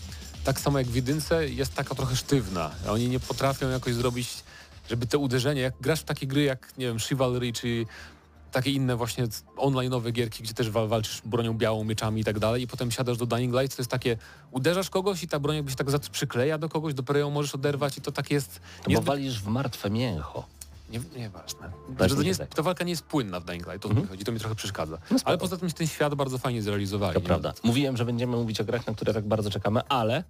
tak 0.44 0.60
samo 0.60 0.78
jak 0.78 0.86
w 0.88 0.94
jedynce 0.94 1.48
jest 1.48 1.74
taka 1.74 1.94
trochę 1.94 2.16
sztywna. 2.16 2.70
Oni 2.88 3.08
nie 3.08 3.20
potrafią 3.20 3.68
jakoś 3.68 3.94
zrobić, 3.94 4.28
żeby 4.90 5.06
te 5.06 5.18
uderzenia, 5.18 5.62
jak 5.62 5.74
grasz 5.80 6.00
w 6.00 6.04
takie 6.04 6.26
gry 6.26 6.42
jak, 6.42 6.72
nie 6.78 6.86
wiem, 6.86 6.98
Chivalry 6.98 7.52
czy 7.52 7.86
takie 8.52 8.70
inne 8.72 8.96
właśnie 8.96 9.24
online'owe 9.56 10.12
gierki, 10.12 10.42
gdzie 10.42 10.54
też 10.54 10.70
wal- 10.70 10.88
walczysz 10.88 11.22
bronią 11.24 11.54
białą, 11.54 11.84
mieczami 11.84 12.20
i 12.20 12.24
tak 12.24 12.38
dalej 12.38 12.62
i 12.62 12.66
potem 12.66 12.90
siadasz 12.90 13.16
do 13.16 13.26
Dying 13.26 13.54
Light, 13.54 13.76
to 13.76 13.82
jest 13.82 13.90
takie, 13.90 14.16
uderzasz 14.50 14.90
kogoś 14.90 15.22
i 15.22 15.28
ta 15.28 15.38
broń 15.38 15.56
jakby 15.56 15.70
się 15.70 15.76
tak 15.76 15.86
przykleja 16.12 16.58
do 16.58 16.68
kogoś, 16.68 16.94
dopiero 16.94 17.18
ją 17.18 17.30
możesz 17.30 17.54
oderwać 17.54 17.98
i 17.98 18.00
to 18.00 18.12
tak 18.12 18.30
jest 18.30 18.60
Bo 18.84 18.90
niezbyt 18.90 19.06
walisz 19.06 19.40
w 19.42 19.46
martwe 19.46 19.90
mięcho. 19.90 20.46
nie, 20.90 21.00
nieważne. 21.16 21.70
Że 22.00 22.16
to 22.16 22.22
nie 22.22 22.28
jest, 22.28 22.40
tak. 22.40 22.54
ta 22.54 22.62
walka 22.62 22.84
nie 22.84 22.90
jest 22.90 23.02
płynna 23.02 23.40
w 23.40 23.44
Dying 23.44 23.66
Light, 23.66 23.82
to 23.82 23.88
Mhm. 23.88 24.04
mi 24.06 24.10
chodzi, 24.10 24.24
to 24.24 24.32
mi 24.32 24.38
trochę 24.40 24.54
przeszkadza. 24.54 24.98
No. 25.10 25.16
Ale 25.24 25.38
poza 25.38 25.56
tym 25.56 25.70
ten 25.70 25.86
świat 25.86 26.14
bardzo 26.14 26.38
fajnie 26.38 26.62
zrealizowali. 26.62 27.14
To 27.14 27.20
nie? 27.20 27.26
prawda. 27.26 27.52
Mówiłem, 27.62 27.96
że 27.96 28.04
będziemy 28.04 28.36
mówić 28.36 28.60
o 28.60 28.64
grach, 28.64 28.86
na 28.86 28.94
które 28.94 29.14
tak 29.14 29.24
bardzo 29.28 29.50
czekamy, 29.50 29.80
ale 29.88 30.24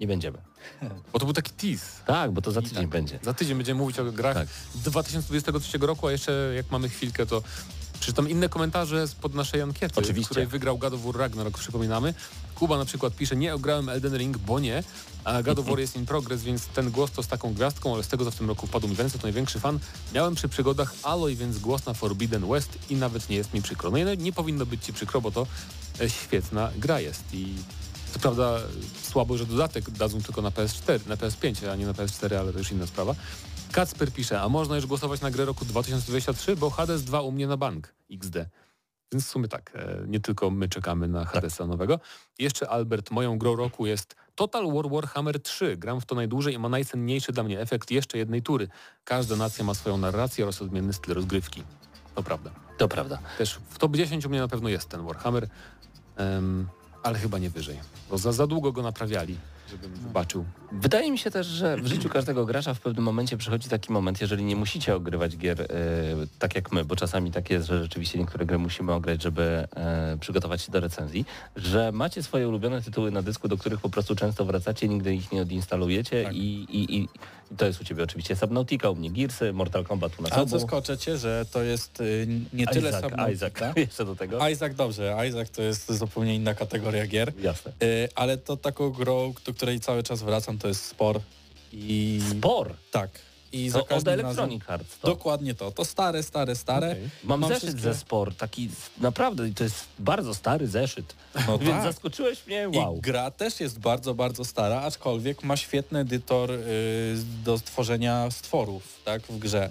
nie 0.00 0.06
będziemy. 0.06 0.38
Bo 1.12 1.18
to 1.18 1.24
był 1.24 1.34
taki 1.34 1.52
tease. 1.52 2.04
Tak, 2.06 2.32
bo 2.32 2.42
to 2.42 2.52
za 2.52 2.62
tydzień 2.62 2.78
tak. 2.78 2.88
będzie. 2.88 3.18
Za 3.22 3.34
tydzień 3.34 3.56
będziemy 3.56 3.80
mówić 3.80 3.98
o 3.98 4.04
grach 4.04 4.34
Tak. 4.34 4.48
2023 4.74 5.78
roku, 5.78 6.06
a 6.06 6.12
jeszcze 6.12 6.52
jak 6.56 6.70
mamy 6.70 6.88
chwilkę, 6.88 7.26
to 7.26 7.42
przeczytam 8.00 8.28
inne 8.28 8.48
komentarze 8.48 9.08
spod 9.08 9.34
naszej 9.34 9.62
ankiety, 9.62 9.94
Oczywiście. 10.00 10.28
której 10.28 10.46
wygrał 10.46 10.78
God 10.78 10.94
of 10.94 11.00
War 11.04 11.16
Ragnarok, 11.16 11.58
przypominamy. 11.58 12.14
Kuba 12.54 12.78
na 12.78 12.84
przykład 12.84 13.16
pisze, 13.16 13.36
nie 13.36 13.54
ograłem 13.54 13.88
Elden 13.88 14.16
Ring, 14.16 14.38
bo 14.38 14.60
nie, 14.60 14.82
a 15.24 15.42
God 15.42 15.58
of 15.58 15.66
War 15.66 15.78
jest 15.78 15.96
in 15.96 16.06
progress, 16.06 16.42
więc 16.42 16.66
ten 16.66 16.90
głos 16.90 17.10
to 17.10 17.22
z 17.22 17.26
taką 17.26 17.54
gwiazdką, 17.54 17.94
ale 17.94 18.02
z 18.02 18.08
tego 18.08 18.24
co 18.24 18.30
w 18.30 18.36
tym 18.36 18.48
roku 18.48 18.66
wpadł 18.66 18.88
mi 18.88 18.94
w 18.94 19.00
ręce, 19.00 19.18
to 19.18 19.22
największy 19.22 19.60
fan. 19.60 19.78
Miałem 20.14 20.34
przy 20.34 20.48
przygodach 20.48 20.94
Aloy, 21.02 21.36
więc 21.36 21.58
głos 21.58 21.86
na 21.86 21.94
Forbidden 21.94 22.48
West 22.48 22.78
i 22.90 22.96
nawet 22.96 23.28
nie 23.28 23.36
jest 23.36 23.54
mi 23.54 23.62
przykro. 23.62 23.90
No 23.90 23.98
i 23.98 24.18
nie 24.18 24.32
powinno 24.32 24.66
być 24.66 24.84
ci 24.84 24.92
przykro, 24.92 25.20
bo 25.20 25.30
to 25.30 25.46
e, 26.00 26.10
świetna 26.10 26.70
gra 26.78 27.00
jest 27.00 27.24
i 27.32 27.54
co 28.16 28.20
prawda 28.22 28.58
słabo, 29.02 29.38
że 29.38 29.46
dodatek 29.46 29.90
dadzą 29.90 30.22
tylko 30.22 30.42
na 30.42 30.50
PS4, 30.50 31.08
na 31.08 31.16
PS5, 31.16 31.68
a 31.68 31.76
nie 31.76 31.86
na 31.86 31.92
PS4, 31.92 32.34
ale 32.34 32.52
to 32.52 32.58
już 32.58 32.72
inna 32.72 32.86
sprawa. 32.86 33.14
Kacper 33.72 34.12
pisze, 34.12 34.40
a 34.40 34.48
można 34.48 34.76
już 34.76 34.86
głosować 34.86 35.20
na 35.20 35.30
grę 35.30 35.44
roku 35.44 35.64
2023, 35.64 36.56
bo 36.56 36.70
Hades 36.70 37.04
2 37.04 37.20
u 37.20 37.32
mnie 37.32 37.46
na 37.46 37.56
bank 37.56 37.94
XD. 38.10 38.36
Więc 39.12 39.26
w 39.26 39.28
sumie 39.28 39.48
tak, 39.48 39.72
e, 39.74 40.04
nie 40.06 40.20
tylko 40.20 40.50
my 40.50 40.68
czekamy 40.68 41.08
na 41.08 41.24
Hadesa 41.24 41.66
nowego. 41.66 42.00
Jeszcze 42.38 42.68
Albert, 42.68 43.10
moją 43.10 43.38
grą 43.38 43.56
roku 43.56 43.86
jest 43.86 44.16
Total 44.34 44.72
War 44.72 44.90
Warhammer 44.90 45.42
3. 45.42 45.76
Gram 45.76 46.00
w 46.00 46.06
to 46.06 46.14
najdłużej 46.14 46.54
i 46.54 46.58
ma 46.58 46.68
najcenniejszy 46.68 47.32
dla 47.32 47.42
mnie 47.42 47.60
efekt 47.60 47.90
jeszcze 47.90 48.18
jednej 48.18 48.42
tury. 48.42 48.68
Każda 49.04 49.36
nacja 49.36 49.64
ma 49.64 49.74
swoją 49.74 49.98
narrację 49.98 50.44
oraz 50.44 50.62
odmienny 50.62 50.92
styl 50.92 51.14
rozgrywki. 51.14 51.62
To 52.14 52.22
prawda. 52.22 52.50
To 52.78 52.88
prawda. 52.88 53.18
Też 53.38 53.58
w 53.70 53.78
top 53.78 53.96
10 53.96 54.26
u 54.26 54.28
mnie 54.28 54.40
na 54.40 54.48
pewno 54.48 54.68
jest 54.68 54.88
ten 54.88 55.06
Warhammer, 55.06 55.48
em, 56.16 56.68
ale 57.06 57.18
chyba 57.18 57.38
nie 57.38 57.50
wyżej, 57.50 57.78
bo 58.10 58.18
za, 58.18 58.32
za 58.32 58.46
długo 58.46 58.72
go 58.72 58.82
naprawiali, 58.82 59.36
żebym 59.70 59.96
zobaczył. 59.96 60.44
Wydaje 60.72 61.10
mi 61.10 61.18
się 61.18 61.30
też, 61.30 61.46
że 61.46 61.76
w 61.76 61.86
życiu 61.86 62.08
każdego 62.08 62.46
gracza 62.46 62.74
w 62.74 62.80
pewnym 62.80 63.04
momencie 63.04 63.36
przychodzi 63.36 63.68
taki 63.68 63.92
moment, 63.92 64.20
jeżeli 64.20 64.44
nie 64.44 64.56
musicie 64.56 64.94
ogrywać 64.94 65.36
gier 65.36 65.62
e, 65.62 65.66
tak 66.38 66.54
jak 66.54 66.72
my, 66.72 66.84
bo 66.84 66.96
czasami 66.96 67.30
tak 67.30 67.50
jest, 67.50 67.66
że 67.66 67.82
rzeczywiście 67.82 68.18
niektóre 68.18 68.46
gry 68.46 68.58
musimy 68.58 68.92
ograć, 68.92 69.22
żeby 69.22 69.68
e, 69.76 70.16
przygotować 70.20 70.62
się 70.62 70.72
do 70.72 70.80
recenzji, 70.80 71.24
że 71.56 71.92
macie 71.92 72.22
swoje 72.22 72.48
ulubione 72.48 72.82
tytuły 72.82 73.10
na 73.10 73.22
dysku, 73.22 73.48
do 73.48 73.56
których 73.56 73.80
po 73.80 73.90
prostu 73.90 74.16
często 74.16 74.44
wracacie, 74.44 74.88
nigdy 74.88 75.14
ich 75.14 75.32
nie 75.32 75.42
odinstalujecie 75.42 76.24
Tak. 76.24 76.34
i, 76.34 76.38
i, 76.70 76.96
i 76.96 77.08
to 77.56 77.66
jest 77.66 77.80
u 77.80 77.84
Ciebie 77.84 78.02
oczywiście 78.04 78.36
Subnautica, 78.36 78.90
u 78.90 78.94
mnie 78.96 79.10
Gearsy, 79.10 79.52
Mortal 79.52 79.84
Kombat 79.84 80.18
u 80.18 80.22
nas 80.22 80.32
obu. 80.32 80.58
zaskoczę 80.58 80.98
cię, 80.98 81.18
że 81.18 81.44
to 81.52 81.62
jest 81.62 82.00
y, 82.00 82.28
nie 82.52 82.66
tyle 82.66 82.88
Isaac, 82.88 83.04
Subnautica. 83.04 83.46
Isaac, 83.48 83.76
jeszcze 83.86 84.04
do 84.04 84.16
tego. 84.16 84.48
Isaac 84.48 84.74
dobrze, 84.74 85.16
Isaac 85.28 85.50
to 85.50 85.62
jest 85.62 85.92
zupełnie 85.92 86.34
inna 86.34 86.54
kategoria 86.54 87.06
gier. 87.06 87.32
Jasne. 87.40 87.72
Y, 87.82 88.08
ale 88.14 88.38
to 88.38 88.56
taką 88.56 88.90
grą, 88.90 89.34
do 89.46 89.54
której 89.54 89.80
cały 89.80 90.02
czas 90.02 90.22
wracam, 90.22 90.55
to 90.58 90.68
jest 90.68 90.84
Spor. 90.84 91.20
I 91.72 92.20
Spor. 92.30 92.74
tak. 92.90 93.10
I 93.52 93.70
To 93.72 93.86
od 93.88 94.08
Electronic. 94.08 94.62
Arts. 94.66 94.98
To. 94.98 95.08
Dokładnie 95.08 95.54
to. 95.54 95.70
To 95.70 95.84
stare, 95.84 96.22
stare, 96.22 96.56
stare. 96.56 96.90
Okej. 96.90 97.08
Mam, 97.24 97.40
Mam 97.40 97.48
zeszyt 97.48 97.62
wszystkie- 97.62 97.82
ze 97.82 97.94
Spor, 97.94 98.34
taki 98.34 98.68
naprawdę, 99.00 99.50
to 99.54 99.64
jest 99.64 99.84
bardzo 99.98 100.34
stary 100.34 100.66
zeszyt. 100.66 101.14
No 101.46 101.58
Więc 101.58 101.70
tak. 101.70 101.82
zaskoczyłeś 101.82 102.46
mnie, 102.46 102.68
wow. 102.74 102.96
I 102.96 103.00
gra 103.00 103.30
też 103.30 103.60
jest 103.60 103.78
bardzo, 103.78 104.14
bardzo 104.14 104.44
stara, 104.44 104.80
aczkolwiek 104.82 105.42
ma 105.44 105.56
świetny 105.56 105.98
edytor 105.98 106.50
y, 106.50 106.58
do 107.44 107.58
tworzenia 107.58 108.30
stworów 108.30 108.82
tak, 109.04 109.22
w 109.22 109.38
grze. 109.38 109.68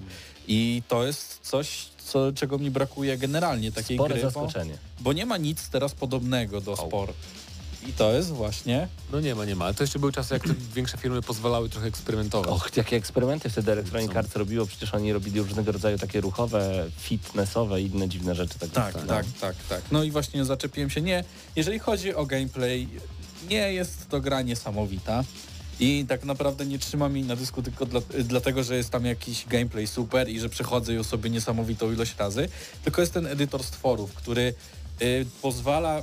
I 0.48 0.82
to 0.88 1.06
jest 1.06 1.40
coś, 1.44 1.86
co, 1.98 2.34
czego 2.34 2.58
mi 2.58 2.72
brakuje 2.72 3.18
generalnie 3.18 3.72
takiej 3.72 3.98
Spore 3.98 4.14
gry, 4.14 4.24
bo, 4.24 4.30
zaskoczenie. 4.30 4.78
bo 5.00 5.14
nie 5.14 5.26
ma 5.26 5.38
nic 5.38 5.70
teraz 5.70 5.94
podobnego 5.94 6.62
do 6.62 6.76
Spor. 6.78 7.14
I 7.88 7.94
to 7.94 8.14
jest 8.14 8.30
właśnie... 8.30 8.88
No 9.12 9.20
nie 9.20 9.36
ma, 9.36 9.46
nie 9.46 9.56
ma. 9.56 9.66
Ale 9.66 9.74
to 9.74 9.84
jeszcze 9.84 10.00
były 10.00 10.12
czasy, 10.12 10.34
jak 10.34 10.44
te 10.44 10.54
większe 10.76 10.98
firmy 10.98 11.22
pozwalały 11.22 11.70
trochę 11.70 11.88
eksperymentować. 11.88 12.50
Och, 12.50 12.78
jakie 12.78 12.96
eksperymenty 12.96 13.50
wtedy 13.50 13.72
Electronic. 13.72 14.16
Arts 14.16 14.36
robiło, 14.36 14.66
przecież 14.66 14.94
oni 14.94 15.14
robili 15.14 15.42
różnego 15.42 15.72
rodzaju 15.72 15.98
takie 15.98 16.22
ruchowe, 16.22 16.86
fitnessowe 17.00 17.82
i 17.82 17.86
inne 17.86 18.10
dziwne 18.10 18.36
rzeczy. 18.36 18.60
Tak, 18.60 18.70
Tak, 18.70 18.96
no. 18.96 19.02
tak, 19.08 19.26
tak, 19.42 19.56
tak. 19.70 19.82
No 19.92 20.04
i 20.04 20.12
właśnie 20.12 20.46
zaczepiłem 20.46 20.90
się. 20.90 21.02
Nie, 21.02 21.24
jeżeli 21.56 21.80
chodzi 21.80 22.16
o 22.16 22.26
gameplay, 22.26 22.88
nie 23.50 23.74
jest 23.74 24.10
to 24.10 24.22
gra 24.22 24.42
niesamowita. 24.42 25.24
I 25.80 26.06
tak 26.10 26.26
naprawdę 26.26 26.66
nie 26.66 26.80
trzymam 26.80 27.16
jej 27.18 27.26
na 27.26 27.36
dysku 27.36 27.62
tylko 27.62 27.86
dla, 27.86 28.02
dlatego, 28.24 28.64
że 28.64 28.76
jest 28.78 28.90
tam 28.90 29.06
jakiś 29.06 29.46
gameplay 29.46 29.88
super 29.88 30.30
i 30.30 30.40
że 30.40 30.50
przechodzę 30.50 30.94
ją 30.94 31.04
sobie 31.04 31.30
niesamowitą 31.30 31.92
ilość 31.92 32.16
razy, 32.18 32.50
tylko 32.84 33.02
jest 33.02 33.14
ten 33.14 33.28
edytor 33.28 33.64
stworów, 33.64 34.14
który 34.14 34.54
y, 35.02 35.26
pozwala 35.42 36.02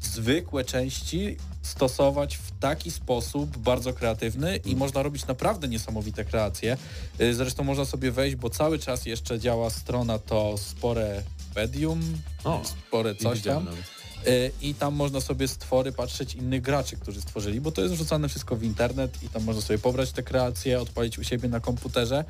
zwykłe 0.00 0.64
części 0.64 1.36
stosować 1.62 2.36
w 2.36 2.50
taki 2.60 2.90
sposób 2.90 3.58
bardzo 3.58 3.92
kreatywny 3.92 4.56
i 4.56 4.76
można 4.76 5.02
robić 5.02 5.26
naprawdę 5.26 5.68
niesamowite 5.68 6.24
kreacje. 6.24 6.76
Y, 7.20 7.34
Zresztą 7.34 7.64
można 7.64 7.84
sobie 7.84 8.10
wejść, 8.12 8.36
bo 8.36 8.50
cały 8.50 8.78
czas 8.78 9.06
jeszcze 9.06 9.38
działa 9.38 9.70
strona 9.70 10.18
to 10.18 10.58
spore 10.58 11.22
medium, 11.56 12.00
O, 12.44 12.62
spore 12.64 13.14
coś 13.14 13.42
tam. 13.42 13.64
nawet. 13.64 13.80
Y, 14.26 14.50
I 14.62 14.74
tam 14.74 14.94
można 14.94 15.20
sobie 15.20 15.48
stwory 15.48 15.92
patrzeć 15.92 16.34
innych 16.34 16.62
graczy, 16.62 16.96
którzy 16.96 17.20
stworzyli, 17.20 17.60
bo 17.60 17.72
to 17.72 17.82
jest 17.82 17.94
wrzucane 17.94 18.28
wszystko 18.28 18.56
w 18.56 18.62
internet 18.64 19.22
i 19.22 19.28
tam 19.28 19.44
można 19.44 19.62
sobie 19.62 19.78
pobrać 19.78 20.12
te 20.12 20.22
kreacje, 20.22 20.80
odpalić 20.80 21.18
u 21.18 21.24
siebie 21.24 21.48
na 21.48 21.60
komputerze, 21.60 22.24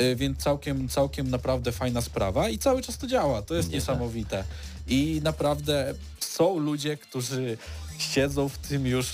y, 0.00 0.16
więc 0.16 0.38
całkiem, 0.38 0.88
całkiem 0.88 1.30
naprawdę 1.30 1.72
fajna 1.72 2.00
sprawa 2.00 2.48
i 2.48 2.58
cały 2.58 2.82
czas 2.82 2.98
to 2.98 3.06
działa, 3.06 3.42
to 3.42 3.54
jest 3.54 3.68
Nie 3.68 3.74
niesamowite. 3.74 4.44
I 4.90 5.20
naprawdę 5.24 5.94
są 6.20 6.58
ludzie, 6.58 6.96
którzy 6.96 7.58
siedzą 7.98 8.48
w 8.48 8.58
tym 8.58 8.86
już 8.86 9.06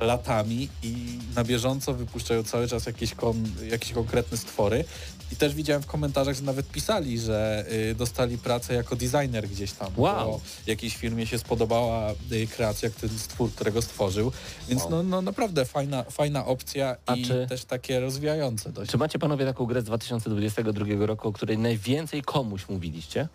latami 0.00 0.68
i 0.82 1.18
na 1.36 1.44
bieżąco 1.44 1.94
wypuszczają 1.94 2.42
cały 2.44 2.68
czas 2.68 2.86
jakieś, 2.86 3.14
kon, 3.14 3.44
jakieś 3.70 3.92
konkretne 3.92 4.36
stwory. 4.38 4.84
I 5.32 5.36
też 5.36 5.54
widziałem 5.54 5.82
w 5.82 5.86
komentarzach, 5.86 6.34
że 6.36 6.42
nawet 6.42 6.68
pisali, 6.68 7.18
że 7.18 7.64
y, 7.90 7.94
dostali 7.94 8.38
pracę 8.38 8.74
jako 8.74 8.96
designer 8.96 9.48
gdzieś 9.48 9.72
tam. 9.72 9.92
Wow. 9.96 10.30
Bo 10.30 10.40
jakiejś 10.66 10.96
firmie 10.96 11.26
się 11.26 11.38
spodobała 11.38 12.12
y, 12.32 12.46
kreacja, 12.46 12.90
ten 12.90 13.10
stwór, 13.18 13.52
którego 13.52 13.82
stworzył. 13.82 14.32
Więc 14.68 14.82
Wow. 14.82 14.90
no, 14.90 15.02
no 15.02 15.22
naprawdę 15.22 15.64
fajna, 15.64 16.02
fajna 16.02 16.46
opcja 16.46 16.96
A 17.06 17.14
i 17.14 17.24
czy- 17.24 17.46
też 17.48 17.64
takie 17.64 18.00
rozwijające 18.00 18.72
dość. 18.72 18.90
Czy 18.90 18.98
macie 18.98 19.18
panowie 19.18 19.44
taką 19.46 19.66
grę 19.66 19.80
z 19.80 19.84
2022 19.84 21.06
roku, 21.06 21.28
o 21.28 21.32
której 21.32 21.58
najwięcej 21.58 22.22
komuś 22.22 22.68
mówiliście? 22.68 23.28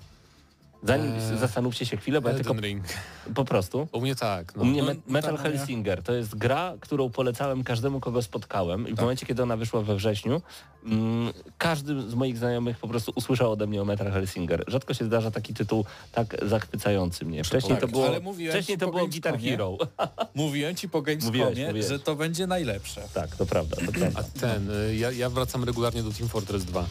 Zanim 0.83 1.13
Eee, 1.13 1.37
zastanówcie 1.39 1.85
się 1.85 1.97
chwilę, 1.97 2.21
bo 2.21 2.29
ja 2.29 2.35
tylko 2.35 2.53
Ring. 2.53 2.83
po 3.35 3.45
prostu. 3.45 3.87
U 3.91 4.01
mnie 4.01 4.15
tak. 4.15 4.55
No. 4.55 4.61
U 4.61 4.65
mnie 4.65 4.81
no, 4.81 4.87
Me- 4.87 4.95
Metal 5.07 5.35
tak, 5.37 5.45
no 5.45 5.51
Hellsinger 5.51 6.03
to 6.03 6.13
jest 6.13 6.35
gra, 6.35 6.73
którą 6.79 7.09
polecałem 7.09 7.63
każdemu, 7.63 7.99
kogo 7.99 8.21
spotkałem 8.21 8.87
i 8.87 8.93
w 8.93 8.99
momencie, 8.99 9.25
kiedy 9.25 9.43
ona 9.43 9.57
wyszła 9.57 9.81
we 9.81 9.95
wrześniu, 9.95 10.41
mm, 10.85 11.33
każdy 11.57 12.01
z 12.09 12.13
moich 12.15 12.37
znajomych 12.37 12.77
po 12.77 12.87
prostu 12.87 13.11
usłyszał 13.15 13.51
ode 13.51 13.67
mnie 13.67 13.81
o 13.81 13.85
Metal 13.85 14.11
Hellsinger. 14.11 14.63
Rzadko 14.67 14.93
się 14.93 15.05
zdarza 15.05 15.31
taki 15.31 15.53
tytuł 15.53 15.85
tak 16.11 16.35
zachwycający 16.45 17.25
mnie. 17.25 17.43
Wcześniej 17.43 17.75
to 17.75 17.81
Tak, 17.81 17.91
było, 17.91 18.07
ale 18.07 18.19
mówiłem 18.19 18.53
wcześniej 18.53 18.77
ci 18.77 18.79
to 18.79 18.85
po 18.85 18.91
było 18.91 19.07
Guitar. 19.07 19.39
Hero. 19.39 19.77
Mówiłem 20.35 20.75
ci 20.75 20.89
po 20.89 21.01
Gamescomie, 21.01 21.83
że 21.83 21.99
to 21.99 22.15
będzie 22.15 22.47
najlepsze. 22.47 23.01
tak, 23.13 23.35
to 23.35 23.45
prawda, 23.45 23.77
to 23.85 23.91
prawda. 23.91 24.19
A 24.19 24.39
ten, 24.39 24.71
y, 24.71 24.95
ja, 24.95 25.11
ja 25.11 25.29
wracam 25.29 25.63
regularnie 25.63 26.03
do 26.03 26.11
Team 26.11 26.29
Fortress 26.29 26.65
2, 26.65 26.85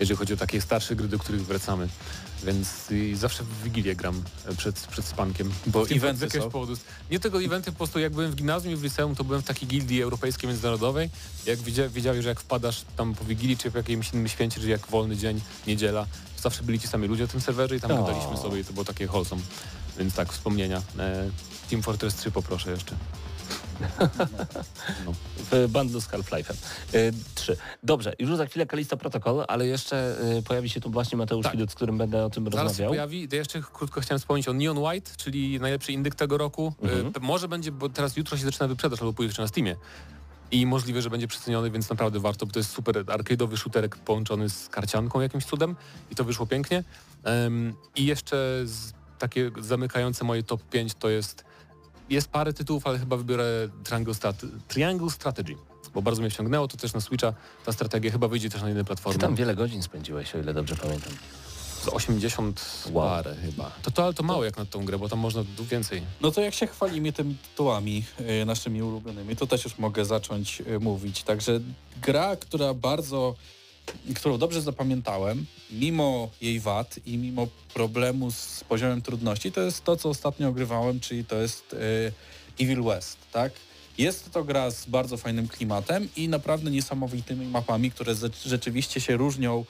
jeżeli 0.00 0.16
chodzi 0.18 0.34
o 0.34 0.36
takie 0.36 0.60
starsze 0.60 0.96
gry, 0.96 1.08
do 1.08 1.18
których 1.18 1.46
wracamy. 1.46 1.88
Więc 2.44 2.68
zawsze 3.14 3.44
w 3.44 3.62
Wigilię 3.62 3.96
gram 3.96 4.22
y, 4.52 4.56
przed, 4.56 4.86
przed 4.86 5.04
spankiem. 5.04 5.52
Bo 5.66 5.88
eventy 5.88 6.18
z 6.18 6.20
jakiegoś 6.22 6.44
są. 6.44 6.50
powodu. 6.50 6.74
Nie 7.10 7.20
tego 7.20 7.42
eventy, 7.42 7.72
po 7.72 7.78
prostu 7.78 7.98
jak 7.98 8.12
byłem 8.12 8.30
w 8.30 8.34
gimnazjum 8.34 8.74
i 8.74 8.76
w 8.76 8.82
liceum, 8.82 9.14
to 9.14 9.24
byłem 9.24 9.42
w 9.42 9.44
takiej 9.44 9.68
gildii 9.68 10.02
europejskiej 10.02 10.48
międzynarodowej. 10.48 11.10
Jak 11.46 11.58
widzia, 11.58 11.88
wiedziałeś, 11.88 12.22
że 12.22 12.28
jak 12.28 12.40
wpadasz 12.40 12.82
tam 12.96 13.14
po 13.14 13.24
Wigilii, 13.24 13.56
czy 13.56 13.70
w 13.70 13.74
jakimś 13.74 14.12
innym 14.12 14.28
święcie, 14.28 14.60
czy 14.60 14.68
jak 14.68 14.86
wolny 14.86 15.16
dzień, 15.16 15.40
niedziela, 15.66 16.06
to 16.36 16.42
zawsze 16.42 16.62
byli 16.62 16.80
ci 16.80 16.88
sami 16.88 17.08
ludzie 17.08 17.22
na 17.22 17.28
tym 17.28 17.40
serwerze 17.40 17.76
i 17.76 17.80
tam 17.80 17.92
O. 17.92 18.04
gadaliśmy 18.04 18.36
sobie 18.36 18.60
i 18.60 18.64
to 18.64 18.72
było 18.72 18.84
takie 18.84 19.06
wholesome. 19.06 19.42
Więc 19.98 20.14
tak, 20.14 20.32
wspomnienia. 20.32 20.82
E, 20.98 21.30
Team 21.70 21.82
Fortress 21.82 22.14
3 22.14 22.30
poproszę 22.30 22.70
jeszcze. 22.70 22.94
No. 25.06 25.12
w 25.50 25.68
bundlu 25.68 26.00
z 26.00 26.08
Half-Life'em. 26.08 26.54
Y, 26.94 27.12
Trzy. 27.34 27.56
Dobrze, 27.82 28.12
już 28.18 28.36
za 28.36 28.46
chwilę 28.46 28.66
Kalisto 28.66 28.96
Protocol, 28.96 29.44
ale 29.48 29.66
jeszcze 29.66 30.16
y, 30.38 30.42
pojawi 30.42 30.68
się 30.68 30.80
tu 30.80 30.90
właśnie 30.90 31.18
Mateusz 31.18 31.42
Tak. 31.44 31.52
Widut, 31.52 31.70
z 31.70 31.74
którym 31.74 31.98
będę 31.98 32.24
o 32.24 32.30
tym 32.30 32.44
Zaraz 32.44 32.68
rozmawiał. 32.68 32.90
pojawi. 32.90 33.28
Ja 33.32 33.38
jeszcze 33.38 33.62
krótko 33.72 34.00
chciałem 34.00 34.18
wspomnieć 34.18 34.48
o 34.48 34.52
Neon 34.52 34.78
White, 34.78 35.10
czyli 35.16 35.60
najlepszy 35.60 35.92
indyk 35.92 36.14
tego 36.14 36.38
roku. 36.38 36.72
Mhm. 36.82 37.12
E, 37.16 37.20
może 37.20 37.48
będzie, 37.48 37.72
bo 37.72 37.88
teraz 37.88 38.16
jutro 38.16 38.36
się 38.36 38.44
zaczyna 38.44 38.68
wyprzedaż 38.68 39.00
albo 39.00 39.12
pojutrze 39.12 39.42
na 39.42 39.48
Steamie. 39.48 39.76
I 40.52 40.66
możliwe, 40.66 41.02
że 41.02 41.10
będzie 41.10 41.28
przeceniony, 41.28 41.70
więc 41.70 41.90
naprawdę 41.90 42.20
warto, 42.20 42.46
bo 42.46 42.52
to 42.52 42.58
jest 42.58 42.70
super 42.70 43.04
arcade'owy 43.04 43.56
shooterek 43.56 43.96
połączony 43.96 44.50
z 44.50 44.68
karcianką 44.68 45.20
jakimś 45.20 45.44
cudem 45.44 45.76
i 46.10 46.14
to 46.14 46.24
wyszło 46.24 46.46
pięknie. 46.46 46.84
Em, 47.24 47.74
I 47.96 48.06
jeszcze 48.06 48.64
takie 49.18 49.50
zamykające 49.60 50.24
moje 50.24 50.42
top 50.42 50.62
5 50.62 50.94
to 50.94 51.08
jest 51.08 51.44
jest 52.10 52.28
parę 52.28 52.52
tytułów, 52.52 52.86
ale 52.86 52.98
chyba 52.98 53.16
wybiorę 53.16 53.68
Triangle, 53.84 54.14
Strat 54.14 54.36
Triangle 54.68 55.10
Strategy, 55.10 55.54
bo 55.94 56.02
bardzo 56.02 56.20
mnie 56.22 56.30
wciągnęło, 56.30 56.68
to 56.68 56.76
też 56.76 56.92
na 56.92 57.00
Switcha 57.00 57.32
ta 57.66 57.72
strategia 57.72 58.10
chyba 58.10 58.28
wyjdzie 58.28 58.50
też 58.50 58.62
na 58.62 58.70
inne 58.70 58.80
Ty 58.80 58.84
platformy. 58.84 59.18
tam 59.20 59.34
wiele 59.34 59.54
godzin 59.54 59.82
spędziłeś, 59.82 60.34
o 60.34 60.38
ile 60.38 60.54
dobrze 60.54 60.76
pamiętam. 60.76 61.12
Z 61.82 61.88
80 61.88 62.84
Wow. 62.92 63.08
parę 63.10 63.36
chyba. 63.36 63.70
To, 63.82 63.90
to, 63.90 64.04
ale 64.04 64.14
to 64.14 64.22
mało 64.22 64.44
jak 64.44 64.56
na 64.56 64.64
tą 64.64 64.84
grę, 64.84 64.98
bo 64.98 65.08
tam 65.08 65.18
można 65.18 65.42
więcej. 65.70 66.02
No 66.20 66.30
to 66.30 66.40
jak 66.40 66.54
się 66.54 66.66
chwalimy 66.66 67.12
tymi 67.12 67.34
tytułami 67.34 68.04
y, 68.42 68.44
naszymi 68.46 68.82
ulubionymi, 68.82 69.36
to 69.36 69.46
też 69.46 69.64
już 69.64 69.78
mogę 69.78 70.04
zacząć 70.04 70.60
y, 70.60 70.80
mówić. 70.80 71.22
Także 71.22 71.60
gra, 72.02 72.36
która 72.36 72.74
bardzo, 72.74 73.34
którą 74.16 74.38
dobrze 74.38 74.62
zapamiętałem, 74.62 75.46
mimo 75.70 76.30
jej 76.40 76.60
wad 76.60 76.96
i 77.06 77.18
mimo 77.18 77.46
problemu 77.74 78.30
z 78.30 78.64
poziomem 78.68 79.02
trudności, 79.02 79.52
to 79.52 79.60
jest 79.60 79.84
to, 79.84 79.96
co 79.96 80.08
ostatnio 80.08 80.48
ogrywałem, 80.48 81.00
czyli 81.00 81.24
to 81.24 81.36
jest 81.36 81.72
y, 81.72 82.12
Evil 82.64 82.82
West, 82.82 83.18
tak? 83.32 83.52
Jest 83.98 84.30
to 84.32 84.44
gra 84.44 84.70
z 84.70 84.86
bardzo 84.86 85.16
fajnym 85.16 85.48
klimatem 85.48 86.08
i 86.16 86.28
naprawdę 86.28 86.70
niesamowitymi 86.70 87.46
mapami, 87.46 87.90
które 87.90 88.14
ze- 88.14 88.30
rzeczywiście 88.46 89.00
się 89.00 89.16
różnią. 89.16 89.64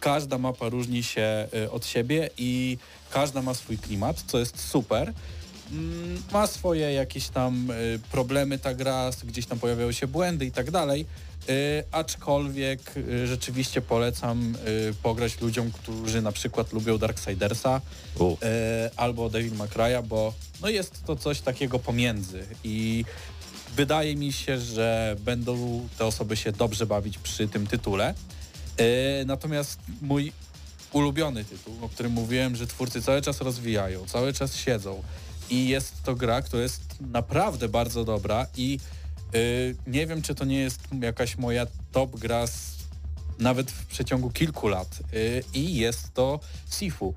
Każda 0.00 0.38
mapa 0.38 0.68
różni 0.68 1.02
się 1.02 1.48
y, 1.54 1.70
od 1.70 1.86
siebie 1.86 2.30
i 2.38 2.78
każda 3.10 3.42
ma 3.42 3.54
swój 3.54 3.78
klimat, 3.78 4.24
co 4.26 4.38
jest 4.38 4.60
super. 4.68 5.12
Mm, 5.72 6.22
Ma 6.32 6.46
swoje 6.46 6.92
jakieś 6.92 7.28
tam 7.28 7.70
y, 7.70 8.00
problemy 8.10 8.58
ta 8.58 8.74
gra, 8.74 9.10
gdzieś 9.24 9.46
tam 9.46 9.58
pojawiały 9.58 9.94
się 9.94 10.06
błędy 10.06 10.46
i 10.46 10.50
tak 10.52 10.70
dalej. 10.70 11.06
Y, 11.48 11.84
aczkolwiek 11.92 12.96
y, 12.96 13.26
rzeczywiście 13.26 13.80
polecam 13.80 14.54
y, 14.90 14.94
pograć 15.02 15.40
ludziom, 15.40 15.72
którzy 15.72 16.22
na 16.22 16.32
przykład 16.32 16.72
lubią 16.72 16.98
Darksidersa 16.98 17.80
U. 18.18 18.36
albo 18.96 19.30
Devil 19.30 19.54
May 19.54 19.68
Cry'a, 19.68 20.02
bo 20.02 20.34
no 20.60 20.68
jest 20.68 21.04
to 21.04 21.16
coś 21.16 21.40
takiego 21.40 21.78
pomiędzy 21.78 22.46
i 22.64 23.04
wydaje 23.76 24.16
mi 24.16 24.32
się, 24.32 24.58
że 24.58 25.16
będą 25.20 25.80
te 25.98 26.06
osoby 26.06 26.36
się 26.36 26.52
dobrze 26.52 26.86
bawić 26.86 27.18
przy 27.18 27.48
tym 27.48 27.66
tytule. 27.66 28.14
Natomiast 29.26 29.80
mój 30.02 30.32
ulubiony 30.92 31.44
tytuł, 31.44 31.74
o 31.82 31.88
którym 31.88 32.12
mówiłem, 32.12 32.56
że 32.56 32.66
twórcy 32.66 33.02
cały 33.02 33.22
czas 33.22 33.40
rozwijają, 33.40 34.06
cały 34.06 34.32
czas 34.32 34.56
siedzą 34.56 35.02
i 35.50 35.68
jest 35.68 36.02
to 36.02 36.14
gra, 36.14 36.42
która 36.42 36.62
jest 36.62 36.82
naprawdę 37.00 37.68
bardzo 37.68 38.04
dobra 38.04 38.46
i 38.56 38.78
y, 39.34 39.76
nie 39.86 40.06
wiem, 40.06 40.22
czy 40.22 40.34
to 40.34 40.44
nie 40.44 40.58
jest 40.58 40.80
jakaś 41.02 41.38
moja 41.38 41.66
top 41.92 42.16
gra 42.18 42.46
z, 42.46 42.76
nawet 43.38 43.70
w 43.70 43.86
przeciągu 43.86 44.30
kilku 44.30 44.68
lat 44.68 44.98
y, 45.14 45.44
i 45.54 45.74
jest 45.74 46.14
to 46.14 46.40
Sifu. 46.70 47.14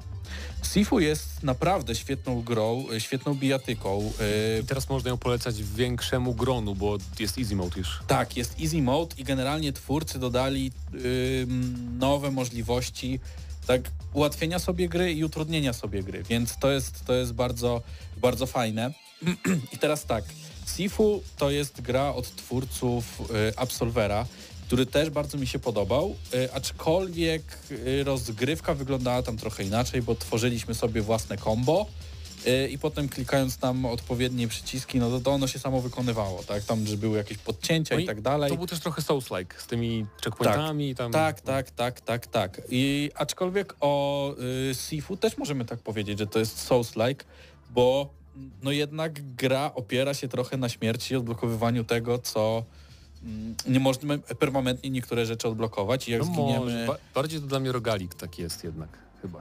Sifu 0.74 1.00
jest 1.00 1.44
naprawdę 1.44 1.96
świetną 1.96 2.42
grą, 2.42 2.86
y, 2.94 3.00
świetną 3.00 3.36
bijatyką. 3.36 4.12
y, 4.60 4.62
I 4.62 4.66
teraz 4.66 4.90
można 4.90 5.10
ją 5.10 5.18
polecać 5.18 5.64
większemu 5.64 6.34
gronu, 6.34 6.76
bo 6.76 6.98
jest 7.20 7.38
easy 7.38 7.56
mode 7.56 7.80
już. 7.80 8.00
tak, 8.08 8.38
jest 8.38 8.60
easy 8.62 8.82
mode 8.82 9.16
i 9.18 9.24
generalnie 9.24 9.74
twórcy 9.74 10.20
dodali 10.20 10.72
ym, 11.42 11.98
nowe 12.00 12.32
możliwości 12.32 13.20
tak 13.68 13.82
ułatwienia 14.14 14.60
sobie 14.60 14.90
gry 14.90 15.14
i 15.14 15.24
utrudnienia 15.24 15.74
sobie 15.74 16.04
gry, 16.04 16.24
więc 16.24 16.58
to 16.58 16.72
jest, 16.72 17.06
to 17.06 17.14
jest 17.14 17.34
bardzo, 17.34 17.82
bardzo 18.18 18.46
fajne. 18.46 18.94
I 19.74 19.78
teraz 19.78 20.06
tak, 20.06 20.24
Sifu 20.66 21.24
to 21.38 21.52
jest 21.52 21.82
gra 21.82 22.14
od 22.14 22.36
twórców 22.36 23.22
y, 23.22 23.58
Absolvera, 23.58 24.26
który 24.68 24.86
też 24.86 25.10
bardzo 25.10 25.38
mi 25.38 25.48
się 25.48 25.60
podobał, 25.60 26.16
y, 26.34 26.54
aczkolwiek 26.54 27.44
y, 27.72 28.04
rozgrywka 28.04 28.74
wyglądała 28.74 29.24
tam 29.24 29.38
trochę 29.38 29.64
inaczej, 29.64 30.02
bo 30.02 30.16
tworzyliśmy 30.16 30.76
sobie 30.76 31.02
własne 31.02 31.38
combo 31.38 31.86
i 32.70 32.78
potem 32.78 33.10
klikając 33.10 33.58
tam 33.58 33.86
odpowiednie 33.86 34.48
przyciski, 34.48 35.00
no 35.00 35.10
to, 35.10 35.20
to 35.20 35.32
ono 35.32 35.48
się 35.48 35.60
samo 35.60 35.82
wykonywało, 35.82 36.44
tak? 36.44 36.64
Tam, 36.64 36.88
że 36.88 36.98
były 36.98 37.18
jakieś 37.18 37.38
podcięcia 37.38 37.96
No 37.96 38.02
i 38.02 38.06
tak 38.06 38.22
dalej. 38.22 38.50
To 38.50 38.58
był 38.58 38.68
też 38.68 38.80
trochę 38.80 39.02
Souls-like 39.02 39.62
z 39.62 39.68
tymi 39.68 40.06
checkpointami 40.24 40.90
i 40.90 40.96
tam. 40.96 41.12
Tak, 41.12 41.42
tak, 41.42 41.72
tak, 41.72 42.02
tak, 42.02 42.28
tak. 42.28 42.62
I 42.70 43.12
aczkolwiek 43.16 43.76
o 43.80 44.34
y, 44.72 44.76
Sifu 44.76 45.18
też 45.18 45.38
możemy 45.38 45.66
tak 45.66 45.80
powiedzieć, 45.80 46.20
że 46.20 46.28
to 46.28 46.40
jest 46.40 46.70
Souls-like, 46.70 47.24
bo 47.70 48.10
no 48.64 48.72
jednak 48.72 49.36
gra 49.36 49.72
opiera 49.76 50.14
się 50.14 50.28
trochę 50.28 50.58
na 50.58 50.70
śmierci 50.70 51.14
i 51.14 51.18
odblokowywaniu 51.18 51.84
tego, 51.84 52.18
co 52.20 52.64
mm, 53.24 53.56
nie 53.68 53.80
można 53.80 54.18
permanentnie 54.18 54.90
niektóre 54.90 55.26
rzeczy 55.26 55.48
odblokować 55.48 56.08
i 56.08 56.12
jak 56.12 56.22
No 56.22 56.26
zginiemy... 56.26 56.60
może, 56.60 56.86
ba- 56.88 56.98
bardziej 57.16 57.42
to 57.42 57.48
dla 57.48 57.60
mnie 57.60 57.72
rogalik 57.72 58.14
taki 58.16 58.42
jest 58.42 58.64
jednak, 58.64 58.90
chyba. 59.22 59.40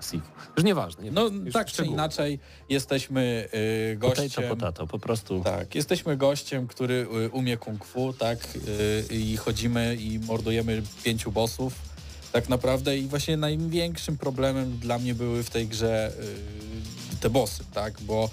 Już 0.56 0.64
nieważne. 0.64 1.04
Nie 1.04 1.10
No 1.10 1.26
już 1.28 1.52
tak 1.52 1.66
czy 1.72 1.84
inaczej 1.86 2.38
jesteśmy 2.68 3.48
y, 3.92 3.98
Potato, 4.00 4.22
gościem... 4.22 4.48
potato, 4.48 4.86
po 4.86 4.98
prostu. 4.98 5.40
Tak, 5.40 5.74
jesteśmy 5.74 6.16
gościem, 6.16 6.66
który 6.66 7.06
y, 7.26 7.30
umie 7.30 7.56
kung 7.56 7.84
fu, 7.84 8.12
tak, 8.12 8.38
y, 9.10 9.14
i 9.14 9.36
chodzimy 9.36 9.96
i 9.96 10.18
mordujemy 10.18 10.82
pięciu 11.04 11.32
bossów, 11.32 11.74
tak 12.32 12.48
naprawdę 12.48 12.98
i 12.98 13.06
właśnie 13.06 13.36
największym 13.36 14.18
problemem 14.18 14.78
dla 14.78 14.98
mnie 14.98 15.14
były 15.14 15.42
w 15.42 15.50
tej 15.50 15.66
grze 15.68 16.12
y, 17.16 17.20
te 17.20 17.30
bossy, 17.30 17.64
tak, 17.74 18.00
bo 18.00 18.30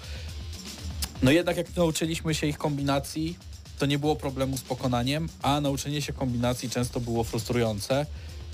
no 1.22 1.30
jednak 1.30 1.56
jak 1.56 1.76
nauczyliśmy 1.76 2.34
się 2.34 2.46
ich 2.46 2.58
kombinacji, 2.58 3.38
to 3.78 3.86
nie 3.86 3.98
było 3.98 4.16
problemu 4.16 4.56
z 4.56 4.62
pokonaniem, 4.62 5.28
a 5.42 5.60
nauczenie 5.60 6.02
się 6.02 6.12
kombinacji 6.12 6.70
często 6.70 7.00
było 7.00 7.24
frustrujące 7.24 8.06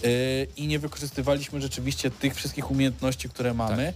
y, 0.04 0.46
i 0.56 0.66
nie 0.66 0.78
wykorzystywaliśmy 0.78 1.60
rzeczywiście 1.60 2.10
tych 2.10 2.34
wszystkich 2.34 2.70
umiejętności, 2.70 3.28
które 3.28 3.54
mamy. 3.54 3.92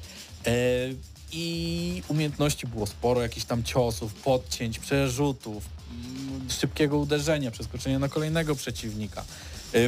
Y, 0.47 0.97
I 1.33 2.03
umiejętności 2.09 2.67
było 2.67 2.87
sporo, 2.87 3.23
jakichś 3.23 3.47
tam 3.47 3.63
ciosów, 3.63 4.15
podcięć, 4.15 4.79
przerzutów, 4.79 5.65
mm, 5.91 6.51
szybkiego 6.51 6.99
uderzenia, 6.99 7.51
przeskoczenia 7.51 7.99
na 7.99 8.09
kolejnego 8.09 8.55
przeciwnika, 8.55 9.25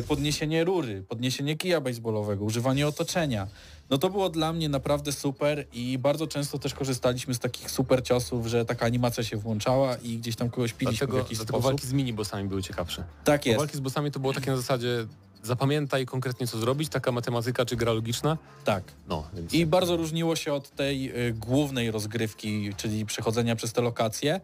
podniesienie 0.09 0.65
rury, 0.65 1.03
podniesienie 1.09 1.57
kija 1.57 1.81
baseballowego, 1.81 2.45
używanie 2.45 2.89
otoczenia. 2.89 3.47
No 3.91 3.99
to 3.99 4.11
było 4.11 4.29
dla 4.31 4.53
mnie 4.53 4.69
naprawdę 4.69 5.13
super 5.13 5.67
i 5.73 5.99
bardzo 5.99 6.27
często 6.27 6.59
też 6.59 6.75
korzystaliśmy 6.75 7.35
z 7.35 7.39
takich 7.39 7.71
super 7.71 8.03
ciosów, 8.03 8.47
że 8.47 8.65
taka 8.65 8.87
animacja 8.87 9.25
się 9.25 9.37
włączała 9.37 9.97
i 9.97 10.19
gdzieś 10.19 10.37
tam 10.37 10.51
kogoś 10.51 10.73
piliśmy 10.73 10.95
w 10.97 10.99
Dlatego, 10.99 11.19
jakiś 11.19 11.39
dlatego 11.39 11.59
sposób. 11.59 11.73
walki 11.81 11.87
z 11.87 11.93
mini-bossami 11.93 12.49
były 12.49 12.63
ciekawsze. 12.63 13.05
Tak 13.25 13.43
Bo 13.45 13.49
jest. 13.49 13.59
walki 13.59 13.77
z 13.77 13.81
bossami 13.81 14.11
to 14.11 14.21
było 14.21 14.33
takie 14.33 14.51
na 14.51 14.57
zasadzie 14.57 15.07
zapamiętaj 15.43 16.07
konkretnie 16.07 16.47
co 16.47 16.59
zrobić, 16.59 16.89
taka 16.89 17.13
matematyka 17.13 17.65
czy 17.65 17.77
gra 17.77 17.93
logiczna. 17.93 18.39
Tak. 18.65 18.85
No, 19.09 19.25
więc 19.35 19.55
I 19.55 19.67
bardzo 19.67 19.97
różniło 19.97 20.37
się 20.37 20.53
od 20.53 20.71
tej 20.71 21.27
y, 21.29 21.33
głównej 21.33 21.91
rozgrywki, 21.91 22.71
czyli 22.77 23.07
przechodzenia 23.07 23.57
przez 23.57 23.73
te 23.73 23.83
lokacje, 23.83 24.41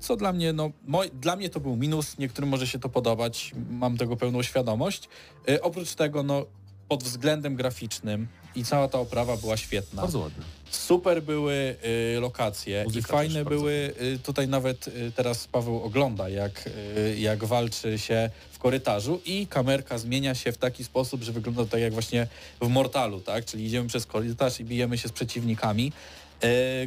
co 0.00 0.16
dla 0.16 0.32
mnie, 0.32 0.52
no, 0.52 0.70
moj, 0.86 1.10
dla 1.20 1.36
mnie 1.36 1.50
to 1.50 1.60
był 1.60 1.76
minus, 1.76 2.18
niektórym 2.18 2.50
może 2.50 2.66
się 2.66 2.78
to 2.78 2.88
podobać, 2.88 3.52
mam 3.70 3.96
tego 3.96 4.16
pełną 4.16 4.42
świadomość. 4.42 5.08
Y, 5.48 5.62
oprócz 5.62 5.94
tego, 5.94 6.22
no, 6.22 6.46
pod 6.88 7.04
względem 7.04 7.56
graficznym 7.56 8.28
i 8.54 8.64
cała 8.64 8.88
ta 8.88 8.98
oprawa 8.98 9.36
była 9.36 9.56
świetna. 9.56 10.02
bardzo. 10.02 10.30
Super 10.70 11.22
były 11.22 11.76
y, 12.16 12.20
lokacje 12.20 12.84
Muzyka 12.84 13.08
i 13.08 13.12
fajne 13.12 13.44
były, 13.44 13.94
y, 14.02 14.18
tutaj 14.18 14.48
nawet 14.48 14.88
y, 14.88 15.12
teraz 15.16 15.46
Paweł 15.46 15.82
ogląda, 15.82 16.28
jak, 16.28 16.70
y, 16.96 17.16
jak 17.18 17.44
walczy 17.44 17.98
się 17.98 18.30
w 18.52 18.58
korytarzu 18.58 19.20
i 19.24 19.46
kamerka 19.46 19.98
zmienia 19.98 20.34
się 20.34 20.52
w 20.52 20.58
taki 20.58 20.84
sposób, 20.84 21.22
że 21.22 21.32
wygląda 21.32 21.64
to 21.64 21.70
tak 21.70 21.80
jak 21.80 21.92
właśnie 21.92 22.26
w 22.60 22.68
Mortalu, 22.68 23.20
tak? 23.20 23.44
Czyli 23.44 23.64
idziemy 23.64 23.88
przez 23.88 24.06
korytarz 24.06 24.60
i 24.60 24.64
bijemy 24.64 24.98
się 24.98 25.08
z 25.08 25.12
przeciwnikami, 25.12 25.86
y, 25.86 26.25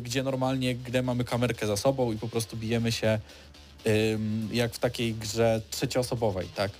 gdzie 0.02 0.24
normalnie 0.24 0.76
gdy 0.76 1.04
mamy 1.04 1.24
kamerkę 1.24 1.68
za 1.68 1.78
sobą 1.78 2.12
i 2.12 2.18
po 2.18 2.28
prostu 2.28 2.58
bijemy 2.58 2.91
się 2.91 3.20
jak 4.52 4.74
w 4.74 4.80
takiej 4.80 5.14
grze 5.14 5.62
trzecioosobowej, 5.72 6.47
tak? 6.56 6.72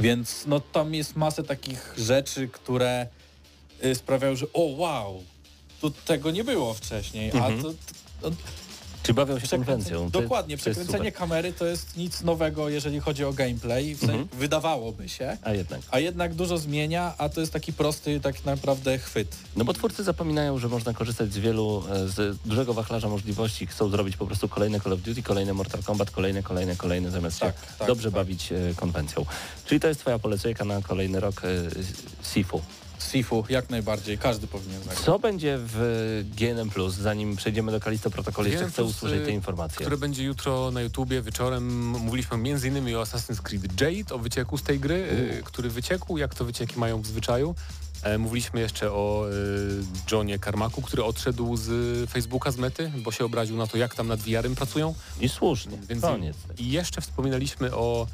Więc 0.00 0.44
no 0.46 0.60
tam 0.60 0.94
jest 0.94 1.16
masę 1.16 1.42
takich 1.42 1.94
rzeczy, 1.98 2.48
które 2.48 3.06
y, 3.84 3.94
sprawiają, 3.94 4.36
że 4.36 4.46
o 4.52 4.60
wow, 4.62 5.22
tu 5.80 5.90
tego 5.90 6.30
nie 6.30 6.44
było 6.44 6.74
wcześniej, 6.74 7.30
Mhm. 7.30 7.58
a 7.58 7.62
to, 7.62 7.74
to 8.30 8.36
Czy 9.04 9.14
bawią 9.14 9.38
się 9.38 9.48
konwencją. 9.48 10.10
Dokładnie, 10.10 10.56
przekręcenie 10.56 11.12
kamery 11.12 11.52
to 11.52 11.66
jest 11.66 11.96
nic 11.96 12.22
nowego, 12.22 12.68
jeżeli 12.68 13.00
chodzi 13.00 13.24
o 13.24 13.32
gameplay. 13.32 13.94
W 13.94 13.98
sensie, 14.00 14.14
Mhm. 14.14 14.38
Wydawałoby 14.40 15.08
się, 15.08 15.36
A 15.42 15.52
jednak. 15.52 15.80
a 15.90 15.98
jednak 15.98 16.34
dużo 16.34 16.58
zmienia, 16.58 17.14
a 17.18 17.28
to 17.28 17.40
jest 17.40 17.52
taki 17.52 17.72
prosty 17.72 18.20
tak 18.20 18.44
naprawdę 18.44 18.98
chwyt. 18.98 19.36
No 19.56 19.64
bo 19.64 19.72
twórcy 19.72 20.04
zapominają, 20.04 20.58
że 20.58 20.68
można 20.68 20.92
korzystać 20.94 21.32
z 21.32 21.38
wielu, 21.38 21.82
e, 21.90 22.08
z 22.08 22.38
dużego 22.44 22.74
wachlarza 22.74 23.08
możliwości. 23.08 23.66
Chcą 23.66 23.88
zrobić 23.88 24.16
po 24.16 24.26
prostu 24.26 24.48
kolejne 24.48 24.80
Call 24.80 24.92
of 24.92 25.00
Duty, 25.00 25.22
kolejne 25.22 25.52
Mortal 25.54 25.82
Kombat, 25.82 26.10
kolejne, 26.10 26.42
kolejne, 26.42 26.76
kolejne, 26.76 27.10
zamiast 27.10 27.40
Tak, 27.40 27.54
się 27.54 27.60
tak, 27.78 27.88
dobrze 27.88 28.08
tak. 28.08 28.14
bawić 28.14 28.52
e, 28.52 28.56
konwencją. 28.76 29.26
Czyli 29.66 29.80
to 29.80 29.88
jest 29.88 30.00
twoja 30.00 30.18
polecajka 30.18 30.64
na 30.64 30.82
kolejny 30.82 31.20
rok 31.20 31.42
e, 31.44 31.48
Sifu. 32.34 32.62
Sifu, 32.98 33.44
jak 33.48 33.70
najbardziej, 33.70 34.18
każdy 34.18 34.46
powinien 34.46 34.78
zagrać. 34.78 34.98
Co 34.98 35.18
będzie 35.18 35.58
w 35.60 36.24
GNM+, 36.36 36.70
zanim 36.90 37.36
przejdziemy 37.36 37.72
do 37.72 37.80
Kalisto 37.80 38.10
Protocol? 38.10 38.46
Jeszcze 38.46 38.68
chcę 38.68 38.84
usłyszeć 38.84 39.22
te 39.24 39.28
y, 39.30 39.32
informacje. 39.32 39.80
które 39.80 39.96
będzie 39.96 40.24
jutro 40.24 40.70
na 40.70 40.80
YouTubie 40.80 41.22
wieczorem. 41.22 41.86
Mówiliśmy 41.88 42.36
m.in. 42.36 42.96
o 42.96 43.02
Assassin's 43.02 43.42
Creed 43.42 43.80
Jade, 43.80 44.14
o 44.14 44.18
wycieku 44.18 44.58
z 44.58 44.62
tej 44.62 44.80
gry, 44.80 44.94
y, 44.94 45.42
który 45.44 45.70
wyciekł, 45.70 46.18
jak 46.18 46.34
to 46.34 46.44
wycieki 46.44 46.78
mają 46.78 47.02
w 47.02 47.06
zwyczaju. 47.06 47.54
E, 48.02 48.18
Mówiliśmy 48.18 48.60
jeszcze 48.60 48.92
o 48.92 49.26
y, 49.30 50.12
Johnie 50.12 50.38
Carmacku, 50.38 50.82
który 50.82 51.04
odszedł 51.04 51.56
z 51.56 51.70
Facebooka, 52.10 52.50
z 52.50 52.56
mety, 52.56 52.92
bo 52.96 53.12
się 53.12 53.24
obraził 53.24 53.56
na 53.56 53.66
to, 53.66 53.76
jak 53.76 53.94
tam 53.94 54.08
nad 54.08 54.20
VR-em 54.20 54.54
pracują. 54.54 54.94
I 55.20 55.28
słusznie, 55.28 55.78
Więc 55.88 56.02
koniec. 56.02 56.36
I 56.58 56.70
jeszcze 56.70 57.00
wspominaliśmy 57.00 57.74
o 57.74 58.06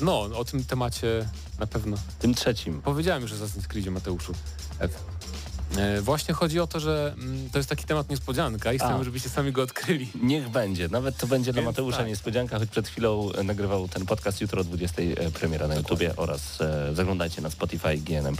no, 0.00 0.20
o 0.20 0.44
tym 0.44 0.64
temacie 0.64 1.28
na 1.58 1.66
pewno. 1.66 1.96
Tym 2.18 2.34
trzecim. 2.34 2.82
Powiedziałem 2.82 3.22
już 3.22 3.32
o 3.32 3.34
Assassin's 3.34 3.66
Creedzie 3.66 3.90
Mateuszu. 3.90 4.32
F. 4.78 5.17
E, 5.76 6.00
Właśnie 6.00 6.34
chodzi 6.34 6.60
o 6.60 6.66
to, 6.66 6.80
że 6.80 7.14
mm, 7.18 7.50
to 7.50 7.58
jest 7.58 7.68
taki 7.68 7.84
temat 7.84 8.10
niespodzianka 8.10 8.72
i 8.72 8.80
A. 8.80 8.84
chcemy, 8.84 9.04
żebyście 9.04 9.28
sami 9.28 9.52
go 9.52 9.62
odkryli. 9.62 10.08
Niech 10.22 10.48
będzie. 10.48 10.88
Nawet 10.88 11.16
to 11.16 11.26
będzie 11.26 11.52
dla 11.52 11.62
Mateusza 11.62 11.98
tak. 11.98 12.06
niespodzianka, 12.06 12.58
choć 12.58 12.70
przed 12.70 12.88
chwilą 12.88 13.32
e, 13.32 13.42
nagrywał 13.42 13.88
ten 13.88 14.06
podcast 14.06 14.40
jutro 14.40 14.60
o 14.60 14.64
20 14.64 15.02
e, 15.02 15.30
premiera 15.30 15.68
na 15.68 15.74
YouTubie 15.74 16.16
oraz 16.16 16.60
e, 16.60 16.94
zaglądajcie 16.94 17.42
na 17.42 17.50
Spotify 17.50 17.96
GNM+. 17.96 18.36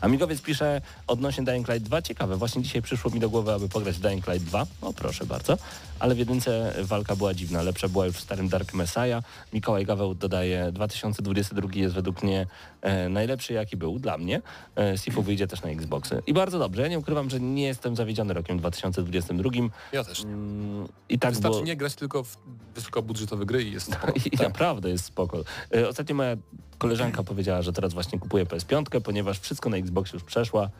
Amigowiec 0.00 0.40
pisze 0.40 0.80
odnośnie 1.06 1.44
Dying 1.44 1.68
Light 1.68 1.82
2. 1.82 2.02
Ciekawe, 2.02 2.36
właśnie 2.36 2.62
dzisiaj 2.62 2.82
przyszło 2.82 3.10
mi 3.10 3.20
do 3.20 3.30
głowy, 3.30 3.52
aby 3.52 3.68
pograć 3.68 3.96
w 3.96 4.00
Dying 4.00 4.26
Light 4.26 4.44
2. 4.44 4.66
No 4.82 4.92
proszę 4.92 5.26
bardzo. 5.26 5.58
Ale 5.98 6.14
w 6.14 6.18
jedynce 6.18 6.74
walka 6.82 7.16
była 7.16 7.34
dziwna. 7.34 7.62
Lepsza 7.62 7.88
była 7.88 8.06
już 8.06 8.16
w 8.16 8.20
starym 8.20 8.48
Dark 8.48 8.74
Messiah. 8.74 9.24
Mikołaj 9.52 9.86
Gaweł 9.86 10.14
dodaje 10.14 10.72
2022 10.72 11.68
jest 11.74 11.94
według 11.94 12.22
mnie 12.22 12.46
najlepszy 13.10 13.52
jaki 13.52 13.76
był 13.76 13.98
dla 13.98 14.18
mnie. 14.18 14.42
E, 14.76 14.98
Sifu 14.98 15.22
wyjdzie 15.22 15.46
też 15.46 15.62
na 15.62 15.68
Xboxy. 15.68 16.22
I 16.26 16.32
bardzo 16.32 16.58
dobrze. 16.58 16.82
Ja 16.82 16.88
nie 16.88 16.98
ukrywam, 16.98 17.30
że 17.30 17.40
nie 17.40 17.62
jestem 17.62 17.96
zawiedziony 17.96 18.34
rokiem 18.34 18.58
2022. 18.58 19.50
Ja 19.92 20.04
też. 20.04 20.22
Mm, 20.24 20.88
I 21.08 21.18
tak 21.18 21.30
Wystarczy 21.30 21.62
nie 21.62 21.76
grać 21.76 21.94
tylko 21.94 22.24
w 22.24 22.36
wysokobudżetowe 22.74 23.46
gry 23.46 23.62
i 23.62 23.72
jest 23.72 23.86
spoko. 23.86 24.12
I 24.32 24.36
naprawdę 24.42 24.90
jest 24.90 25.04
spoko. 25.04 25.44
E, 25.74 25.88
Ostatnio 25.88 26.14
moja 26.14 26.36
koleżanka 26.78 27.22
powiedziała, 27.22 27.62
że 27.62 27.72
teraz 27.72 27.94
właśnie 27.94 28.18
kupuje 28.18 28.46
PS5, 28.46 29.00
ponieważ 29.00 29.38
wszystko 29.38 29.70
na 29.70 29.76
Xbox 29.76 30.12
już 30.12 30.24
przeszła, 30.24 30.70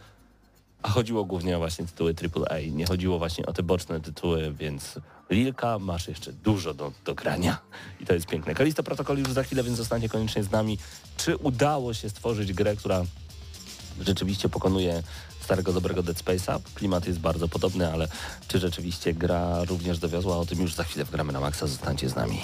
a 0.82 0.88
chodziło 0.88 1.24
głównie 1.24 1.56
o 1.56 1.58
właśnie 1.58 1.86
tytuły 1.86 2.14
AAA. 2.46 2.58
Nie 2.72 2.86
chodziło 2.86 3.18
właśnie 3.18 3.46
o 3.46 3.52
te 3.52 3.62
boczne 3.62 4.00
tytuły, 4.00 4.52
więc 4.52 4.98
Lilka, 5.30 5.78
masz 5.78 6.08
jeszcze 6.08 6.32
dużo 6.32 6.74
do, 6.74 6.92
do 7.04 7.14
grania 7.14 7.58
i 8.00 8.06
to 8.06 8.14
jest 8.14 8.26
piękne. 8.26 8.54
Kalisto 8.54 8.82
Protocol 8.82 9.18
już 9.18 9.32
za 9.32 9.42
chwilę, 9.42 9.62
więc 9.62 9.76
zostanie 9.76 10.08
koniecznie 10.08 10.44
z 10.44 10.50
nami. 10.50 10.78
Czy 11.16 11.36
udało 11.36 11.94
się 11.94 12.10
stworzyć 12.10 12.52
grę, 12.52 12.76
która 12.76 13.02
rzeczywiście 14.00 14.48
pokonuje 14.48 15.02
starego, 15.40 15.72
dobrego 15.72 16.02
Dead 16.02 16.16
Space'a? 16.16 16.60
Klimat 16.74 17.06
jest 17.06 17.18
bardzo 17.18 17.48
podobny, 17.48 17.92
ale 17.92 18.08
czy 18.48 18.58
rzeczywiście 18.58 19.14
gra 19.14 19.64
również 19.64 19.98
dowiozła? 19.98 20.36
O 20.36 20.46
tym 20.46 20.60
już 20.60 20.74
za 20.74 20.84
chwilę 20.84 21.04
wgramy 21.04 21.32
na 21.32 21.40
maksa. 21.40 21.66
Zostańcie 21.66 22.08
z 22.08 22.16
nami. 22.16 22.40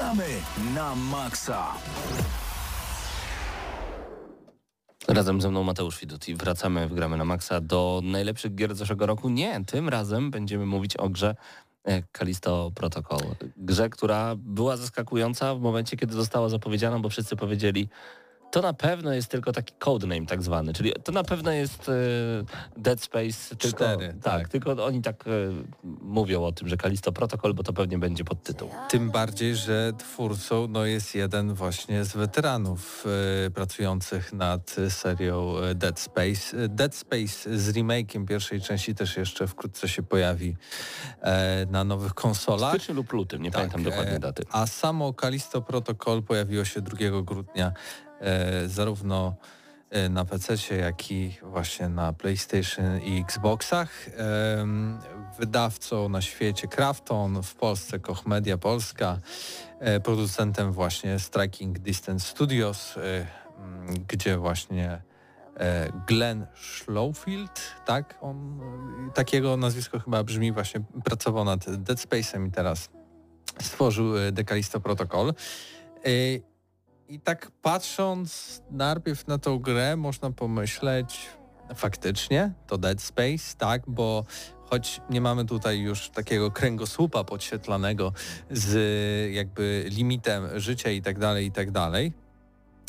Gramy 0.00 0.28
na 0.74 0.94
maksa. 0.94 1.66
Razem 5.08 5.40
ze 5.40 5.50
mną 5.50 5.62
Mateusz 5.64 6.00
Widut 6.00 6.28
i 6.28 6.34
wracamy 6.34 6.88
w 6.88 6.94
Gramy 6.94 7.16
na 7.16 7.24
Maxa 7.24 7.60
do 7.60 8.00
najlepszych 8.04 8.54
gier 8.54 8.74
zeszłego 8.74 9.06
roku. 9.06 9.28
Nie, 9.28 9.64
tym 9.64 9.88
razem 9.88 10.30
będziemy 10.30 10.66
mówić 10.66 10.96
o 10.96 11.08
grze 11.08 11.34
e, 11.84 12.02
Kalisto 12.12 12.70
Protocol. 12.74 13.20
Grze, 13.56 13.88
która 13.88 14.34
była 14.36 14.76
zaskakująca 14.76 15.54
w 15.54 15.60
momencie, 15.60 15.96
kiedy 15.96 16.14
została 16.14 16.48
zapowiedziana, 16.48 16.98
bo 16.98 17.08
wszyscy 17.08 17.36
powiedzieli 17.36 17.88
to 18.50 18.62
na 18.62 18.72
pewno 18.72 19.12
jest 19.12 19.28
tylko 19.28 19.52
taki 19.52 19.74
codename 19.78 20.26
tak 20.26 20.42
zwany, 20.42 20.72
czyli 20.72 20.92
to 21.04 21.12
na 21.12 21.24
pewno 21.24 21.50
jest 21.52 21.88
e, 21.88 21.92
Dead 22.76 23.00
Space 23.00 23.56
tylko, 23.56 23.76
Cztery, 23.76 24.08
tak, 24.22 24.40
tak. 24.40 24.48
tylko 24.48 24.84
oni 24.84 25.02
tak 25.02 25.24
e, 25.26 25.30
mówią 26.02 26.44
o 26.44 26.52
tym, 26.52 26.68
że 26.68 26.76
Kalisto 26.76 27.12
Protocol, 27.12 27.54
bo 27.54 27.62
to 27.62 27.72
pewnie 27.72 27.98
będzie 27.98 28.24
podtytuł. 28.24 28.70
Tym 28.88 29.10
bardziej, 29.10 29.56
że 29.56 29.92
twórcą 29.98 30.66
no, 30.68 30.84
jest 30.84 31.14
jeden 31.14 31.54
właśnie 31.54 32.04
z 32.04 32.16
weteranów 32.16 33.04
e, 33.46 33.50
pracujących 33.50 34.32
nad 34.32 34.76
serią 34.88 35.54
Dead 35.74 36.00
Space. 36.00 36.68
Dead 36.68 36.94
Space 36.94 37.58
z 37.58 37.72
remake'iem 37.76 38.24
pierwszej 38.26 38.60
części 38.60 38.94
też 38.94 39.16
jeszcze 39.16 39.46
wkrótce 39.46 39.88
się 39.88 40.02
pojawi 40.02 40.56
na 41.70 41.84
nowych 41.84 42.10
W 42.10 42.14
konsolach. 42.14 42.70
styczniu 42.74 42.94
lub 42.94 43.12
lutym, 43.12 43.42
nie 43.42 43.50
pamiętam 43.50 43.84
Tak, 43.84 43.90
dokładnie 43.90 44.16
e, 44.16 44.20
daty. 44.20 44.42
A 44.50 44.66
samo 44.66 45.12
Kalisto 45.12 45.62
Protocol 45.62 46.22
pojawiło 46.22 46.64
się 46.64 46.80
2 46.80 46.96
grudnia 47.22 47.72
zarówno 48.66 49.34
e, 49.90 50.08
na 50.08 50.24
PC, 50.24 50.76
jak 50.76 51.10
i 51.10 51.38
właśnie 51.42 51.88
na 51.88 52.12
PlayStation 52.12 53.00
i 53.00 53.20
Xboxach. 53.20 54.06
Wydawcą 55.38 56.08
na 56.08 56.22
świecie 56.22 56.68
Krafton, 56.68 57.42
w 57.42 57.54
Polsce 57.54 57.98
Koch 57.98 58.26
Media 58.26 58.58
Polska, 58.58 59.18
e, 59.78 60.00
producentem 60.00 60.72
właśnie 60.72 61.18
Striking 61.18 61.78
Distance 61.78 62.26
Studios, 62.26 62.96
e, 62.96 63.26
gdzie 64.08 64.36
właśnie 64.36 65.02
e, 65.56 65.92
Glenn 66.06 66.46
Schlowfield, 66.54 67.60
tak? 67.86 68.18
On, 68.20 68.60
e, 69.08 69.12
takiego 69.12 69.56
nazwisko 69.56 69.98
chyba 69.98 70.24
brzmi 70.24 70.52
właśnie, 70.52 70.80
pracował 71.04 71.44
nad 71.44 71.70
Dead 71.70 71.98
Space'em 71.98 72.48
i 72.48 72.50
teraz 72.50 72.90
stworzył 73.60 74.18
e, 74.18 74.32
Decalisto 74.32 74.80
Protocol. 74.80 75.34
E, 77.10 77.14
I 77.14 77.20
tak 77.20 77.50
patrząc 77.62 78.62
najpierw 78.70 79.26
na 79.26 79.38
tą 79.38 79.58
grę, 79.58 79.96
można 79.96 80.30
pomyśleć, 80.30 81.26
faktycznie 81.74 82.52
to 82.66 82.78
Dead 82.78 83.02
Space, 83.02 83.56
tak, 83.58 83.82
bo 83.86 84.24
choć 84.70 85.00
nie 85.10 85.20
mamy 85.20 85.44
tutaj 85.44 85.80
już 85.80 86.10
takiego 86.10 86.50
kręgosłupa 86.50 87.24
podświetlanego 87.24 88.12
z 88.50 89.34
jakby 89.34 89.84
limitem 89.88 90.60
życia 90.60 90.90
i 90.90 91.02
tak 91.02 91.18
dalej, 91.18 91.46
i 91.46 91.52
tak 91.52 91.70
dalej, 91.70 92.12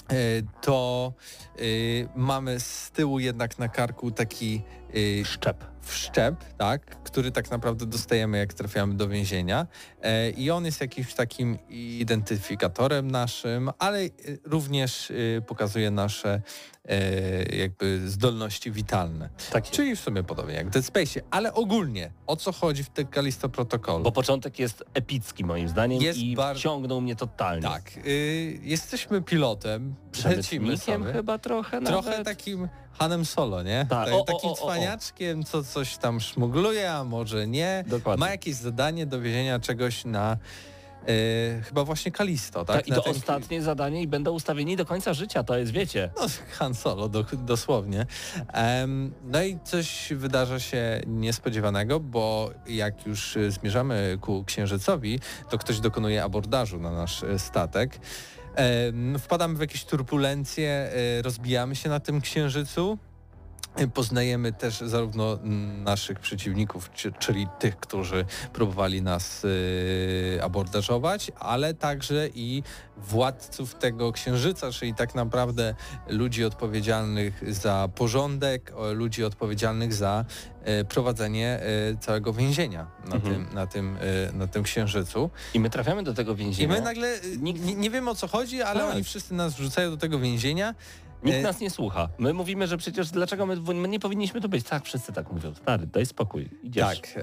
e, 0.09 0.15
to 0.61 1.13
y, 1.59 2.07
mamy 2.15 2.59
z 2.59 2.91
tyłu 2.91 3.19
jednak 3.19 3.59
na 3.59 3.67
karku 3.67 4.11
taki 4.11 4.61
y, 4.95 5.25
Szczep. 5.25 5.63
wszczep, 5.81 6.35
tak, 6.57 6.85
który 7.03 7.31
tak 7.31 7.51
naprawdę 7.51 7.85
dostajemy 7.85 8.37
jak 8.37 8.53
trafiamy 8.53 8.93
do 8.93 9.07
więzienia 9.07 9.67
e, 10.01 10.29
i 10.29 10.51
on 10.51 10.65
jest 10.65 10.81
jakimś 10.81 11.13
takim 11.13 11.57
identyfikatorem 11.69 13.11
naszym, 13.11 13.69
ale 13.79 13.99
e, 13.99 14.09
również 14.43 15.11
e, 15.37 15.41
pokazuje 15.41 15.91
nasze 15.91 16.41
e, 16.85 17.55
jakby 17.57 18.09
zdolności 18.09 18.71
witalne. 18.71 19.29
Tak. 19.51 19.69
Czyli 19.69 19.95
w 19.95 19.99
sumie 19.99 20.23
podobnie 20.23 20.53
jak 20.53 20.67
w 20.67 20.69
Dead 20.69 20.85
Space, 20.85 21.21
ale 21.31 21.53
ogólnie 21.53 22.11
o 22.27 22.35
co 22.35 22.51
chodzi 22.51 22.83
w 22.83 22.89
tym 22.89 23.07
Kalisto 23.07 23.49
Protocol? 23.49 24.03
Bo 24.03 24.11
początek 24.11 24.59
jest 24.59 24.83
epicki 24.93 25.45
moim 25.45 25.69
zdaniem 25.69 26.01
Jest 26.01 26.19
i 26.19 26.35
bar- 26.35 26.57
wciągnął 26.57 27.01
mnie 27.01 27.15
totalnie. 27.15 27.61
tak, 27.63 27.91
y, 28.07 28.59
jesteśmy 28.63 29.21
pilotem, 29.21 29.95
lecimy 30.25 30.77
sobie. 30.77 31.13
chyba 31.13 31.37
trochę 31.37 31.81
Trochę 31.81 32.09
nawet. 32.09 32.25
takim 32.25 32.67
Hanem 32.99 33.25
Solo, 33.25 33.63
nie? 33.63 33.85
Tak, 33.89 34.09
o, 34.13 34.21
o, 34.21 34.23
takim 34.23 34.49
o, 34.49 34.53
o, 34.53 34.55
o. 34.55 34.55
cwaniaczkiem, 34.55 35.43
co 35.43 35.63
coś 35.63 35.97
tam 35.97 36.19
szmugluje, 36.19 36.91
a 36.93 37.03
może 37.03 37.47
nie. 37.47 37.83
Dokładnie. 37.87 38.19
Ma 38.19 38.31
jakieś 38.31 38.55
zadanie 38.55 39.05
dowiezienia 39.05 39.59
czegoś 39.59 40.05
na 40.05 40.37
e, 41.07 41.61
chyba 41.61 41.83
właśnie 41.83 42.11
Kalisto, 42.11 42.65
tak? 42.65 42.75
Tak, 42.75 42.87
i 42.87 42.91
to 42.91 43.03
ostatnie 43.03 43.61
zadanie 43.61 44.01
i 44.01 44.07
będą 44.07 44.31
ustawieni 44.31 44.75
do 44.75 44.85
końca 44.85 45.13
życia, 45.13 45.43
to 45.43 45.57
jest, 45.57 45.71
wiecie. 45.71 46.09
No, 46.19 46.27
Han 46.51 46.73
Solo, 46.73 47.09
do, 47.09 47.25
dosłownie. 47.33 48.05
Em, 48.53 49.13
no 49.23 49.43
i 49.43 49.59
coś 49.63 50.13
wydarza 50.15 50.59
się 50.59 51.01
niespodziewanego, 51.07 51.99
bo 51.99 52.49
jak 52.67 53.05
już 53.05 53.37
zmierzamy 53.49 54.17
ku 54.21 54.43
Księżycowi, 54.43 55.19
to 55.49 55.57
ktoś 55.57 55.79
dokonuje 55.79 56.23
abordażu 56.23 56.79
na 56.79 56.91
nasz 56.91 57.23
e, 57.23 57.39
statek. 57.39 57.99
Wpadamy 59.19 59.55
w 59.55 59.59
jakieś 59.61 59.85
turbulencje, 59.85 60.69
e, 60.69 61.21
rozbijamy 61.21 61.75
się 61.75 61.89
na 61.89 61.99
tym 61.99 62.21
Księżycu. 62.21 62.97
Poznajemy 63.93 64.53
też 64.53 64.79
zarówno 64.81 65.39
naszych 65.83 66.19
przeciwników, 66.19 66.91
czy- 66.93 67.11
czyli 67.11 67.47
tych, 67.59 67.77
którzy 67.77 68.25
próbowali 68.53 69.01
nas 69.01 69.45
e, 70.37 70.43
abordażować, 70.43 71.31
ale 71.39 71.73
także 71.73 72.27
i 72.35 72.63
władców 72.97 73.75
tego 73.75 74.11
księżyca, 74.11 74.71
czyli 74.71 74.93
tak 74.95 75.15
naprawdę 75.15 75.75
ludzi 76.07 76.45
odpowiedzialnych 76.45 77.53
za 77.53 77.89
porządek, 77.95 78.73
ludzi 78.93 79.23
odpowiedzialnych 79.23 79.93
za 79.93 80.25
e, 80.63 80.85
prowadzenie 80.85 81.59
e, 81.59 81.97
całego 81.97 82.33
więzienia 82.33 82.87
na, 83.07 83.15
Mhm. 83.15 83.33
tym, 83.45 83.53
na, 83.55 83.67
tym, 83.67 83.97
na 84.33 84.47
tym 84.47 84.63
księżycu. 84.63 85.29
I 85.53 85.59
my 85.59 85.69
trafiamy 85.69 86.03
do 86.03 86.13
tego 86.13 86.31
I 86.31 86.35
więzienia. 86.35 86.73
my 86.73 86.81
nagle, 86.81 87.19
nie, 87.39 87.53
nie 87.53 87.89
wiemy 87.89 88.09
o 88.09 88.15
co 88.15 88.27
chodzi, 88.27 88.61
ale 88.61 88.79
Tak. 88.79 88.89
oni 88.93 89.03
wszyscy 89.03 89.33
nas 89.33 89.53
wrzucają 89.55 89.89
do 89.91 89.97
tego 89.97 90.19
więzienia. 90.19 90.75
Nikt 91.23 91.37
E, 91.37 91.41
nas 91.41 91.59
nie 91.59 91.69
słucha. 91.69 92.09
My 92.17 92.33
mówimy, 92.33 92.67
że 92.67 92.77
przecież 92.77 93.11
dlaczego 93.11 93.45
my, 93.45 93.55
my 93.73 93.87
nie 93.87 93.99
powinniśmy 93.99 94.41
tu 94.41 94.49
być. 94.49 94.65
Tak, 94.65 94.85
wszyscy 94.85 95.13
tak 95.13 95.31
mówią. 95.31 95.53
Stary, 95.55 95.87
daj 95.87 96.05
spokój. 96.05 96.49
Idziesz. 96.63 97.01
Tak, 97.01 97.09
e, 97.17 97.21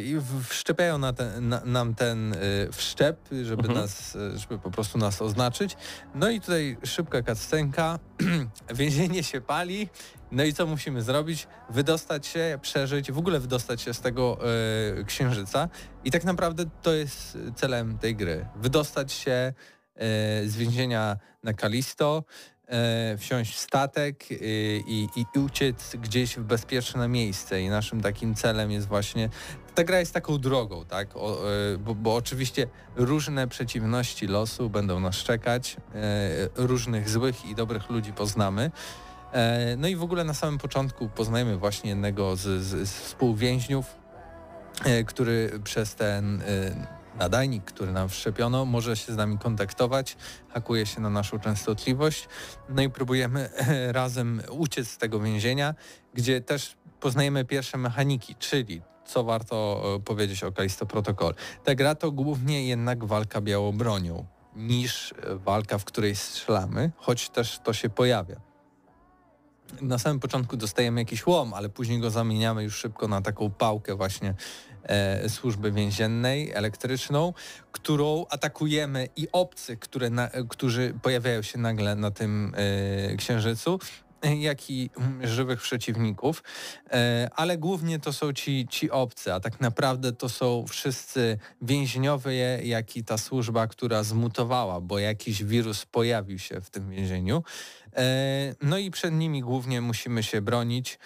i 0.00 0.16
wszczepiają 0.48 0.98
na 0.98 1.12
ten, 1.12 1.48
na, 1.48 1.60
nam 1.64 1.94
ten 1.94 2.32
e, 2.32 2.36
wszczep, 2.72 3.28
żeby 3.42 3.62
Mhm. 3.62 3.78
nas, 3.78 4.16
żeby 4.34 4.58
po 4.58 4.70
prostu 4.70 4.98
nas 4.98 5.22
oznaczyć. 5.22 5.76
No 6.14 6.30
i 6.30 6.40
tutaj 6.40 6.76
szybka 6.84 7.22
kaccenka, 7.22 7.98
więzienie 8.74 9.22
się 9.22 9.40
pali, 9.40 9.88
no 10.32 10.44
i 10.44 10.52
co 10.52 10.66
musimy 10.66 11.02
zrobić? 11.02 11.46
Wydostać 11.70 12.26
się, 12.26 12.58
przeżyć, 12.62 13.12
w 13.12 13.18
ogóle 13.18 13.40
wydostać 13.40 13.82
się 13.82 13.94
z 13.94 14.00
tego 14.00 14.38
e, 15.00 15.04
księżyca 15.04 15.68
i 16.04 16.10
tak 16.10 16.24
naprawdę 16.24 16.64
to 16.82 16.92
jest 16.92 17.38
celem 17.56 17.98
tej 17.98 18.16
gry. 18.16 18.46
Wydostać 18.56 19.12
się 19.12 19.52
z 20.46 20.56
więzienia 20.56 21.16
na 21.42 21.52
Kalisto, 21.52 22.24
wsiąść 23.18 23.54
w 23.54 23.58
statek 23.58 24.24
e, 24.30 24.34
i, 24.34 25.08
i, 25.16 25.26
i 25.34 25.38
uciec 25.38 25.96
gdzieś 25.96 26.36
w 26.36 26.42
bezpieczne 26.42 27.08
miejsce 27.08 27.62
i 27.62 27.68
naszym 27.68 28.00
takim 28.00 28.34
celem 28.34 28.70
jest 28.70 28.88
właśnie 28.88 29.28
ta 29.74 29.84
gra 29.84 29.98
jest 29.98 30.14
taką 30.14 30.38
drogą, 30.38 30.84
tak? 30.84 31.16
O, 31.16 31.50
e, 31.74 31.78
bo, 31.78 31.94
bo 31.94 32.14
oczywiście 32.14 32.66
różne 32.96 33.48
przeciwności 33.48 34.26
losu 34.26 34.70
będą 34.70 35.00
nas 35.00 35.16
czekać, 35.16 35.76
e, 35.94 36.48
różnych 36.56 37.08
złych 37.08 37.44
i 37.44 37.54
dobrych 37.54 37.90
ludzi 37.90 38.12
poznamy. 38.12 38.70
E, 39.32 39.76
No 39.76 39.88
i 39.88 39.96
w 39.96 40.02
ogóle 40.02 40.24
na 40.24 40.34
samym 40.34 40.58
początku 40.58 41.08
poznajemy 41.08 41.56
właśnie 41.56 41.90
jednego 41.90 42.36
z, 42.36 42.40
z, 42.40 42.88
z 42.88 42.92
współwięźniów, 42.92 43.86
e, 44.84 45.04
który 45.04 45.60
przez 45.64 45.94
ten 45.94 46.42
e, 46.42 46.99
nadajnik, 47.18 47.64
który 47.64 47.92
nam 47.92 48.08
wszczepiono, 48.08 48.64
może 48.64 48.96
się 48.96 49.12
z 49.12 49.16
nami 49.16 49.38
kontaktować, 49.38 50.16
hakuje 50.48 50.86
się 50.86 51.00
na 51.00 51.10
naszą 51.10 51.38
częstotliwość, 51.38 52.28
no 52.68 52.82
i 52.82 52.90
próbujemy 52.90 53.50
razem 53.92 54.42
uciec 54.50 54.88
z 54.88 54.98
tego 54.98 55.20
więzienia, 55.20 55.74
gdzie 56.14 56.40
też 56.40 56.76
poznajemy 57.00 57.44
pierwsze 57.44 57.78
mechaniki, 57.78 58.34
czyli 58.34 58.82
co 59.04 59.24
warto 59.24 59.82
e, 59.96 60.00
powiedzieć 60.00 60.44
o 60.44 60.52
Kalisto 60.52 60.86
Protocol. 60.86 61.34
Ta 61.64 61.74
gra 61.74 61.94
to 61.94 62.12
głównie 62.12 62.66
jednak 62.66 63.04
walka 63.04 63.40
białą 63.40 63.72
bronią 63.72 64.26
niż 64.56 65.12
e, 65.12 65.36
walka, 65.36 65.78
w 65.78 65.84
której 65.84 66.16
strzelamy, 66.16 66.92
choć 66.96 67.30
też 67.30 67.58
to 67.58 67.72
się 67.72 67.88
pojawia 67.88 68.50
na 69.80 69.98
samym 69.98 70.20
początku 70.20 70.56
dostajemy 70.56 71.00
jakiś 71.00 71.26
łom, 71.26 71.54
ale 71.54 71.68
później 71.68 72.00
go 72.00 72.10
zamieniamy 72.10 72.62
już 72.62 72.76
szybko 72.76 73.08
na 73.08 73.22
taką 73.22 73.50
pałkę 73.50 73.94
właśnie 73.94 74.34
e, 74.82 75.28
służby 75.28 75.72
więziennej, 75.72 76.50
elektryczną, 76.52 77.32
którą 77.72 78.26
atakujemy 78.30 79.08
i 79.16 79.28
obcy, 79.32 79.76
które 79.76 80.10
na, 80.10 80.30
e, 80.30 80.44
którzy 80.48 80.94
pojawiają 81.02 81.42
się 81.42 81.58
nagle 81.58 81.96
na 81.96 82.10
tym 82.10 82.54
e, 82.56 83.16
księżycu, 83.16 83.78
jak 84.38 84.70
i 84.70 84.90
mm, 84.96 85.26
żywych 85.26 85.60
przeciwników, 85.60 86.42
ale 87.34 87.58
głównie 87.58 87.98
to 87.98 88.12
są 88.12 88.32
ci, 88.32 88.66
ci 88.70 88.90
obcy, 88.90 89.34
a 89.34 89.40
tak 89.40 89.60
naprawdę 89.60 90.12
to 90.12 90.28
są 90.28 90.64
wszyscy 90.68 91.38
więźniowie, 91.62 92.60
jak 92.62 92.96
i 92.96 93.04
ta 93.04 93.18
służba, 93.18 93.66
która 93.66 94.02
zmutowała, 94.02 94.80
bo 94.80 94.98
jakiś 94.98 95.44
wirus 95.44 95.86
pojawił 95.86 96.38
się 96.38 96.60
w 96.60 96.70
tym 96.70 96.90
więzieniu. 96.90 97.42
No 98.62 98.78
i 98.78 98.90
przed 98.90 99.14
nimi 99.14 99.40
głównie 99.40 99.80
musimy 99.80 100.22
się 100.22 100.42
bronić. 100.42 100.98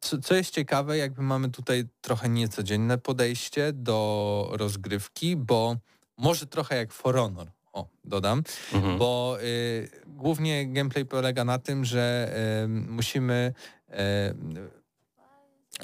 Co, 0.00 0.18
co 0.18 0.34
jest 0.34 0.50
ciekawe, 0.54 0.96
jakby 0.98 1.22
mamy 1.22 1.48
tutaj 1.50 1.84
trochę 2.00 2.28
niecodzienne 2.28 2.98
podejście 2.98 3.72
do 3.72 4.48
rozgrywki, 4.52 5.36
bo 5.36 5.76
może 6.16 6.46
trochę 6.46 6.76
jak 6.76 6.92
For 6.92 7.16
Honor, 7.16 7.50
o, 7.72 7.88
dodam, 8.04 8.42
Mhm. 8.74 8.98
bo 8.98 9.38
y, 9.42 9.88
głównie 10.06 10.66
gameplay 10.72 11.04
polega 11.04 11.44
na 11.44 11.58
tym, 11.58 11.84
że 11.84 12.34
y, 12.64 12.68
musimy 12.68 13.52
y, 13.90 13.94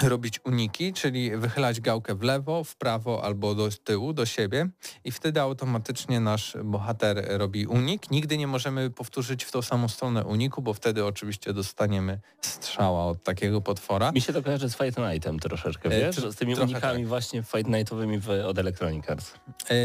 robić 0.01 0.39
uniki, 0.45 0.93
czyli 0.93 1.37
wychylać 1.37 1.81
gałkę 1.81 2.15
w 2.15 2.21
lewo, 2.21 2.63
w 2.63 2.75
prawo 2.75 3.23
albo 3.23 3.55
do 3.55 3.69
tyłu, 3.83 4.13
do 4.13 4.25
siebie 4.25 4.69
i 5.03 5.11
wtedy 5.11 5.41
automatycznie 5.41 6.19
nasz 6.19 6.57
bohater 6.63 7.25
robi 7.29 7.67
unik. 7.67 8.11
Nigdy 8.11 8.37
nie 8.37 8.47
możemy 8.47 8.89
powtórzyć 8.89 9.43
w 9.43 9.51
tą 9.51 9.61
samą 9.61 9.87
stronę 9.87 10.23
uniku, 10.25 10.61
bo 10.61 10.73
wtedy 10.73 11.05
oczywiście 11.05 11.53
dostaniemy 11.53 12.19
strzała 12.41 13.05
od 13.05 13.23
takiego 13.23 13.61
potwora. 13.61 14.11
Mi 14.11 14.21
się 14.21 14.33
to 14.33 14.43
kojarzy 14.43 14.69
z 14.69 14.75
Fight 14.77 14.97
Nightem 14.97 15.39
troszeczkę, 15.39 15.89
E, 15.89 15.99
wiesz? 15.99 16.15
z 16.15 16.35
tymi 16.35 16.55
trochę 16.55 16.71
unikami 16.71 16.99
tak. 16.99 17.07
właśnie 17.07 17.43
Fight 17.43 17.67
Nightowymi 17.67 18.19
w, 18.19 18.29
od 18.29 18.57
Electronic 18.59 19.09
Arts. 19.09 19.33
E, 19.69 19.75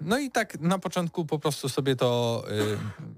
No 0.00 0.18
i 0.18 0.30
tak 0.30 0.60
na 0.60 0.78
początku 0.78 1.24
po 1.26 1.38
prostu 1.38 1.68
sobie 1.68 1.96
to 1.96 2.42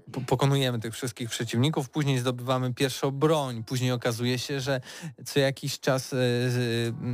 e, 0.07 0.11
po- 0.11 0.21
pokonujemy 0.21 0.79
tych 0.79 0.93
wszystkich 0.93 1.29
przeciwników, 1.29 1.89
później 1.89 2.17
zdobywamy 2.19 2.73
pierwszą 2.73 3.11
broń, 3.11 3.63
później 3.63 3.91
okazuje 3.91 4.39
się, 4.39 4.59
że 4.59 4.81
co 5.25 5.39
jakiś 5.39 5.79
czas 5.79 6.15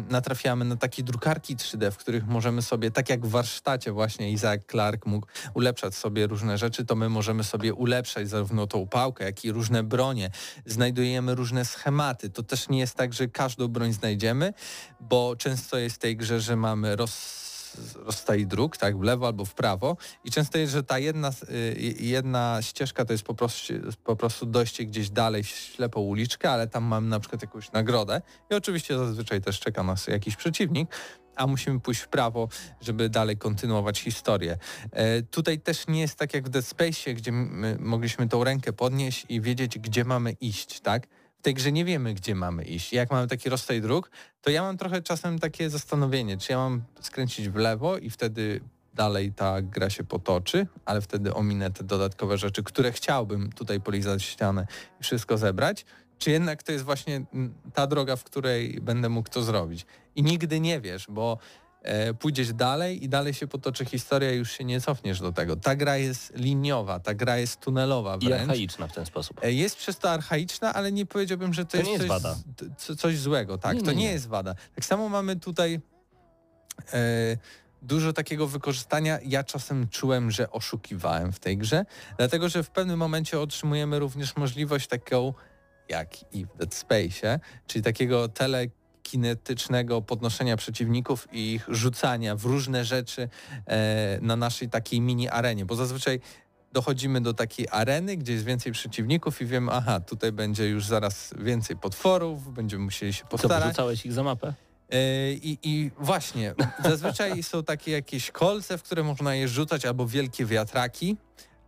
natrafiamy 0.09 0.65
na 0.65 0.75
takie 0.75 1.03
drukarki 1.03 1.55
3D, 1.55 1.91
w 1.91 1.97
których 1.97 2.27
możemy 2.27 2.61
sobie, 2.61 2.91
tak 2.91 3.09
jak 3.09 3.25
w 3.25 3.29
warsztacie 3.29 3.91
właśnie 3.91 4.31
Isaac 4.31 4.61
Clarke 4.71 5.09
mógł 5.09 5.27
ulepszać 5.53 5.95
sobie 5.95 6.27
różne 6.27 6.57
rzeczy, 6.57 6.85
to 6.85 6.95
my 6.95 7.09
możemy 7.09 7.43
sobie 7.43 7.73
ulepszać 7.73 8.29
zarówno 8.29 8.67
tą 8.67 8.87
pałkę, 8.87 9.25
jak 9.25 9.45
i 9.45 9.51
różne 9.51 9.83
bronie. 9.83 10.31
Znajdujemy 10.65 11.35
różne 11.35 11.65
schematy. 11.65 12.29
To 12.29 12.43
też 12.43 12.69
nie 12.69 12.79
jest 12.79 12.95
tak, 12.95 13.13
że 13.13 13.27
każdą 13.27 13.67
broń 13.67 13.93
znajdziemy, 13.93 14.53
bo 14.99 15.35
często 15.35 15.77
jest 15.77 15.95
w 15.95 15.99
tej 15.99 16.17
grze, 16.17 16.41
że 16.41 16.55
mamy 16.55 16.95
roz 16.95 17.49
rozstaj 17.95 18.47
dróg, 18.47 18.77
tak, 18.77 18.97
w 18.97 19.01
lewo 19.01 19.27
albo 19.27 19.45
w 19.45 19.53
prawo 19.53 19.97
i 20.23 20.31
często 20.31 20.57
jest, 20.57 20.73
że 20.73 20.83
ta 20.83 20.99
jedna, 20.99 21.31
y, 21.49 21.95
jedna 21.99 22.57
ścieżka 22.61 23.05
to 23.05 23.13
jest 23.13 23.23
po 23.23 23.33
prostu, 23.33 23.73
po 24.03 24.15
prostu 24.15 24.45
dojście 24.45 24.85
gdzieś 24.85 25.09
dalej 25.09 25.43
w 25.43 25.47
ślepą 25.47 26.01
uliczkę, 26.01 26.51
ale 26.51 26.67
tam 26.67 26.83
mamy 26.83 27.07
na 27.07 27.19
przykład 27.19 27.41
jakąś 27.41 27.71
nagrodę 27.71 28.21
i 28.51 28.55
oczywiście 28.55 28.97
zazwyczaj 28.97 29.41
też 29.41 29.59
czeka 29.59 29.83
nas 29.83 30.07
jakiś 30.07 30.35
przeciwnik, 30.35 30.89
a 31.39 31.47
musimy 31.47 31.79
pójść 31.79 32.01
w 32.01 32.07
prawo, 32.07 32.49
żeby 32.81 33.09
dalej 33.09 33.37
kontynuować 33.37 33.99
historię. 33.99 34.57
E, 34.91 35.21
tutaj 35.21 35.59
też 35.59 35.87
nie 35.87 36.01
jest 36.01 36.15
tak 36.15 36.33
jak 36.33 36.45
w 36.45 36.49
Dead 36.49 36.65
Space, 36.65 37.13
gdzie 37.13 37.31
my 37.31 37.77
mogliśmy 37.79 38.27
tą 38.27 38.43
rękę 38.43 38.73
podnieść 38.73 39.25
i 39.29 39.41
wiedzieć, 39.41 39.79
gdzie 39.79 40.05
mamy 40.05 40.31
iść, 40.31 40.79
tak? 40.79 41.07
W 41.39 41.41
tej 41.41 41.53
grze 41.53 41.71
nie 41.71 41.85
wiemy, 41.85 42.13
gdzie 42.13 42.35
mamy 42.35 42.63
iść. 42.63 42.93
Jak 42.93 43.11
mamy 43.11 43.27
taki 43.27 43.49
rozstaj 43.49 43.81
dróg, 43.81 44.11
to 44.41 44.49
ja 44.49 44.61
mam 44.61 44.77
trochę 44.77 45.01
czasem 45.01 45.39
takie 45.39 45.69
zastanowienie, 45.69 46.37
czy 46.37 46.51
ja 46.51 46.57
mam 46.57 46.83
skręcić 47.01 47.49
w 47.49 47.55
lewo 47.55 47.97
i 47.97 48.09
wtedy 48.09 48.61
dalej 48.93 49.33
ta 49.33 49.61
gra 49.61 49.89
się 49.89 50.03
potoczy, 50.03 50.67
ale 50.85 51.01
wtedy 51.01 51.33
ominę 51.33 51.71
te 51.71 51.83
dodatkowe 51.83 52.37
rzeczy, 52.37 52.63
które 52.63 52.91
chciałbym 52.91 53.51
tutaj 53.51 53.81
polizać 53.81 54.23
ścianę 54.23 54.67
i 54.99 55.03
wszystko 55.03 55.37
zebrać, 55.37 55.85
czy 56.17 56.31
jednak 56.31 56.63
to 56.63 56.71
jest 56.71 56.85
właśnie 56.85 57.25
ta 57.73 57.87
droga, 57.87 58.15
w 58.15 58.23
której 58.23 58.81
będę 58.81 59.09
mógł 59.09 59.29
to 59.29 59.43
zrobić. 59.43 59.85
I 60.15 60.23
nigdy 60.23 60.59
nie 60.59 60.81
wiesz, 60.81 61.07
bo 61.09 61.37
pójdziesz 62.19 62.53
dalej 62.53 63.03
i 63.03 63.09
dalej 63.09 63.33
się 63.33 63.47
potoczy 63.47 63.85
historia 63.85 64.31
i 64.33 64.37
już 64.37 64.51
się 64.51 64.63
nie 64.63 64.81
cofniesz 64.81 65.19
do 65.19 65.31
tego. 65.31 65.55
Ta 65.55 65.75
gra 65.75 65.97
jest 65.97 66.35
liniowa, 66.35 66.99
ta 66.99 67.13
gra 67.13 67.37
jest 67.37 67.59
tunelowa 67.59 68.15
I 68.21 68.25
wręcz. 68.25 68.41
archaiczna 68.41 68.87
w 68.87 68.93
ten 68.93 69.05
sposób. 69.05 69.43
E, 69.43 69.51
Jest 69.51 69.75
przez 69.77 69.97
to 69.99 70.11
archaiczna, 70.11 70.73
ale 70.73 70.91
nie 70.91 71.05
powiedziałbym, 71.05 71.53
że 71.53 71.65
to, 71.65 71.71
To 71.71 71.77
jest, 71.77 71.89
jest 71.91 72.07
coś, 72.07 72.33
co- 72.77 72.95
coś 72.95 73.17
złego. 73.17 73.57
Tak, 73.57 73.75
Nie, 73.77 73.83
to 73.83 73.91
nie, 73.91 73.97
nie 73.97 74.03
nie. 74.03 74.11
jest 74.11 74.27
wada. 74.27 74.55
Tak 74.75 74.85
samo 74.85 75.09
mamy 75.09 75.35
tutaj 75.35 75.79
e, 76.93 77.37
dużo 77.81 78.13
takiego 78.13 78.47
wykorzystania. 78.47 79.19
Ja 79.25 79.43
czasem 79.43 79.87
czułem, 79.87 80.31
że 80.31 80.51
oszukiwałem 80.51 81.31
w 81.33 81.39
tej 81.39 81.57
grze, 81.57 81.85
dlatego 82.17 82.49
że 82.49 82.63
w 82.63 82.69
pewnym 82.69 82.99
momencie 82.99 83.39
otrzymujemy 83.39 83.99
również 83.99 84.35
możliwość 84.35 84.87
taką 84.87 85.33
jak 85.89 86.33
i 86.33 86.45
w 86.45 86.57
Dead 86.57 86.73
Space, 86.73 87.39
czyli 87.67 87.83
takiego 87.83 88.27
telekinetycznego 89.03 90.01
podnoszenia 90.01 90.57
przeciwników 90.57 91.27
i 91.31 91.53
ich 91.53 91.65
rzucania 91.67 92.35
w 92.35 92.45
różne 92.45 92.85
rzeczy 92.85 93.29
e, 93.67 94.19
na 94.21 94.35
naszej 94.35 94.69
takiej 94.69 95.01
mini 95.01 95.29
arenie, 95.29 95.65
bo 95.65 95.75
zazwyczaj 95.75 96.19
dochodzimy 96.73 97.21
do 97.21 97.33
takiej 97.33 97.67
areny, 97.71 98.17
gdzie 98.17 98.33
jest 98.33 98.45
więcej 98.45 98.71
przeciwników 98.71 99.41
i 99.41 99.45
wiemy, 99.45 99.71
aha, 99.71 99.99
tutaj 99.99 100.31
będzie 100.31 100.69
już 100.69 100.85
zaraz 100.85 101.33
więcej 101.37 101.75
potworów, 101.77 102.53
będziemy 102.53 102.83
musieli 102.83 103.13
się 103.13 103.23
Co, 103.23 103.29
postarać. 103.29 103.63
porzucałeś 103.63 104.05
ich 104.05 104.13
za 104.13 104.23
mapę? 104.23 104.53
E, 104.91 105.31
I, 105.31 105.57
I 105.63 105.91
właśnie, 105.99 106.53
zazwyczaj 106.83 107.43
są 107.43 107.63
takie 107.63 107.91
jakieś 107.91 108.31
kolce, 108.31 108.77
w 108.77 108.83
które 108.83 109.03
można 109.03 109.35
je 109.35 109.47
rzucać, 109.47 109.85
albo 109.85 110.07
wielkie 110.07 110.45
wiatraki, 110.45 111.17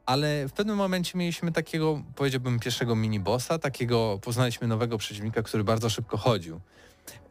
ale 0.05 0.47
w 0.47 0.53
pewnym 0.53 0.75
momencie 0.75 1.17
mieliśmy 1.17 1.51
takiego, 1.51 2.03
powiedziałbym, 2.15 2.59
pierwszego 2.59 2.95
minibossa, 2.95 3.59
takiego, 3.59 4.19
poznaliśmy 4.21 4.67
nowego 4.67 4.97
przeciwnika, 4.97 5.43
który 5.43 5.63
bardzo 5.63 5.89
szybko 5.89 6.17
chodził. 6.17 6.61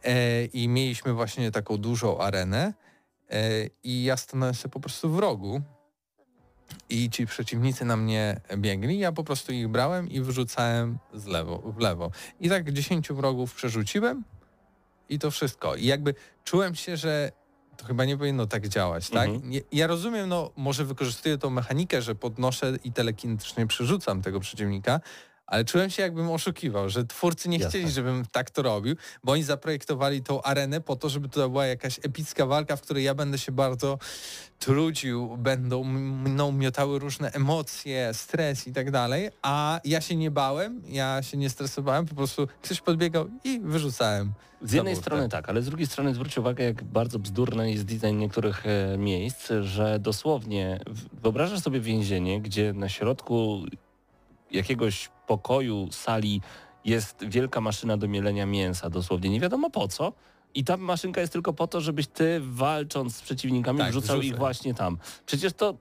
E, 0.03 0.45
I 0.45 0.67
mieliśmy 0.67 1.13
właśnie 1.13 1.51
taką 1.51 1.77
dużą 1.77 2.19
arenę 2.19 2.73
e, 3.29 3.41
i 3.83 4.03
ja 4.03 4.17
stanąłem 4.17 4.55
sobie 4.55 4.71
po 4.71 4.79
prostu 4.79 5.09
w 5.09 5.19
rogu 5.19 5.61
i 6.89 7.09
ci 7.09 7.25
przeciwnicy 7.25 7.85
na 7.85 7.97
mnie 7.97 8.41
biegli, 8.57 8.99
ja 8.99 9.11
po 9.11 9.23
prostu 9.23 9.53
ich 9.53 9.67
brałem 9.67 10.09
i 10.09 10.21
wyrzucałem 10.21 10.97
z 11.13 11.25
lewo, 11.25 11.57
w 11.57 11.79
lewo. 11.79 12.11
I 12.39 12.49
tak 12.49 12.73
10 12.73 13.09
wrogów 13.09 13.53
przerzuciłem 13.53 14.23
i 15.09 15.19
to 15.19 15.31
wszystko. 15.31 15.75
I 15.75 15.85
jakby 15.85 16.15
czułem 16.43 16.75
się, 16.75 16.97
że 16.97 17.31
to 17.77 17.85
chyba 17.85 18.05
nie 18.05 18.17
powinno 18.17 18.47
tak 18.47 18.67
działać, 18.67 19.09
tak? 19.09 19.29
Mhm. 19.29 19.53
Ja 19.71 19.87
rozumiem, 19.87 20.29
no 20.29 20.51
może 20.55 20.85
wykorzystuję 20.85 21.37
tą 21.37 21.49
mechanikę, 21.49 22.01
że 22.01 22.15
podnoszę 22.15 22.77
i 22.83 22.91
telekinetycznie 22.91 23.67
przerzucam 23.67 24.21
tego 24.21 24.39
przeciwnika, 24.39 24.99
ale 25.51 25.65
czułem 25.65 25.89
się 25.89 26.01
jakbym 26.01 26.29
oszukiwał, 26.29 26.89
że 26.89 27.05
twórcy 27.05 27.49
nie 27.49 27.57
Jasne. 27.57 27.69
chcieli, 27.69 27.91
żebym 27.91 28.25
tak 28.31 28.49
to 28.49 28.61
robił, 28.61 28.95
bo 29.23 29.31
oni 29.31 29.43
zaprojektowali 29.43 30.21
tą 30.21 30.41
arenę 30.41 30.81
po 30.81 30.95
to, 30.95 31.09
żeby 31.09 31.29
to 31.29 31.49
była 31.49 31.65
jakaś 31.65 31.99
epicka 32.03 32.45
walka, 32.45 32.75
w 32.75 32.81
której 32.81 33.03
ja 33.03 33.15
będę 33.15 33.37
się 33.37 33.51
bardzo 33.51 33.97
trudził, 34.59 35.37
będą 35.37 35.83
mną 35.83 36.51
miotały 36.51 36.99
różne 36.99 37.31
emocje, 37.31 38.13
stres 38.13 38.67
i 38.67 38.73
tak 38.73 38.91
dalej, 38.91 39.29
a 39.41 39.79
ja 39.83 40.01
się 40.01 40.15
nie 40.15 40.31
bałem, 40.31 40.81
ja 40.87 41.21
się 41.21 41.37
nie 41.37 41.49
stresowałem, 41.49 42.05
po 42.05 42.15
prostu 42.15 42.47
ktoś 42.61 42.81
podbiegał 42.81 43.27
i 43.43 43.59
wyrzucałem. 43.59 44.33
Z 44.61 44.73
jednej 44.73 44.95
strony 44.95 45.29
tak, 45.29 45.49
ale 45.49 45.61
z 45.61 45.65
drugiej 45.65 45.87
strony 45.87 46.13
zwróć 46.13 46.37
uwagę, 46.37 46.63
jak 46.63 46.83
bardzo 46.83 47.19
bzdurny 47.19 47.71
jest 47.71 47.85
design 47.85 48.17
niektórych 48.17 48.63
e, 48.65 48.97
miejsc, 48.97 49.51
że 49.61 49.99
dosłownie 49.99 50.79
wyobrażasz 51.13 51.59
sobie 51.59 51.79
więzienie, 51.79 52.41
gdzie 52.41 52.73
na 52.73 52.89
środku 52.89 53.65
jakiegoś 54.51 55.09
pokoju, 55.31 55.87
sali 55.91 56.41
jest 56.85 57.25
wielka 57.27 57.61
maszyna 57.61 57.97
do 57.97 58.07
mielenia 58.07 58.45
mięsa, 58.45 58.89
dosłownie 58.89 59.29
nie 59.29 59.39
wiadomo 59.39 59.69
po 59.69 59.87
co. 59.87 60.13
I 60.53 60.63
ta 60.63 60.77
maszynka 60.77 61.21
jest 61.21 61.33
tylko 61.33 61.53
po 61.53 61.67
to, 61.67 61.81
żebyś 61.81 62.07
ty 62.07 62.41
walcząc 62.43 63.15
z 63.15 63.21
przeciwnikami 63.21 63.79
Tak, 63.79 63.89
wrzucał 63.89 64.17
ich 64.17 64.23
wrzucaj. 64.23 64.39
właśnie 64.39 64.73
tam. 64.73 64.97
Przecież 65.25 65.53
to 65.53 65.73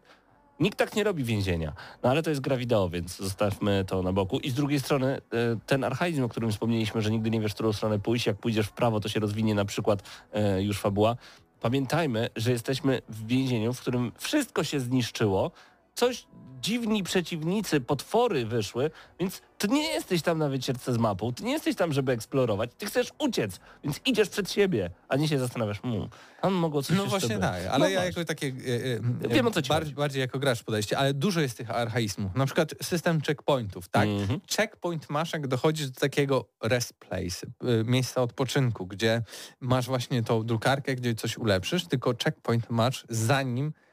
nikt 0.60 0.78
tak 0.78 0.96
nie 0.96 1.04
robi 1.04 1.24
więzienia. 1.24 1.72
No 2.02 2.10
ale 2.10 2.22
to 2.22 2.30
jest 2.30 2.42
gra 2.42 2.56
wideo, 2.56 2.88
więc 2.88 3.16
zostawmy 3.16 3.84
to 3.86 4.02
na 4.02 4.12
boku. 4.12 4.38
I 4.38 4.50
z 4.50 4.54
drugiej 4.54 4.80
strony 4.80 5.06
e, 5.16 5.20
ten 5.66 5.84
archaizm, 5.84 6.24
o 6.24 6.28
którym 6.28 6.50
wspomnieliśmy, 6.50 7.02
że 7.02 7.10
nigdy 7.10 7.30
nie 7.30 7.40
wiesz, 7.40 7.52
w 7.52 7.54
którą 7.54 7.72
stronę 7.72 7.98
pójść, 7.98 8.26
jak 8.26 8.36
pójdziesz 8.36 8.66
w 8.66 8.72
prawo, 8.72 9.00
to 9.00 9.08
się 9.08 9.20
rozwinie 9.20 9.54
na 9.54 9.64
przykład 9.64 10.02
e, 10.32 10.62
już 10.62 10.78
fabuła. 10.78 11.16
Pamiętajmy, 11.60 12.28
że 12.36 12.50
jesteśmy 12.50 13.02
w 13.08 13.26
więzieniu, 13.26 13.72
w 13.72 13.80
którym 13.80 14.12
wszystko 14.18 14.64
się 14.64 14.80
zniszczyło, 14.80 15.50
coś 15.94 16.26
dziwni 16.62 17.02
przeciwnicy, 17.02 17.80
potwory 17.80 18.46
wyszły, 18.46 18.90
więc 19.20 19.42
ty 19.58 19.68
nie 19.68 19.82
jesteś 19.92 20.22
tam 20.22 20.38
na 20.38 20.48
wycieczce 20.48 20.92
z 20.92 20.98
mapą, 20.98 21.32
ty 21.32 21.44
nie 21.44 21.52
jesteś 21.52 21.76
tam, 21.76 21.92
żeby 21.92 22.12
eksplorować, 22.12 22.70
ty 22.78 22.86
chcesz 22.86 23.12
uciec, 23.18 23.60
więc 23.84 24.00
idziesz 24.06 24.28
przed 24.28 24.50
siebie, 24.52 24.90
a 25.08 25.16
nie 25.16 25.28
się 25.28 25.38
zastanawiasz, 25.38 25.80
hmm, 25.80 26.08
tam 26.42 26.52
mogło 26.52 26.82
coś 26.82 26.96
No 26.96 27.06
właśnie 27.06 27.38
tak, 27.38 27.66
ale 27.70 27.78
No 27.78 27.88
ja 27.88 28.00
właśnie. 28.00 28.06
jako 28.06 28.24
takie 28.24 28.46
e, 28.46 29.26
e, 29.26 29.28
Wiem, 29.28 29.46
o 29.46 29.50
co 29.50 29.62
ci 29.62 29.68
bar- 29.68 29.82
chodzi. 29.82 29.94
bardziej 29.94 30.20
jako 30.20 30.38
gracz 30.38 30.62
podejście, 30.62 30.98
ale 30.98 31.14
dużo 31.14 31.40
jest 31.40 31.56
tych 31.56 31.70
archaizmów. 31.70 32.34
Na 32.34 32.46
przykład 32.46 32.74
system 32.82 33.20
checkpointów, 33.20 33.88
tak? 33.88 34.08
Mhm. 34.08 34.40
Checkpoint 34.56 35.10
masz, 35.10 35.32
jak 35.32 35.46
dochodzisz 35.46 35.90
do 35.90 36.00
takiego 36.00 36.48
rest 36.62 36.94
place, 36.94 37.46
y, 37.46 37.84
miejsca 37.84 38.22
odpoczynku, 38.22 38.86
gdzie 38.86 39.22
masz 39.60 39.86
właśnie 39.86 40.22
tą 40.22 40.42
drukarkę, 40.46 40.94
gdzie 40.94 41.14
coś 41.14 41.38
ulepszysz, 41.38 41.86
tylko 41.86 42.14
checkpoint 42.24 42.70
masz 42.70 43.04
zanim 43.08 43.66
e, 43.66 43.89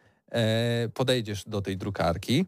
podejdziesz 0.93 1.43
do 1.45 1.61
tej 1.61 1.77
drukarki. 1.77 2.45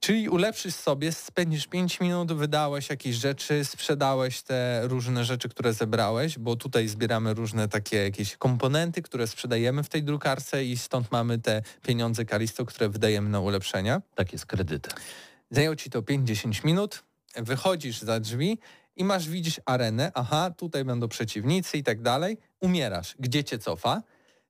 Czyli 0.00 0.28
ulepszysz 0.28 0.74
sobie, 0.74 1.12
spędzisz 1.12 1.66
5 1.66 2.00
minut, 2.00 2.32
wydałeś 2.32 2.90
jakieś 2.90 3.16
rzeczy, 3.16 3.64
sprzedałeś 3.64 4.42
te 4.42 4.80
różne 4.82 5.24
rzeczy, 5.24 5.48
które 5.48 5.72
zebrałeś, 5.72 6.38
bo 6.38 6.56
tutaj 6.56 6.88
zbieramy 6.88 7.34
różne 7.34 7.68
takie 7.68 7.96
jakieś 7.96 8.36
komponenty, 8.36 9.02
które 9.02 9.26
sprzedajemy 9.26 9.82
w 9.82 9.88
tej 9.88 10.02
drukarce 10.02 10.64
i 10.64 10.76
stąd 10.76 11.12
mamy 11.12 11.38
te 11.38 11.62
pieniądze 11.82 12.24
Kalisto, 12.24 12.64
które 12.64 12.88
wydajemy 12.88 13.28
na 13.28 13.40
ulepszenia. 13.40 14.02
Tak 14.14 14.32
jest, 14.32 14.46
kredyty. 14.46 14.90
Zajęło 15.50 15.76
ci 15.76 15.90
to 15.90 16.02
5-10 16.02 16.64
minut, 16.64 17.04
wychodzisz 17.36 18.00
za 18.00 18.20
drzwi 18.20 18.58
i 18.96 19.04
masz, 19.04 19.28
widzisz 19.28 19.60
arenę, 19.64 20.12
aha, 20.14 20.50
tutaj 20.56 20.84
będą 20.84 21.08
przeciwnicy 21.08 21.78
i 21.78 21.82
tak 21.82 22.02
dalej, 22.02 22.38
umierasz. 22.60 23.14
Gdzie 23.18 23.44
cię 23.44 23.58
cofa? 23.58 24.02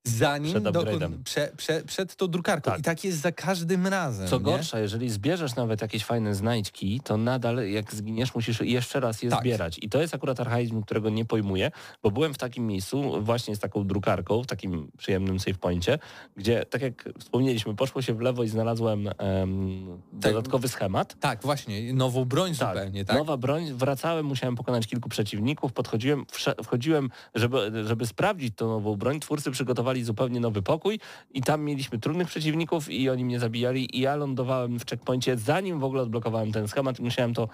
Zanim 0.09 0.51
Przed 0.51 0.65
dokon- 0.65 1.23
prze, 1.25 1.51
prze, 1.57 1.83
przed 1.83 2.17
tą 2.17 2.27
drukarką. 2.29 2.71
Tak. 2.71 2.81
I 2.81 2.83
tak 2.83 3.05
jest 3.05 3.19
za 3.21 3.33
każdym 3.33 3.87
razem. 3.87 4.29
Co 4.29 4.39
nie? 4.39 4.43
gorsza, 4.45 4.79
jeżeli 4.81 5.11
zbierzesz 5.11 5.57
nawet 5.57 5.83
jakieś 5.83 6.05
fajne 6.05 6.35
znajdźki, 6.35 7.01
to 7.05 7.17
nadal 7.17 7.69
jak 7.71 7.95
zginiesz, 7.95 8.35
musisz 8.35 8.61
jeszcze 8.61 9.01
raz 9.01 9.23
je 9.23 9.31
Tak. 9.31 9.41
zbierać. 9.41 9.79
I 9.83 9.89
to 9.89 10.01
jest 10.01 10.15
akurat 10.15 10.41
archaizm, 10.41 10.83
którego 10.83 11.11
nie 11.11 11.25
pojmuję, 11.25 11.71
bo 12.03 12.11
byłem 12.11 12.35
w 12.35 12.39
takim 12.39 12.67
miejscu 12.67 13.23
właśnie 13.25 13.57
z 13.57 13.59
taką 13.59 13.87
drukarką, 13.87 14.43
w 14.43 14.47
takim 14.47 14.91
przyjemnym 14.99 15.41
save 15.41 15.59
poincie, 15.59 15.99
gdzie 16.37 16.65
tak 16.71 16.83
jak 16.83 17.09
wspomnieliśmy, 17.19 17.75
poszło 17.77 18.03
się 18.03 18.15
w 18.15 18.21
lewo 18.21 18.43
i 18.43 18.49
znalazłem 18.49 19.09
em, 19.19 19.87
dodatkowy 20.13 20.69
schemat. 20.69 21.17
Tak, 21.21 21.43
właśnie, 21.43 21.93
nową 21.95 22.25
broń 22.25 22.55
Tak, 22.55 22.77
zupełnie, 22.77 23.05
tak? 23.05 23.17
nowa 23.17 23.37
broń, 23.37 23.73
wracałem, 23.73 24.27
musiałem 24.27 24.57
pokonać 24.57 24.87
kilku 24.87 25.09
przeciwników, 25.09 25.73
podchodziłem, 25.73 26.25
wchodziłem, 26.65 27.11
żeby, 27.35 27.85
żeby 27.87 28.07
sprawdzić 28.07 28.55
tą 28.57 28.69
nową 28.69 28.97
broń, 28.97 29.21
twórcy 29.21 29.51
przygotowali 29.51 29.94
zupełnie 30.03 30.41
nowy 30.41 30.63
pokój 30.63 31.01
i 31.35 31.43
tam 31.43 31.63
mieliśmy 31.63 31.99
trudnych 31.99 32.29
przeciwników 32.29 32.91
i 32.91 33.11
oni 33.11 33.25
mnie 33.25 33.41
zabijali 33.41 33.97
i 33.99 34.01
ja 34.01 34.17
lądowałem 34.17 34.79
w 34.81 34.87
checkpoincie, 34.87 35.37
zanim 35.39 35.81
w 35.81 35.85
ogóle 35.85 36.03
odblokowałem 36.03 36.53
ten 36.53 36.69
schemat 36.69 37.01
i 37.01 37.03
musiałem 37.03 37.35
to 37.35 37.49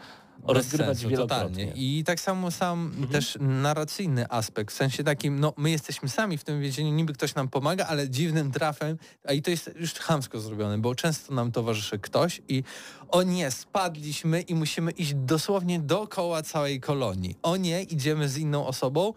Bez 0.46 0.56
rozgrywać 0.56 0.86
sensu, 0.98 1.08
wielokrotnie. 1.08 1.64
totalnie. 1.66 1.72
I 1.98 2.04
tak 2.04 2.20
samo 2.20 2.50
sam 2.50 2.86
Mhm. 2.86 3.08
też 3.08 3.38
narracyjny 3.40 4.30
aspekt, 4.30 4.74
w 4.74 4.76
sensie 4.76 5.04
takim, 5.04 5.40
no 5.40 5.52
my 5.56 5.70
jesteśmy 5.70 6.08
sami 6.08 6.38
w 6.38 6.44
tym 6.44 6.60
więzieniu, 6.60 6.92
niby 6.92 7.12
ktoś 7.12 7.34
nam 7.34 7.48
pomaga, 7.48 7.86
ale 7.86 8.10
dziwnym 8.10 8.52
trafem, 8.52 8.98
a 9.28 9.32
i 9.32 9.42
to 9.42 9.50
jest 9.50 9.70
już 9.76 9.94
chamsko 9.94 10.40
zrobione, 10.40 10.78
bo 10.78 10.94
często 10.94 11.34
nam 11.34 11.52
towarzyszy 11.52 11.98
ktoś 11.98 12.42
i 12.48 12.62
o 13.08 13.22
nie, 13.22 13.50
spadliśmy 13.50 14.40
i 14.40 14.54
musimy 14.54 14.90
iść 14.90 15.14
dosłownie 15.14 15.80
dookoła 15.80 16.42
całej 16.42 16.80
kolonii. 16.80 17.34
O 17.42 17.56
nie, 17.56 17.82
idziemy 17.82 18.28
z 18.28 18.38
inną 18.38 18.66
osobą, 18.66 19.12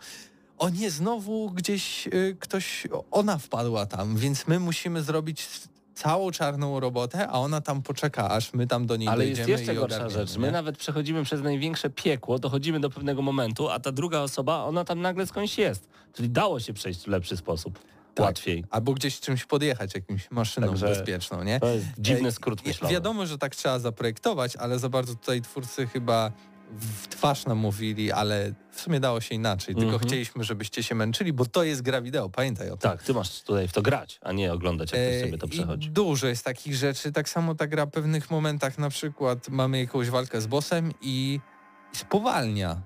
o 0.64 0.70
nie, 0.70 0.92
znowu 0.92 1.52
gdzieś 1.52 2.08
y, 2.08 2.38
ktoś, 2.40 2.88
ona 3.12 3.38
wpadła 3.38 3.86
tam, 3.86 4.18
więc 4.18 4.48
my 4.48 4.60
musimy 4.60 5.04
zrobić 5.04 5.48
całą 5.96 6.32
czarną 6.32 6.80
robotę, 6.80 7.28
a 7.28 7.40
ona 7.40 7.62
tam 7.62 7.82
poczeka, 7.82 8.30
aż 8.30 8.54
my 8.54 8.68
tam 8.68 8.86
do 8.86 8.96
niej 8.96 9.08
Ale 9.08 9.26
jest 9.26 9.42
dojdziemy 9.42 9.60
jeszcze 9.60 9.74
i 9.74 9.78
gorsza 9.78 9.96
ogarniemy, 9.96 10.28
rzecz. 10.28 10.38
My 10.38 10.48
nie? 10.48 10.52
nawet 10.52 10.78
przechodzimy 10.78 11.24
przez 11.24 11.42
największe 11.42 11.90
piekło, 11.90 12.40
dochodzimy 12.40 12.80
do 12.80 12.90
pewnego 12.90 13.22
momentu, 13.22 13.70
a 13.70 13.80
ta 13.80 13.92
druga 13.92 14.20
osoba, 14.20 14.64
ona 14.64 14.86
tam 14.86 15.02
nagle 15.02 15.28
skądś 15.28 15.58
jest. 15.58 15.88
Czyli 16.14 16.30
dało 16.30 16.60
się 16.60 16.74
przejść 16.74 17.04
w 17.04 17.08
lepszy 17.08 17.38
sposób. 17.38 17.80
Tak. 18.16 18.26
Łatwiej. 18.26 18.64
Albo 18.70 18.94
gdzieś 18.94 19.20
czymś 19.20 19.46
podjechać, 19.46 19.96
jakimś 19.96 20.32
maszyną 20.32 20.68
Także 20.68 20.88
bezpieczną, 20.88 21.44
nie? 21.44 21.60
To 21.60 21.68
jest 21.68 21.86
dziwny 22.00 22.28
Ej, 22.28 22.34
skrót 22.34 22.66
myślowy. 22.66 22.94
Wiadomo, 22.94 23.26
że 23.26 23.38
tak 23.38 23.56
trzeba 23.56 23.80
zaprojektować, 23.80 24.56
ale 24.56 24.80
za 24.80 24.90
bardzo 24.90 25.16
tutaj 25.16 25.42
twórcy 25.42 25.88
chyba 25.88 26.32
w 26.80 27.08
twarz 27.08 27.46
nam 27.46 27.58
mówili, 27.58 28.12
ale 28.12 28.54
w 28.72 28.82
sumie 28.82 29.00
dało 29.00 29.22
się 29.22 29.36
inaczej. 29.36 29.76
Tylko 29.76 29.92
Mhm. 29.92 30.08
chcieliśmy, 30.10 30.44
żebyście 30.44 30.84
się 30.84 30.96
męczyli, 30.96 31.34
bo 31.34 31.46
to 31.46 31.64
jest 31.64 31.82
gra 31.82 32.02
wideo, 32.02 32.30
pamiętaj 32.30 32.68
o 32.70 32.78
tym. 32.78 32.92
Tak, 32.92 33.04
ty 33.04 33.14
masz 33.14 33.42
tutaj 33.42 33.68
w 33.68 33.72
to 33.74 33.82
grać, 33.82 34.20
a 34.22 34.32
nie 34.32 34.54
oglądać, 34.54 34.92
jak 34.92 35.02
ktoś 35.02 35.16
E, 35.16 35.26
sobie 35.26 35.38
to 35.38 35.46
i 35.46 35.50
przechodzi. 35.50 35.90
Dużo 35.92 36.28
jest 36.28 36.46
takich 36.46 36.76
rzeczy. 36.76 37.12
Tak 37.12 37.30
samo 37.30 37.56
ta 37.56 37.68
gra 37.68 37.86
w 37.86 37.90
pewnych 37.92 38.32
momentach, 38.32 38.78
na 38.78 38.90
przykład 38.90 39.50
mamy 39.50 39.80
jakąś 39.80 40.10
walkę 40.10 40.42
z 40.42 40.48
bossem 40.48 40.92
i 41.02 41.40
spowalnia. 41.94 42.82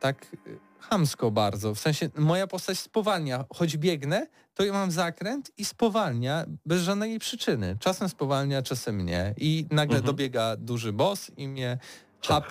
tak 0.00 0.26
y, 0.46 0.58
chamsko 0.80 1.30
bardzo. 1.30 1.74
W 1.74 1.80
sensie 1.80 2.10
moja 2.18 2.46
postać 2.46 2.78
spowalnia, 2.78 3.44
choć 3.54 3.76
biegnę, 3.76 4.26
to 4.54 4.64
ja 4.64 4.72
mam 4.72 4.90
zakręt 4.90 5.50
i 5.56 5.64
spowalnia 5.64 6.44
bez 6.66 6.82
żadnej 6.82 7.18
przyczyny. 7.18 7.76
Czasem 7.80 8.08
spowalnia, 8.08 8.62
czasem 8.62 9.04
nie. 9.06 9.34
I 9.36 9.66
nagle 9.70 9.96
Mhm. 9.96 10.04
dobiega 10.06 10.56
duży 10.56 10.92
boss 10.92 11.30
i 11.36 11.48
mnie 11.48 11.78
hap 12.26 12.44
e, 12.46 12.50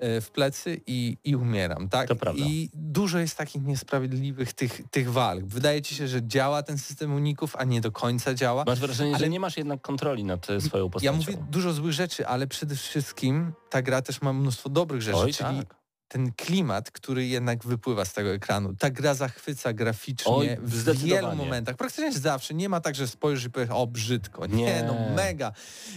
w 0.00 0.30
plecy 0.30 0.80
i, 0.86 1.16
i 1.24 1.36
umieram, 1.36 1.88
tak? 1.88 2.08
I 2.36 2.70
dużo 2.74 3.18
jest 3.18 3.36
takich 3.36 3.62
niesprawiedliwych 3.62 4.52
tych, 4.52 4.80
tych 4.90 5.12
walk. 5.12 5.44
Wydaje 5.44 5.82
ci 5.82 5.94
się, 5.94 6.08
że 6.08 6.26
działa 6.26 6.62
ten 6.62 6.78
system 6.78 7.14
uników, 7.14 7.56
a 7.56 7.64
nie 7.64 7.80
do 7.80 7.92
końca 7.92 8.34
działa. 8.34 8.64
Masz 8.66 8.80
wrażenie, 8.80 9.10
Ale- 9.10 9.18
że 9.18 9.28
nie 9.28 9.40
masz 9.40 9.56
jednak 9.56 9.80
kontroli 9.80 10.24
nad 10.24 10.50
e, 10.50 10.60
swoją 10.60 10.84
Ja 10.84 10.90
postacią. 10.90 11.16
mówię 11.16 11.36
dużo 11.50 11.72
złych 11.72 11.92
rzeczy, 11.92 12.26
ale 12.26 12.46
przede 12.46 12.76
wszystkim 12.76 13.52
ta 13.70 13.82
gra 13.82 14.02
też 14.02 14.22
ma 14.22 14.32
mnóstwo 14.32 14.68
dobrych 14.68 15.02
rzeczy, 15.02 15.18
Oj, 15.18 15.32
czyli 15.34 15.58
tak. 15.58 15.74
Ten 16.08 16.32
klimat, 16.32 16.90
który 16.90 17.26
jednak 17.26 17.64
wypływa 17.64 18.04
z 18.04 18.12
tego 18.12 18.32
ekranu. 18.32 18.74
Ta 18.74 18.90
gra 18.90 19.14
zachwyca 19.14 19.72
graficznie 19.72 20.32
Oj, 20.32 20.56
w 20.62 20.98
wielu 20.98 21.36
momentach. 21.36 21.76
Praktycznie 21.76 22.12
zawsze. 22.12 22.54
Nie 22.54 22.68
ma 22.68 22.80
tak, 22.80 22.94
że 22.94 23.08
spojrzysz 23.08 23.44
i 23.44 23.50
powiesz, 23.50 23.68
o 23.72 23.86
brzydko. 23.86 24.46
Nie, 24.46 24.64
Nie. 24.64 24.82
no 24.86 25.14
mega. 25.16 25.52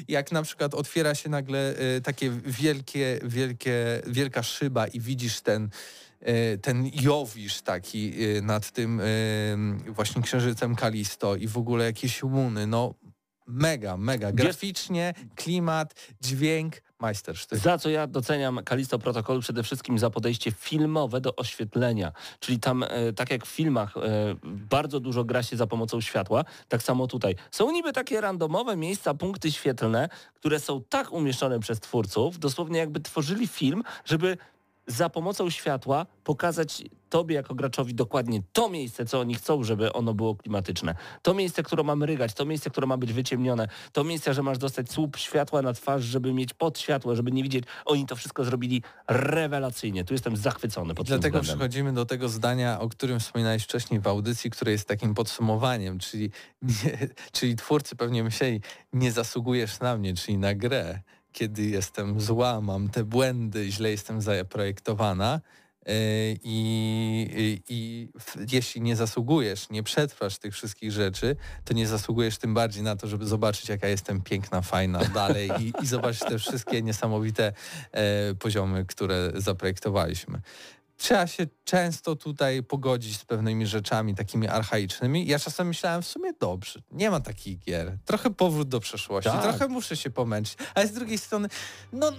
Jak 0.07 0.31
na 0.31 0.43
przykład 0.43 0.73
otwiera 0.73 1.15
się 1.15 1.29
nagle 1.29 1.73
y, 1.97 2.01
takie 2.01 2.29
wielkie, 2.45 3.19
wielkie, 3.23 4.01
wielka 4.07 4.43
szyba 4.43 4.87
i 4.87 4.99
widzisz 4.99 5.41
ten 5.41 5.69
y, 6.21 6.57
ten 6.61 6.91
Jowisz 6.93 7.61
taki 7.61 8.23
y, 8.37 8.41
nad 8.41 8.71
tym 8.71 9.01
właśnie 9.87 10.21
księżycem 10.21 10.75
Kalisto 10.75 11.35
i 11.35 11.47
w 11.47 11.57
ogóle 11.57 11.85
jakieś 11.85 12.23
łuny, 12.23 12.67
no 12.67 12.93
mega, 13.47 13.97
mega. 13.97 14.31
Graficznie, 14.31 15.13
klimat, 15.35 15.93
dźwięk, 16.21 16.81
majstersztyk. 16.99 17.59
Za 17.59 17.77
co 17.77 17.89
ja 17.89 18.07
doceniam 18.07 18.59
Kalisto 18.63 18.99
Protocol 18.99 19.41
przede 19.41 19.63
wszystkim 19.63 19.99
za 19.99 20.09
podejście 20.09 20.51
filmowe 20.51 21.21
do 21.21 21.35
oświetlenia. 21.35 22.11
Czyli 22.39 22.59
tam, 22.59 22.83
e, 22.83 23.13
tak 23.13 23.31
jak 23.31 23.45
w 23.45 23.49
filmach, 23.49 23.97
e, 23.97 24.01
bardzo 24.43 24.99
dużo 24.99 25.23
gra 25.23 25.43
się 25.43 25.57
za 25.57 25.67
pomocą 25.67 26.01
światła, 26.01 26.43
tak 26.67 26.83
samo 26.83 27.07
tutaj. 27.07 27.35
Są 27.51 27.71
niby 27.71 27.93
takie 27.93 28.21
randomowe 28.21 28.77
miejsca, 28.77 29.13
punkty 29.13 29.51
świetlne, 29.51 30.09
które 30.35 30.59
są 30.59 30.83
tak 30.89 31.11
umieszczone 31.11 31.59
przez 31.59 31.79
twórców, 31.79 32.39
dosłownie 32.39 32.79
jakby 32.79 32.99
tworzyli 32.99 33.47
film, 33.47 33.83
żeby 34.05 34.37
za 34.91 35.09
pomocą 35.09 35.49
światła 35.49 36.05
pokazać 36.23 36.83
tobie 37.09 37.35
jako 37.35 37.55
graczowi 37.55 37.95
dokładnie 37.95 38.41
to 38.53 38.69
miejsce, 38.69 39.05
co 39.05 39.19
oni 39.19 39.35
chcą, 39.35 39.63
żeby 39.63 39.93
ono 39.93 40.13
było 40.13 40.35
klimatyczne. 40.35 40.95
To 41.21 41.33
miejsce, 41.33 41.63
które 41.63 41.83
ma 41.83 41.95
mrygać, 41.95 42.33
to 42.33 42.45
miejsce, 42.45 42.69
które 42.69 42.87
ma 42.87 42.97
być 42.97 43.13
wyciemnione, 43.13 43.67
to 43.93 44.03
miejsce, 44.03 44.33
że 44.33 44.43
masz 44.43 44.57
dostać 44.57 44.91
słup 44.91 45.17
światła 45.17 45.61
na 45.61 45.73
twarz, 45.73 46.03
żeby 46.03 46.33
mieć 46.33 46.53
podświatło, 46.53 47.15
żeby 47.15 47.31
nie 47.31 47.43
widzieć. 47.43 47.63
Oni 47.85 48.05
to 48.05 48.15
wszystko 48.15 48.43
zrobili 48.43 48.81
rewelacyjnie. 49.07 50.03
Tu 50.03 50.13
jestem 50.13 50.37
zachwycony 50.37 50.93
pod 50.93 51.07
Dlatego 51.07 51.39
względem. 51.39 51.57
przechodzimy 51.57 51.93
do 51.93 52.05
tego 52.05 52.29
zdania, 52.29 52.79
o 52.79 52.89
którym 52.89 53.19
wspominałeś 53.19 53.63
wcześniej 53.63 53.99
w 53.99 54.07
audycji, 54.07 54.49
które 54.49 54.71
jest 54.71 54.87
takim 54.87 55.13
podsumowaniem, 55.13 55.99
czyli, 55.99 56.31
nie, 56.61 56.97
czyli 57.37 57.55
twórcy 57.55 57.95
pewnie 57.95 58.23
myśleli, 58.23 58.61
nie 58.93 59.11
zasługujesz 59.11 59.79
na 59.79 59.97
mnie, 59.97 60.13
czyli 60.13 60.37
na 60.37 60.55
grę, 60.55 60.99
kiedy 61.31 61.63
jestem 61.63 62.21
zła, 62.21 62.61
mam 62.61 62.89
te 62.89 63.03
błędy, 63.03 63.71
źle 63.71 63.91
jestem 63.91 64.21
zaprojektowana. 64.21 65.41
yy, 65.85 65.93
I, 66.43 67.29
i, 67.37 67.61
i 67.69 68.09
jeśli 68.51 68.81
nie 68.81 68.95
zasługujesz, 68.95 69.69
nie 69.69 69.83
przetrwasz 69.83 70.37
tych 70.37 70.53
wszystkich 70.53 70.91
rzeczy, 70.91 71.35
to 71.65 71.73
nie 71.73 71.87
zasługujesz 71.87 72.37
tym 72.37 72.53
bardziej 72.53 72.83
na 72.83 72.95
to, 72.95 73.07
żeby 73.07 73.25
zobaczyć, 73.25 73.69
jaka 73.69 73.87
jestem 73.87 74.21
piękna, 74.21 74.61
fajna 74.61 74.99
dalej 74.99 75.51
i, 75.59 75.83
i 75.83 75.87
zobaczyć 75.87 76.21
te 76.21 76.39
wszystkie 76.39 76.81
niesamowite 76.81 77.53
e, 77.91 78.35
poziomy, 78.35 78.85
które 78.85 79.31
zaprojektowaliśmy 79.35 80.41
trzeba 81.01 81.27
się 81.27 81.47
często 81.63 82.15
tutaj 82.15 82.63
pogodzić 82.63 83.17
z 83.17 83.25
pewnymi 83.25 83.67
rzeczami 83.67 84.15
takimi 84.15 84.47
archaicznymi. 84.47 85.27
Ja 85.27 85.39
czasem 85.39 85.67
myślałem 85.67 86.01
w 86.01 86.07
sumie 86.07 86.33
dobrze, 86.39 86.79
nie 86.91 87.11
ma 87.11 87.19
takich 87.19 87.59
gier. 87.59 87.97
Trochę 88.05 88.29
powrót 88.29 88.67
do 88.69 88.79
przeszłości, 88.79 89.31
Tak. 89.31 89.41
trochę 89.43 89.67
muszę 89.67 89.97
się 89.97 90.09
pomęczyć, 90.09 90.57
ale 90.75 90.87
z 90.87 90.91
drugiej 90.91 91.17
strony, 91.17 91.47
no 91.93 92.11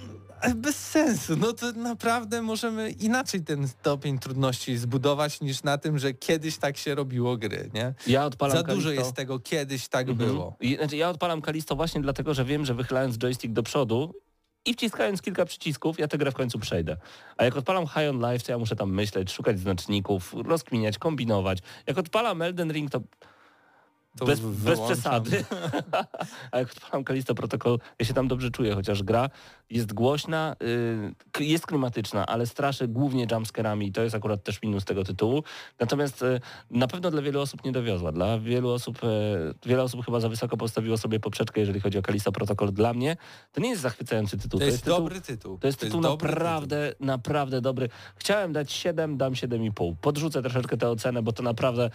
bez 0.57 0.77
sensu, 0.77 1.37
no 1.37 1.53
to 1.53 1.73
naprawdę 1.73 2.43
możemy 2.43 2.91
inaczej 2.91 3.43
ten 3.45 3.69
stopień 3.69 4.19
trudności 4.19 4.77
zbudować 4.79 5.41
niż 5.41 5.63
na 5.63 5.79
tym, 5.79 5.99
że 5.99 6.13
kiedyś 6.15 6.59
tak 6.59 6.77
się 6.77 6.95
robiło 6.95 7.37
gry, 7.37 7.71
nie? 7.75 7.95
Ja 8.07 8.25
odpalam 8.27 8.57
Za 8.57 8.63
dużo 8.63 8.89
Kalisto- 8.91 8.93
jest 9.01 9.13
tego, 9.13 9.39
kiedyś 9.41 9.89
tak 9.89 10.09
Mhm. 10.09 10.29
było. 10.31 10.57
I, 10.61 10.77
znaczy, 10.77 10.97
ja 10.97 11.09
odpalam 11.11 11.43
Kalisto 11.43 11.77
właśnie 11.77 12.01
dlatego, 12.01 12.35
że 12.35 12.45
wiem, 12.45 12.65
że 12.67 12.75
wychylając 12.75 13.19
joystick 13.19 13.53
do 13.53 13.63
przodu 13.63 14.15
i 14.65 14.75
wciskając 14.75 15.23
kilka 15.23 15.45
przycisków, 15.45 15.99
ja 15.99 16.09
tę 16.09 16.19
grę 16.19 16.31
w 16.31 16.35
końcu 16.35 16.59
przejdę. 16.59 16.97
A 17.37 17.45
jak 17.45 17.57
odpalam 17.57 17.87
High 17.87 18.11
on 18.11 18.33
Life, 18.33 18.47
to 18.47 18.53
ja 18.53 18.59
muszę 18.59 18.77
tam 18.77 18.95
myśleć, 18.95 19.33
szukać 19.33 19.59
znaczników, 19.61 20.35
rozkminiać, 20.45 20.99
kombinować. 20.99 21.59
Jak 21.87 21.99
odpalam 21.99 22.43
Elden 22.43 22.73
Ring, 22.73 22.91
to, 22.91 23.01
To 24.19 24.27
bez, 24.27 24.41
bez 24.41 24.81
przesady. 24.81 25.45
A 26.53 26.59
jak 26.59 26.71
odpalam 26.73 27.05
Kalisto 27.05 27.35
Protocol, 27.35 27.79
ja 27.99 28.07
się 28.07 28.15
tam 28.15 28.29
dobrze 28.29 28.51
czuję, 28.51 28.75
chociaż 28.75 29.03
gra 29.03 29.31
jest 29.71 29.93
głośna, 29.93 30.57
k- 31.33 31.45
jest 31.45 31.67
klimatyczna, 31.67 32.27
ale 32.27 32.47
straszy 32.47 32.89
głównie 32.89 33.27
jumpscarami 33.31 33.87
i 33.87 33.93
to 33.93 34.03
jest 34.03 34.15
akurat 34.15 34.43
też 34.45 34.63
minus 34.63 34.85
tego 34.85 35.05
tytułu. 35.05 35.43
Natomiast 35.81 36.21
yy, 36.23 36.41
na 36.71 36.87
pewno 36.89 37.11
dla 37.11 37.23
wielu 37.23 37.41
osób 37.41 37.65
nie 37.65 37.73
dowiozła. 37.73 38.13
Dla 38.13 38.39
wielu 38.39 38.71
osób, 38.71 39.03
yy, 39.03 39.55
wiele 39.67 39.83
osób 39.83 40.05
chyba 40.05 40.21
za 40.21 40.29
wysoko 40.29 40.57
postawiło 40.57 40.99
sobie 40.99 41.21
poprzeczkę, 41.21 41.61
jeżeli 41.61 41.81
chodzi 41.81 41.99
o 41.99 42.03
Kalisto 42.03 42.33
Protocol. 42.33 42.73
Dla 42.73 42.95
mnie 42.95 43.17
to 43.53 43.61
nie 43.61 43.71
jest 43.71 43.83
zachwycający 43.83 44.39
tytuł. 44.39 44.61
To 44.61 44.67
jest 44.67 44.85
tytuł, 44.85 44.99
dobry 44.99 45.21
tytuł. 45.21 45.59
to 45.59 45.67
jest 45.67 45.81
tytuł 45.81 46.01
dobry 46.01 46.29
naprawdę, 46.29 46.95
naprawdę 47.01 47.61
dobry. 47.61 47.89
Chciałem 48.17 48.53
dać 48.53 48.73
7, 48.73 49.17
dam 49.17 49.33
7,5. 49.33 49.95
Podrzucę 50.01 50.43
troszeczkę 50.43 50.77
tę 50.77 50.89
ocenę, 50.91 51.23
bo 51.23 51.33
to 51.33 51.43
naprawdę 51.43 51.91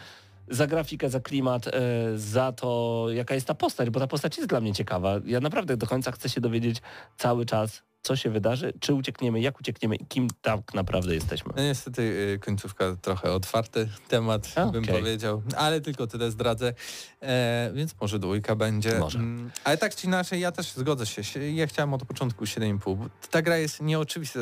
za 0.48 0.68
grafikę, 0.68 1.10
za 1.10 1.20
klimat, 1.20 1.68
e, 1.68 1.72
za 2.16 2.52
to, 2.52 3.06
jaka 3.10 3.36
jest 3.36 3.48
ta 3.48 3.54
postać, 3.54 3.90
bo 3.90 4.00
ta 4.00 4.08
postać 4.08 4.38
jest 4.38 4.50
dla 4.50 4.62
mnie 4.62 4.74
ciekawa. 4.74 5.16
Ja 5.26 5.40
naprawdę 5.40 5.78
do 5.78 5.88
końca 5.88 6.12
chcę 6.12 6.30
się 6.30 6.42
dowiedzieć 6.42 6.82
cały 7.18 7.46
czas, 7.46 7.82
co 8.02 8.16
się 8.16 8.30
wydarzy, 8.30 8.74
czy 8.80 8.94
uciekniemy, 8.94 9.42
jak 9.42 9.60
uciekniemy 9.60 9.96
i 9.96 10.06
kim 10.06 10.28
tak 10.42 10.74
naprawdę 10.74 11.14
jesteśmy. 11.14 11.54
No 11.56 11.64
niestety 11.64 12.02
y, 12.02 12.40
końcówka 12.40 12.96
trochę 13.02 13.32
otwarty 13.32 13.90
temat, 14.08 14.54
A, 14.56 14.66
bym 14.66 14.86
powiedział, 14.86 15.42
ale 15.58 15.82
tylko 15.82 16.08
tyle 16.08 16.32
zdradzę, 16.32 16.74
e, 17.22 17.72
więc 17.74 17.96
może 18.02 18.20
dwójka 18.20 18.56
będzie. 18.56 19.00
Może. 19.00 19.20
Mm, 19.20 19.52
ale 19.64 19.78
tak 19.78 19.96
czy 19.96 20.08
inaczej, 20.08 20.40
ja 20.40 20.52
też 20.52 20.74
zgodzę 20.74 21.06
się. 21.06 21.52
Ja 21.54 21.68
chciałem 21.68 21.94
od 21.94 22.06
początku 22.06 22.46
7,5. 22.46 22.96
bo 22.96 23.10
Ta 23.32 23.42
gra 23.42 23.58
jest 23.58 23.82
nieoczywista. 23.82 24.40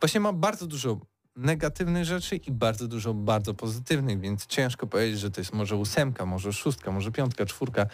Właśnie 0.00 0.20
ma 0.20 0.32
bardzo 0.32 0.66
dużo 0.66 0.98
negatywnych 1.38 2.04
rzeczy 2.04 2.36
i 2.36 2.50
bardzo 2.50 2.88
dużo 2.88 3.14
bardzo 3.14 3.54
pozytywnych, 3.54 4.20
więc 4.20 4.46
ciężko 4.46 4.86
powiedzieć, 4.86 5.20
że 5.20 5.30
to 5.30 5.40
jest 5.40 5.52
może 5.52 5.76
ósemka, 5.76 6.26
może 6.26 6.52
szóstka, 6.52 6.92
może 6.92 7.12
piątka, 7.12 7.46
czwórka. 7.46 7.86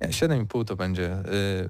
Nie, 0.00 0.08
7,5 0.08 0.64
to 0.64 0.76
będzie 0.76 1.12
y, 1.12 1.68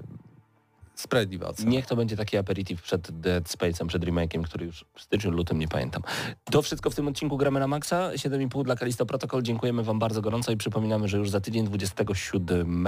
sprawiedliwa 0.95 1.47
ocena. 1.47 1.71
Niech 1.71 1.85
to 1.85 1.95
będzie 1.95 2.17
taki 2.17 2.37
aperitif 2.37 2.81
przed 2.81 3.19
Dead 3.19 3.43
Space'em, 3.43 3.87
przed 3.87 4.03
remake'iem, 4.03 4.43
który 4.43 4.65
już 4.65 4.85
w 4.95 5.01
styczniu, 5.01 5.31
lutym 5.31 5.59
nie 5.59 5.67
pamiętam. 5.67 6.03
To 6.43 6.61
wszystko 6.61 6.89
w 6.89 6.95
tym 6.95 7.07
odcinku 7.07 7.37
gramy 7.37 7.59
na 7.59 7.67
maksa. 7.67 8.09
7,5 8.09 8.63
dla 8.63 8.75
Kalisto 8.75 9.05
Protocol. 9.05 9.43
Dziękujemy 9.43 9.83
Wam 9.83 9.99
bardzo 9.99 10.21
gorąco 10.21 10.51
i 10.51 10.57
przypominamy, 10.57 11.07
że 11.07 11.17
już 11.17 11.29
za 11.29 11.41
tydzień 11.41 11.65
27 11.65 12.87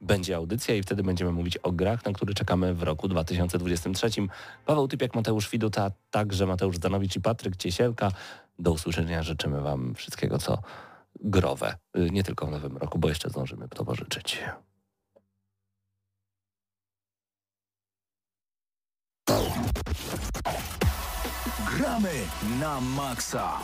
będzie 0.00 0.36
audycja 0.36 0.74
i 0.74 0.82
wtedy 0.82 1.02
będziemy 1.02 1.32
mówić 1.32 1.56
o 1.56 1.72
grach, 1.72 2.04
na 2.04 2.12
które 2.12 2.34
czekamy 2.34 2.74
w 2.74 2.82
roku 2.82 3.08
2023. 3.08 4.10
Paweł 4.66 4.88
Typiak, 4.88 5.14
Mateusz 5.14 5.50
Widuta, 5.50 5.90
także 6.10 6.46
Mateusz 6.46 6.78
Danowicz 6.78 7.16
i 7.16 7.20
Patryk 7.20 7.56
Ciesielka. 7.56 8.12
Do 8.58 8.72
usłyszenia. 8.72 9.22
Życzymy 9.22 9.60
Wam 9.60 9.94
wszystkiego, 9.94 10.38
co 10.38 10.58
growe. 11.20 11.76
Y, 11.96 12.10
Nie 12.10 12.24
tylko 12.24 12.46
w 12.46 12.50
nowym 12.50 12.76
roku, 12.76 12.98
bo 12.98 13.08
jeszcze 13.08 13.30
zdążymy 13.30 13.68
towarzyszyć. 13.68 14.38
Gramy 21.76 22.10
na 22.60 22.80
maksa. 22.80 23.58